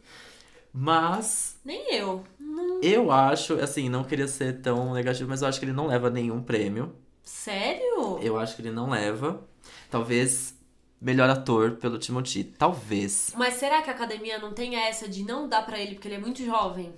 [0.73, 1.59] Mas.
[1.63, 2.23] Nem eu.
[2.39, 2.81] Não...
[2.81, 6.09] Eu acho, assim, não queria ser tão negativo, mas eu acho que ele não leva
[6.09, 6.95] nenhum prêmio.
[7.21, 8.17] Sério?
[8.23, 9.39] Eu acho que ele não leva.
[9.87, 10.55] Talvez
[10.99, 12.43] melhor ator pelo Timothy.
[12.43, 13.33] Talvez.
[13.35, 16.15] Mas será que a academia não tem essa de não dar para ele porque ele
[16.15, 16.91] é muito jovem?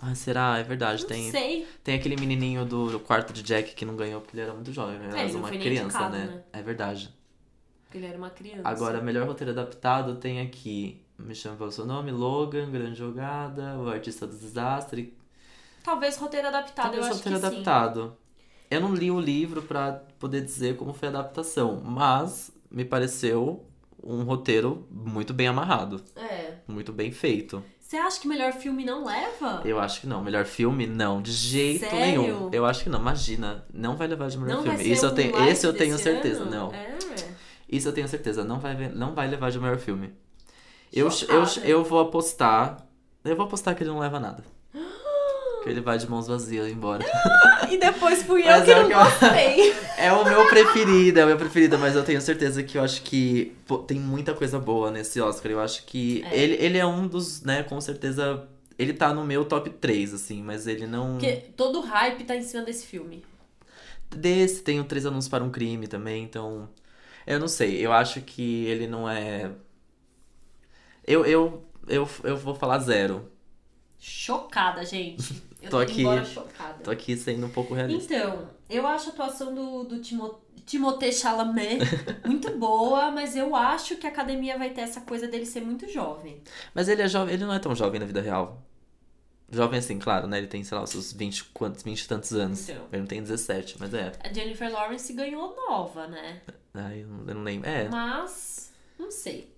[0.00, 0.58] Ah, será?
[0.58, 1.02] É verdade.
[1.02, 1.66] Não tem, sei.
[1.84, 4.96] Tem aquele menininho do quarto de Jack que não ganhou porque ele era muito jovem.
[4.96, 6.24] Ele é, era uma criança, indicado, né?
[6.26, 6.42] né?
[6.52, 7.14] É verdade.
[7.84, 8.62] Porque ele era uma criança.
[8.64, 11.02] Agora, melhor roteiro adaptado tem aqui.
[11.18, 15.14] Me chama pelo seu nome, Logan, Grande Jogada, O Artista do Desastre.
[15.82, 18.04] Talvez roteiro adaptado, Talvez eu roteiro adaptado.
[18.04, 18.30] Sim.
[18.70, 23.66] Eu não li o livro para poder dizer como foi a adaptação, mas me pareceu
[24.02, 26.02] um roteiro muito bem amarrado.
[26.16, 26.54] É.
[26.66, 27.62] Muito bem feito.
[27.90, 29.62] Você acha que melhor filme não leva?
[29.64, 30.22] Eu acho que não.
[30.22, 31.20] Melhor filme, não.
[31.20, 32.22] De jeito Sério?
[32.22, 32.50] nenhum.
[32.52, 33.00] Eu acho que não.
[33.00, 34.88] Imagina, não vai levar de melhor não filme.
[34.88, 36.42] Isso eu tenho, esse eu tenho certeza.
[36.42, 36.50] Ano?
[36.52, 36.72] Não.
[36.72, 36.96] É.
[37.68, 38.44] Isso eu tenho certeza.
[38.44, 40.14] Não vai, não vai levar de melhor filme.
[40.92, 42.76] Eu, eu, eu vou apostar.
[43.24, 44.44] Eu vou apostar que ele não leva nada.
[45.70, 47.04] Ele vai de mãos vazias embora.
[47.70, 49.74] e depois fui eu que é não que gostei.
[49.96, 53.02] é o meu preferido, é o meu preferido, mas eu tenho certeza que eu acho
[53.02, 55.52] que pô, tem muita coisa boa nesse Oscar.
[55.52, 56.38] Eu acho que é.
[56.38, 58.46] Ele, ele é um dos, né, com certeza.
[58.78, 61.12] Ele tá no meu top 3, assim, mas ele não.
[61.12, 63.24] Porque todo o hype tá em cima desse filme.
[64.14, 66.68] Desse, tem o Três Anos para um Crime também, então.
[67.26, 69.50] Eu não sei, eu acho que ele não é.
[71.06, 73.30] Eu, eu, eu, eu vou falar zero.
[74.00, 75.42] Chocada, gente.
[75.60, 76.04] Eu Tô tô, aqui.
[76.24, 76.82] chocada.
[76.82, 78.14] Tô aqui sendo um pouco realista.
[78.14, 81.80] Então, eu acho a atuação do, do Timo, Timothée Chalamet
[82.24, 85.86] muito boa, mas eu acho que a academia vai ter essa coisa dele ser muito
[85.86, 86.42] jovem.
[86.74, 88.62] Mas ele é jovem, ele não é tão jovem na vida real.
[89.50, 90.38] Jovem assim, claro, né?
[90.38, 92.70] Ele tem, sei lá, os seus 20, quantos, 20 e tantos anos.
[92.70, 92.86] Então.
[92.90, 94.12] Ele não tem 17, mas é.
[94.24, 96.40] A Jennifer Lawrence ganhou nova, né?
[96.72, 97.68] Ai, eu não lembro.
[97.68, 97.86] É.
[97.90, 99.52] Mas, não sei.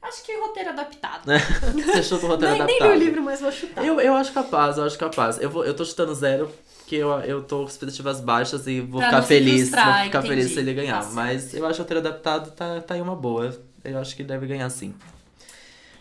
[0.00, 1.22] Acho que roteiro adaptado.
[1.74, 2.90] Você achou o roteiro nem, nem adaptado?
[2.92, 3.84] li o livro, mas vou chutar.
[3.84, 5.40] Eu, eu acho capaz, eu acho capaz.
[5.40, 9.00] Eu, vou, eu tô chutando zero, porque eu, eu tô com expectativas baixas e vou
[9.00, 9.70] Pra ficar feliz.
[9.70, 10.28] vou ficar entendi.
[10.28, 10.96] feliz se ele ganhar.
[10.96, 11.14] Tá certo.
[11.14, 13.54] Mas eu acho que o roteiro adaptado tá, tá aí uma boa.
[13.84, 14.94] Eu acho que ele deve ganhar sim.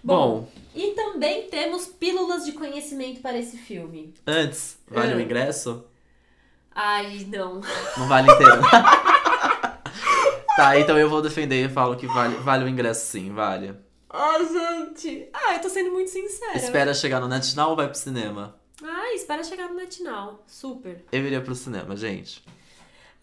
[0.04, 0.42] Bom.
[0.42, 4.14] Bom, E também temos pílulas de conhecimento para esse filme.
[4.26, 5.16] antes, vale É.
[5.16, 5.84] o ingresso?
[6.74, 7.62] Ai, não.
[7.98, 8.62] Não vale inteiro.
[10.56, 13.74] tá, então eu vou defender e falo que vale, vale o ingresso sim, vale.
[14.20, 15.30] Ai, gente.
[15.32, 16.58] Ah, eu tô sendo muito sincera.
[16.58, 18.60] Espera chegar no NetNow ou vai pro cinema?
[18.84, 20.44] Ai, espera chegar no NetNow.
[20.48, 21.06] Super.
[21.12, 22.44] Eu iria pro cinema, gente.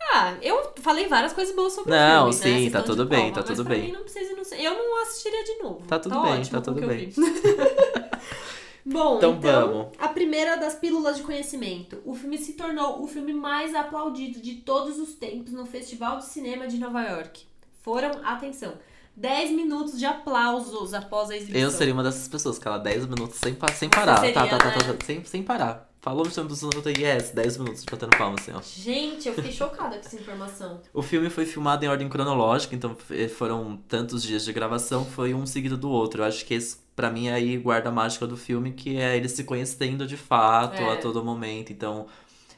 [0.00, 2.58] Ah, eu falei várias coisas boas sobre Não, o filme, sim, né?
[2.60, 3.82] Vocês tá estão tudo bem, prova, tá tudo bem.
[3.86, 4.58] Mim não precisa, não.
[4.58, 5.86] Eu não assistiria de novo.
[5.86, 7.12] Tá tudo bem, tá com o tudo bem.
[8.86, 9.88] Bom, Então então, vamos.
[9.98, 12.02] a primeira das pílulas de conhecimento.
[12.04, 16.26] O filme se tornou o filme mais aplaudido de todos os tempos no Festival de
[16.26, 17.46] Cinema de Nova York.
[17.80, 18.74] Foram, atenção,
[19.16, 21.60] 10 minutos de aplausos após a exibição.
[21.60, 24.18] Eu seria uma dessas pessoas, que ela 10 minutos sem, pa- sem parar.
[24.18, 24.72] seria, tá, tá, tá, né?
[24.74, 25.90] tá, tá, sem, sem parar.
[26.02, 28.60] Falou no filme do Sonoto, yes, 10 minutos batendo palma assim, ó.
[28.60, 30.80] Gente, eu fiquei chocada com essa informação.
[30.92, 35.32] O filme foi filmado em ordem cronológica, então f- foram tantos dias de gravação, foi
[35.32, 36.20] um seguido do outro.
[36.20, 39.32] Eu acho que esse, pra mim, aí guarda a mágica do filme, que é eles
[39.32, 40.92] se conhecendo de fato É.
[40.92, 41.72] a todo momento.
[41.72, 42.06] Então,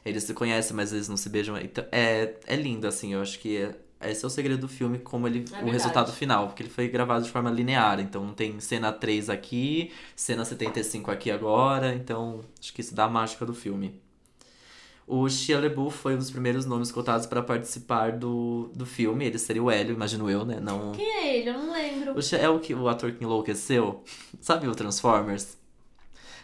[0.03, 1.55] eles se conhecem, mas eles não se beijam.
[1.57, 4.99] Então, é, é lindo, assim, eu acho que é- esse é o segredo do filme,
[4.99, 5.39] como ele.
[5.39, 5.71] o verdade.
[5.71, 7.99] resultado final, porque ele foi gravado de forma linear.
[7.99, 11.95] Então não tem cena 3 aqui, cena 75 aqui agora.
[11.95, 13.99] Então, acho que isso dá a mágica do filme.
[15.07, 19.25] O Shia LaBeouf foi um dos primeiros nomes cotados para participar do, do filme.
[19.25, 20.59] Ele seria o Hélio, imagino eu, né?
[20.59, 20.91] Não...
[20.91, 21.49] Quem é ele?
[21.49, 22.17] Eu não lembro.
[22.17, 24.03] O Shia é o, que, o ator que enlouqueceu.
[24.41, 25.57] Sabe o Transformers?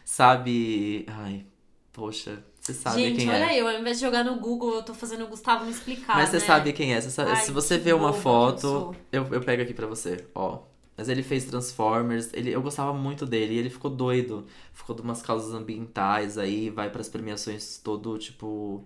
[0.05, 1.05] Sabe...
[1.09, 1.45] Ai,
[1.91, 3.59] poxa, você sabe Gente, quem olha é.
[3.61, 6.15] eu, ao invés de jogar no Google, eu tô fazendo o Gustavo me explicar.
[6.15, 6.45] Mas você né?
[6.45, 7.01] sabe quem é.
[7.01, 10.25] Você sabe- Ai, se você vê uma eu foto, eu, eu pego aqui pra você,
[10.33, 10.59] ó.
[10.95, 14.45] Mas ele fez Transformers, ele, eu gostava muito dele, e ele ficou doido.
[14.73, 18.85] Ficou de umas causas ambientais aí, vai pras premiações todo, tipo,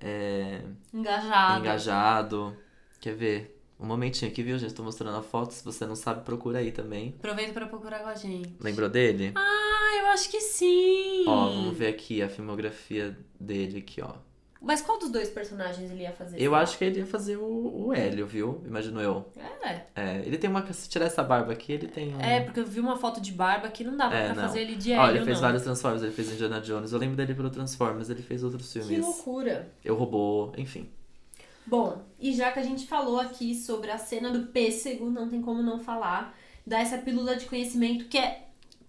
[0.00, 0.60] é,
[0.92, 1.60] Engajado.
[1.60, 2.56] engajado.
[3.00, 3.52] Quer ver?
[3.78, 4.72] Um momentinho aqui, viu, gente?
[4.74, 7.14] Tô mostrando a foto, se você não sabe, procura aí também.
[7.18, 8.56] Aproveita pra procurar com a gente.
[8.58, 9.32] Lembrou dele?
[9.34, 9.85] Ah,
[10.16, 11.24] acho que sim.
[11.26, 14.12] Ó, vamos ver aqui a filmografia dele aqui, ó.
[14.60, 16.40] Mas qual dos dois personagens ele ia fazer?
[16.40, 18.62] Eu acho que ele ia fazer o, o Hélio, viu?
[18.66, 19.24] Imagino eu.
[19.62, 19.82] É.
[19.94, 20.66] É, ele tem uma.
[20.72, 22.20] Se tirar essa barba aqui, ele tem um.
[22.20, 24.42] É, porque eu vi uma foto de barba que não dava É, pra não.
[24.44, 25.42] fazer ele de Ó, Hélio, ele fez não.
[25.42, 26.90] vários Transformers, ele fez Indiana Jones.
[26.92, 29.04] Eu lembro dele pelo Transformers, ele fez outros Que filmes.
[29.04, 29.70] loucura.
[29.84, 30.88] Eu Robô, enfim.
[31.66, 35.42] Bom, e já que a gente falou aqui sobre a cena do pêssego, não tem
[35.42, 36.36] como não falar,
[36.66, 38.45] dá essa pílula de conhecimento que é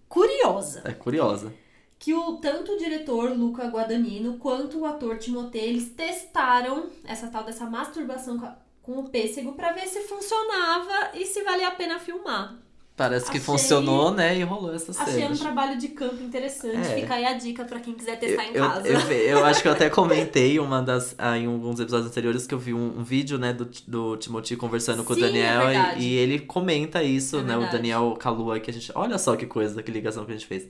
[0.08, 0.82] curiosa.
[0.84, 1.52] É curiosa.
[1.98, 7.42] que o tanto o diretor Luca Guadagnino quanto o ator Timothée eles testaram essa tal
[7.44, 11.72] dessa masturbação com, a- com o pêssego pra ver se funcionava e se valia a
[11.72, 12.56] pena filmar.
[12.98, 14.36] Parece que Achei- funcionou, né?
[14.36, 15.36] E rolou essa Achei um cena.
[15.36, 16.76] trabalho de campo interessante.
[16.78, 17.00] É.
[17.00, 18.88] Fica aí a dica pra quem quiser Eu, testar em eu, casa.
[18.88, 19.00] eu,
[19.38, 22.58] eu acho que eu até comentei uma das, ah, em alguns episódios anteriores que eu
[22.58, 26.00] vi um, um vídeo, né, do, do Timothy conversando com o Sim, é Daniel verdade.
[26.02, 27.54] e, e ele comenta isso, É né?
[27.56, 27.76] O verdade.
[27.76, 28.90] Daniel Kalua que a gente.
[28.94, 30.66] Olha só que coisa, que ligação que a gente fez.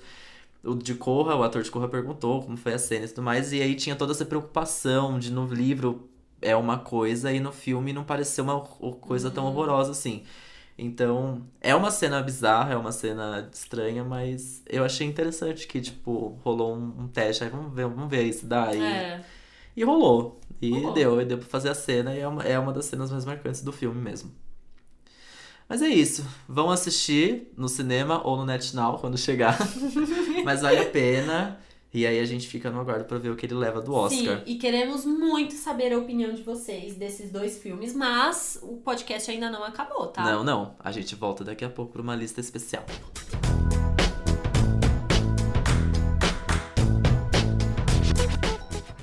[0.63, 3.53] O de Corra, o ator de Corra perguntou como foi a cena e tudo mais,
[3.55, 6.09] e aí tinha toda essa preocupação de no livro
[6.43, 9.35] é uma coisa e no filme não pareceu uma coisa Uhum.
[9.35, 10.25] tão horrorosa assim.
[10.81, 16.39] Então, é uma cena bizarra, é uma cena estranha, mas eu achei interessante que, tipo,
[16.45, 17.43] rolou um, teste.
[17.43, 18.73] Aí vamos ver, vamos ver aí se dá.
[18.73, 19.25] E, É.
[19.77, 20.41] e rolou.
[20.63, 20.93] E Rolou.
[20.95, 23.25] deu, e deu pra fazer a cena, e é uma, é uma das cenas mais
[23.25, 24.31] marcantes do filme mesmo.
[25.69, 26.25] Mas é isso.
[26.49, 29.59] Vão assistir no cinema ou no NetNow quando chegar.
[30.45, 31.61] Mas vale a pena.
[31.93, 34.39] E aí a gente fica no aguardo pra ver o que ele leva do Oscar.
[34.39, 39.31] Sim, e queremos muito saber a opinião de vocês desses dois filmes, mas o podcast
[39.31, 40.23] ainda não acabou, tá?
[40.23, 40.77] Não, não.
[40.79, 42.85] A gente volta daqui a pouco pra uma lista especial.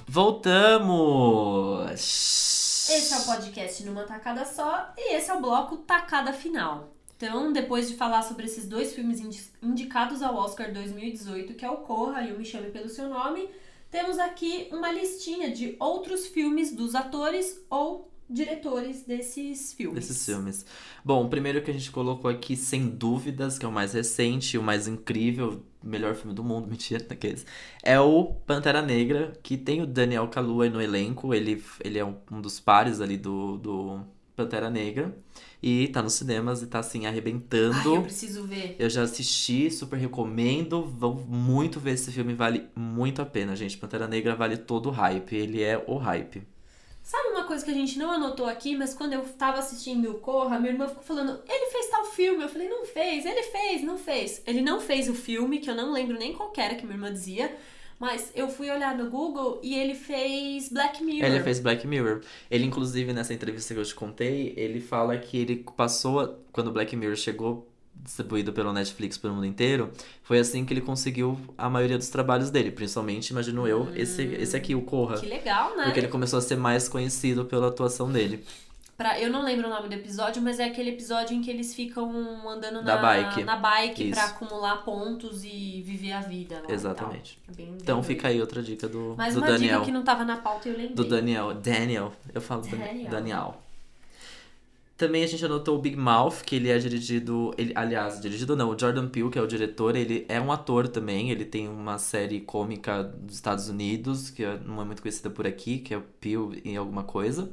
[0.07, 1.89] Voltamos!
[2.87, 6.94] Esse é o podcast numa tacada só e esse é o bloco Tacada Final.
[7.17, 11.69] Então, depois de falar sobre esses dois filmes indi- indicados ao Oscar 2018, que é
[11.69, 13.49] o Corra e o Me Chame Pelo Seu Nome,
[13.89, 20.07] temos aqui uma listinha de outros filmes dos atores ou diretores desses filmes.
[20.07, 20.65] Desses filmes.
[21.05, 24.57] Bom, o primeiro que a gente colocou aqui, sem dúvidas, que é o mais recente,
[24.57, 27.45] o mais incrível, melhor filme do mundo, mentira, daqueles.
[27.83, 31.33] É o Pantera Negra, que tem o Daniel Kaluuya no elenco.
[31.33, 34.01] Ele, ele é um dos pares ali do, do
[34.35, 35.15] Pantera Negra.
[35.61, 37.91] E tá nos cinemas e tá assim, arrebentando.
[37.91, 38.75] Ai, eu preciso ver.
[38.77, 40.83] Eu já assisti, super recomendo.
[40.83, 43.77] Vão muito ver esse filme, vale muito a pena, gente.
[43.77, 45.35] Pantera Negra vale todo o hype.
[45.35, 46.43] Ele é o hype.
[47.05, 50.15] Sabe uma coisa que a gente não anotou aqui, mas quando eu tava assistindo o
[50.15, 52.43] Corra, minha irmã ficou falando, ele fez tal filme.
[52.43, 54.41] Eu falei, não fez, ele fez, não fez.
[54.47, 56.95] Ele não fez o filme, que eu não lembro nem qual que era que minha
[56.95, 57.55] irmã dizia.
[57.99, 61.29] Mas eu fui olhar no Google e ele fez Black Mirror.
[61.29, 62.21] Ele fez Black Mirror.
[62.51, 66.95] Ele, inclusive, nessa entrevista que eu te contei, ele fala que ele passou, quando Black
[66.95, 69.89] Mirror chegou distribuído pelo Netflix pelo mundo inteiro,
[70.21, 74.55] foi assim que ele conseguiu a maioria dos trabalhos dele, principalmente, imagino eu, esse, esse
[74.55, 75.17] aqui, o Corra.
[75.17, 75.85] Que legal, né?
[75.85, 78.43] Porque ele começou a ser mais conhecido pela atuação dele.
[78.97, 81.75] Pra, eu não lembro o nome do episódio, mas é aquele episódio em que eles
[81.75, 82.09] ficam
[82.49, 83.43] andando na bike.
[83.43, 86.61] na bike pra acumular pontos e viver a vida.
[86.65, 87.37] Lá Exatamente.
[87.51, 89.79] É bem- Então bem fica aí outra dica do, Mais do uma Daniel.
[89.79, 90.95] dica que não tava na pauta e eu lembrei.
[90.95, 91.53] Do Daniel.
[91.55, 92.13] Daniel.
[92.33, 93.09] Eu falo Daniel.
[93.11, 93.61] Daniel.
[94.97, 97.53] Também a gente anotou o Big Mouth, que ele é dirigido.
[97.57, 100.87] Ele, aliás, dirigido não, o Jordan Peele, que é o diretor, ele é um ator
[100.87, 101.29] também.
[101.31, 105.79] Ele tem uma série cômica dos Estados Unidos, que não é muito conhecida por aqui,
[105.79, 107.49] que é o Peele em alguma coisa.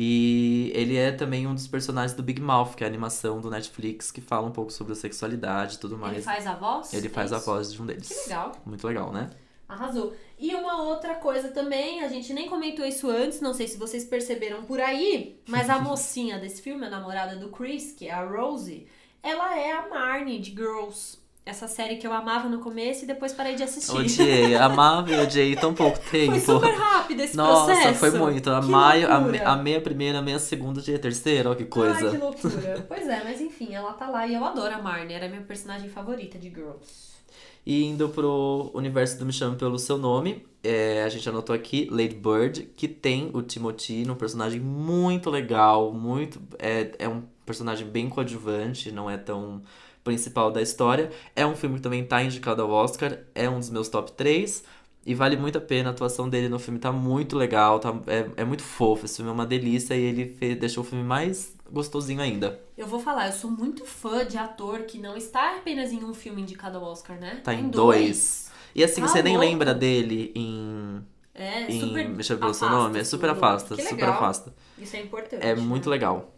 [0.00, 3.50] E ele é também um dos personagens do Big Mouth, que é a animação do
[3.50, 6.14] Netflix, que fala um pouco sobre a sexualidade e tudo mais.
[6.18, 6.94] Ele faz a voz?
[6.94, 7.46] Ele É faz a isso?
[7.46, 8.06] voz de um deles.
[8.08, 8.52] Que legal.
[8.64, 9.28] Muito legal, né?
[9.68, 10.14] Arrasou.
[10.38, 14.04] E uma outra coisa também, a gente nem comentou isso antes, não sei se vocês
[14.04, 18.24] perceberam por aí, mas a mocinha desse filme, a namorada do Chris, que é a
[18.24, 18.86] Rosie,
[19.20, 21.18] ela é a Marnie de Girls.
[21.48, 23.96] Essa série que eu amava no começo e depois parei de assistir.
[23.96, 26.32] Odiei, amava e odiei tão pouco tempo.
[26.32, 27.98] Foi super rápido esse Nossa, processo.
[27.98, 28.50] foi muito.
[28.50, 32.04] Amei, amei a primeira, amei a segunda, odiei a terceira, ó que coisa.
[32.04, 32.84] Ai, que loucura.
[32.86, 35.40] pois é, mas enfim, ela tá lá e eu adoro a Marnie, era a minha
[35.40, 37.16] personagem favorita de Girls.
[37.64, 41.88] E indo pro universo do Me Chame Pelo Seu Nome, é, a gente anotou aqui
[41.90, 46.38] Lady Bird, que tem o Timothy, um personagem muito legal, muito.
[46.58, 49.62] É, é um personagem bem coadjuvante, não é tão
[50.04, 51.10] principal da história.
[51.36, 54.64] É um filme que também tá indicado ao Oscar, é um dos meus top 3.
[55.06, 58.28] E vale muito a pena, a atuação dele no filme tá muito legal, tá, é,
[58.42, 59.06] é muito fofo.
[59.06, 62.60] Esse filme é uma delícia e ele fe- deixou o filme mais gostosinho ainda.
[62.76, 66.12] Eu vou falar, eu sou muito fã de ator que não está apenas em um
[66.12, 67.40] filme indicado ao Oscar, né?
[67.42, 68.50] Tá em dois.
[68.74, 71.02] E assim, Tá você nem lembra dele em
[71.34, 74.54] É, em super Me Chame Pelo Seu afasta Nome, é super afasta, super afasta.
[74.76, 75.42] Isso é importante.
[75.44, 75.60] É né?
[75.62, 76.34] muito legal.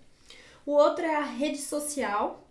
[0.65, 2.47] O outro é a rede social,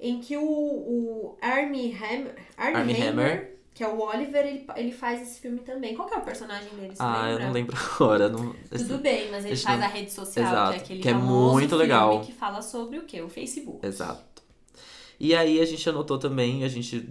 [0.00, 3.56] em que o, o Armie Hammer, Armie Hammer, Hammer.
[3.74, 5.94] que é o Oliver, ele, ele faz esse filme também.
[5.94, 6.90] Qual que é o personagem dele?
[6.94, 7.46] Você Ah, eu lembra?
[7.46, 8.28] não lembro agora.
[8.28, 8.54] Não...
[8.70, 11.14] Tudo bem, mas ele faz não- a rede social, Exato, que é aquele que é
[11.14, 12.20] muito filme legal.
[12.22, 13.20] que fala sobre o quê?
[13.20, 13.86] O Facebook.
[13.86, 14.42] Exato.
[15.18, 17.06] E aí a gente anotou também, a gente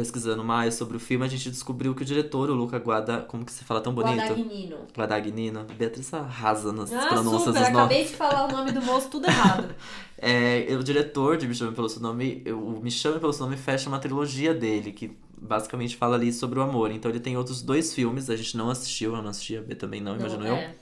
[0.00, 3.44] pesquisando mais sobre o filme, a gente descobriu que o diretor, o Luca Guada, como
[3.44, 4.16] que se fala tão bonito?
[4.16, 4.76] Guadagnino.
[4.96, 5.66] Guadagnino.
[5.76, 7.76] Beatriz arrasa nas Ah, pronúncias super, dos nomes.
[7.78, 9.74] acabei de falar o nome do moço tudo errado.
[10.22, 13.56] É, o diretor de Me Chame Pelo Seu Nome, o Me Chame Pelo Seu Nome
[13.56, 16.90] fecha uma trilogia dele, que basicamente fala ali sobre o amor.
[16.90, 19.74] Então ele tem outros dois filmes, a gente não assistiu, eu não assisti, a B
[19.74, 20.56] também não, imagino eu.
[20.56, 20.74] é.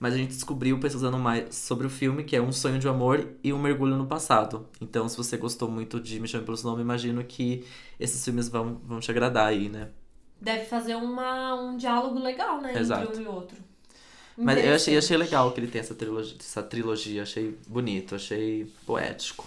[0.00, 3.26] Mas a gente descobriu pesquisando mais sobre o filme, que é Um Sonho de Amor
[3.44, 4.64] e Um Mergulho no Passado.
[4.80, 7.64] Então, se você gostou muito de Me Chame Pelo Seu Nome, imagino que
[7.98, 9.88] esses filmes vão, vão te agradar aí, né?
[10.40, 12.78] Deve fazer uma, um diálogo legal, né?
[12.78, 13.10] Exato.
[13.10, 13.58] Entre um e outro.
[14.36, 18.70] Mas eu achei, achei legal que ele tem essa trilogia, essa trilogia, achei bonito, achei
[18.86, 19.44] poético.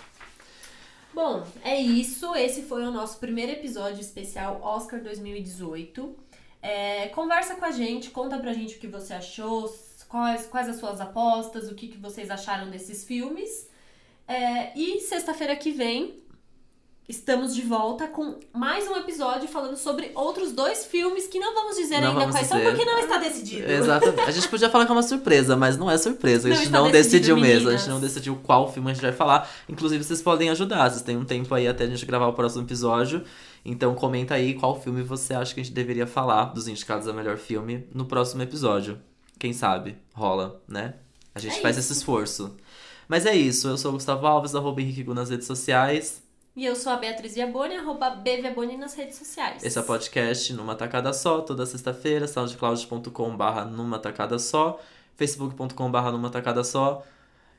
[1.13, 2.35] Bom, é isso.
[2.35, 6.13] Esse foi o nosso primeiro episódio especial Oscar 2018.
[6.61, 9.73] É, conversa com a gente, conta pra gente o que você achou,
[10.09, 13.69] quais, quais as suas apostas, o que, que vocês acharam desses filmes.
[14.27, 16.20] É, e sexta-feira que vem
[17.09, 21.75] estamos de volta com mais um episódio falando sobre outros dois filmes que não vamos
[21.75, 22.69] dizer Não ainda vamos quais são, dizer.
[22.69, 23.69] porque não está decidido.
[23.69, 24.13] Exato.
[24.25, 26.47] A gente podia falar que é uma surpresa, mas não é surpresa.
[26.47, 27.47] A gente não decidido, decidiu mesmo.
[27.47, 27.81] A meninas.
[27.81, 29.49] gente não decidiu qual filme a gente vai falar.
[29.67, 30.89] Inclusive, vocês podem ajudar.
[30.89, 33.23] Vocês têm um tempo aí até a gente gravar o próximo episódio.
[33.65, 37.13] Então, comenta aí qual filme você acha que a gente deveria falar dos indicados a
[37.13, 38.97] melhor filme no próximo episódio.
[39.37, 39.97] Quem sabe?
[40.13, 40.93] Rola, né?
[41.35, 41.91] A gente É faz isso.
[41.91, 42.55] esse esforço.
[43.07, 43.67] Mas é isso.
[43.67, 46.21] Eu sou o Gustavo Alves, arroba Henrique Gu nas redes sociais.
[46.55, 49.63] E eu sou a Beatriz Viaboni, arroba bviaboni nas redes sociais.
[49.63, 54.79] Esse é o podcast numa tacada só, toda sexta-feira, soundcloud.com barra numa tacada só,
[55.15, 57.03] facebook.com barra numa tacada só.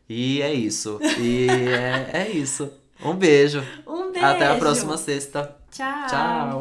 [0.09, 0.99] E é isso.
[1.19, 2.71] E é, é isso.
[3.03, 3.65] Um beijo.
[3.87, 4.27] Um beijo.
[4.27, 5.57] Até a próxima sexta.
[5.71, 6.07] Tchau.
[6.09, 6.61] Tchau.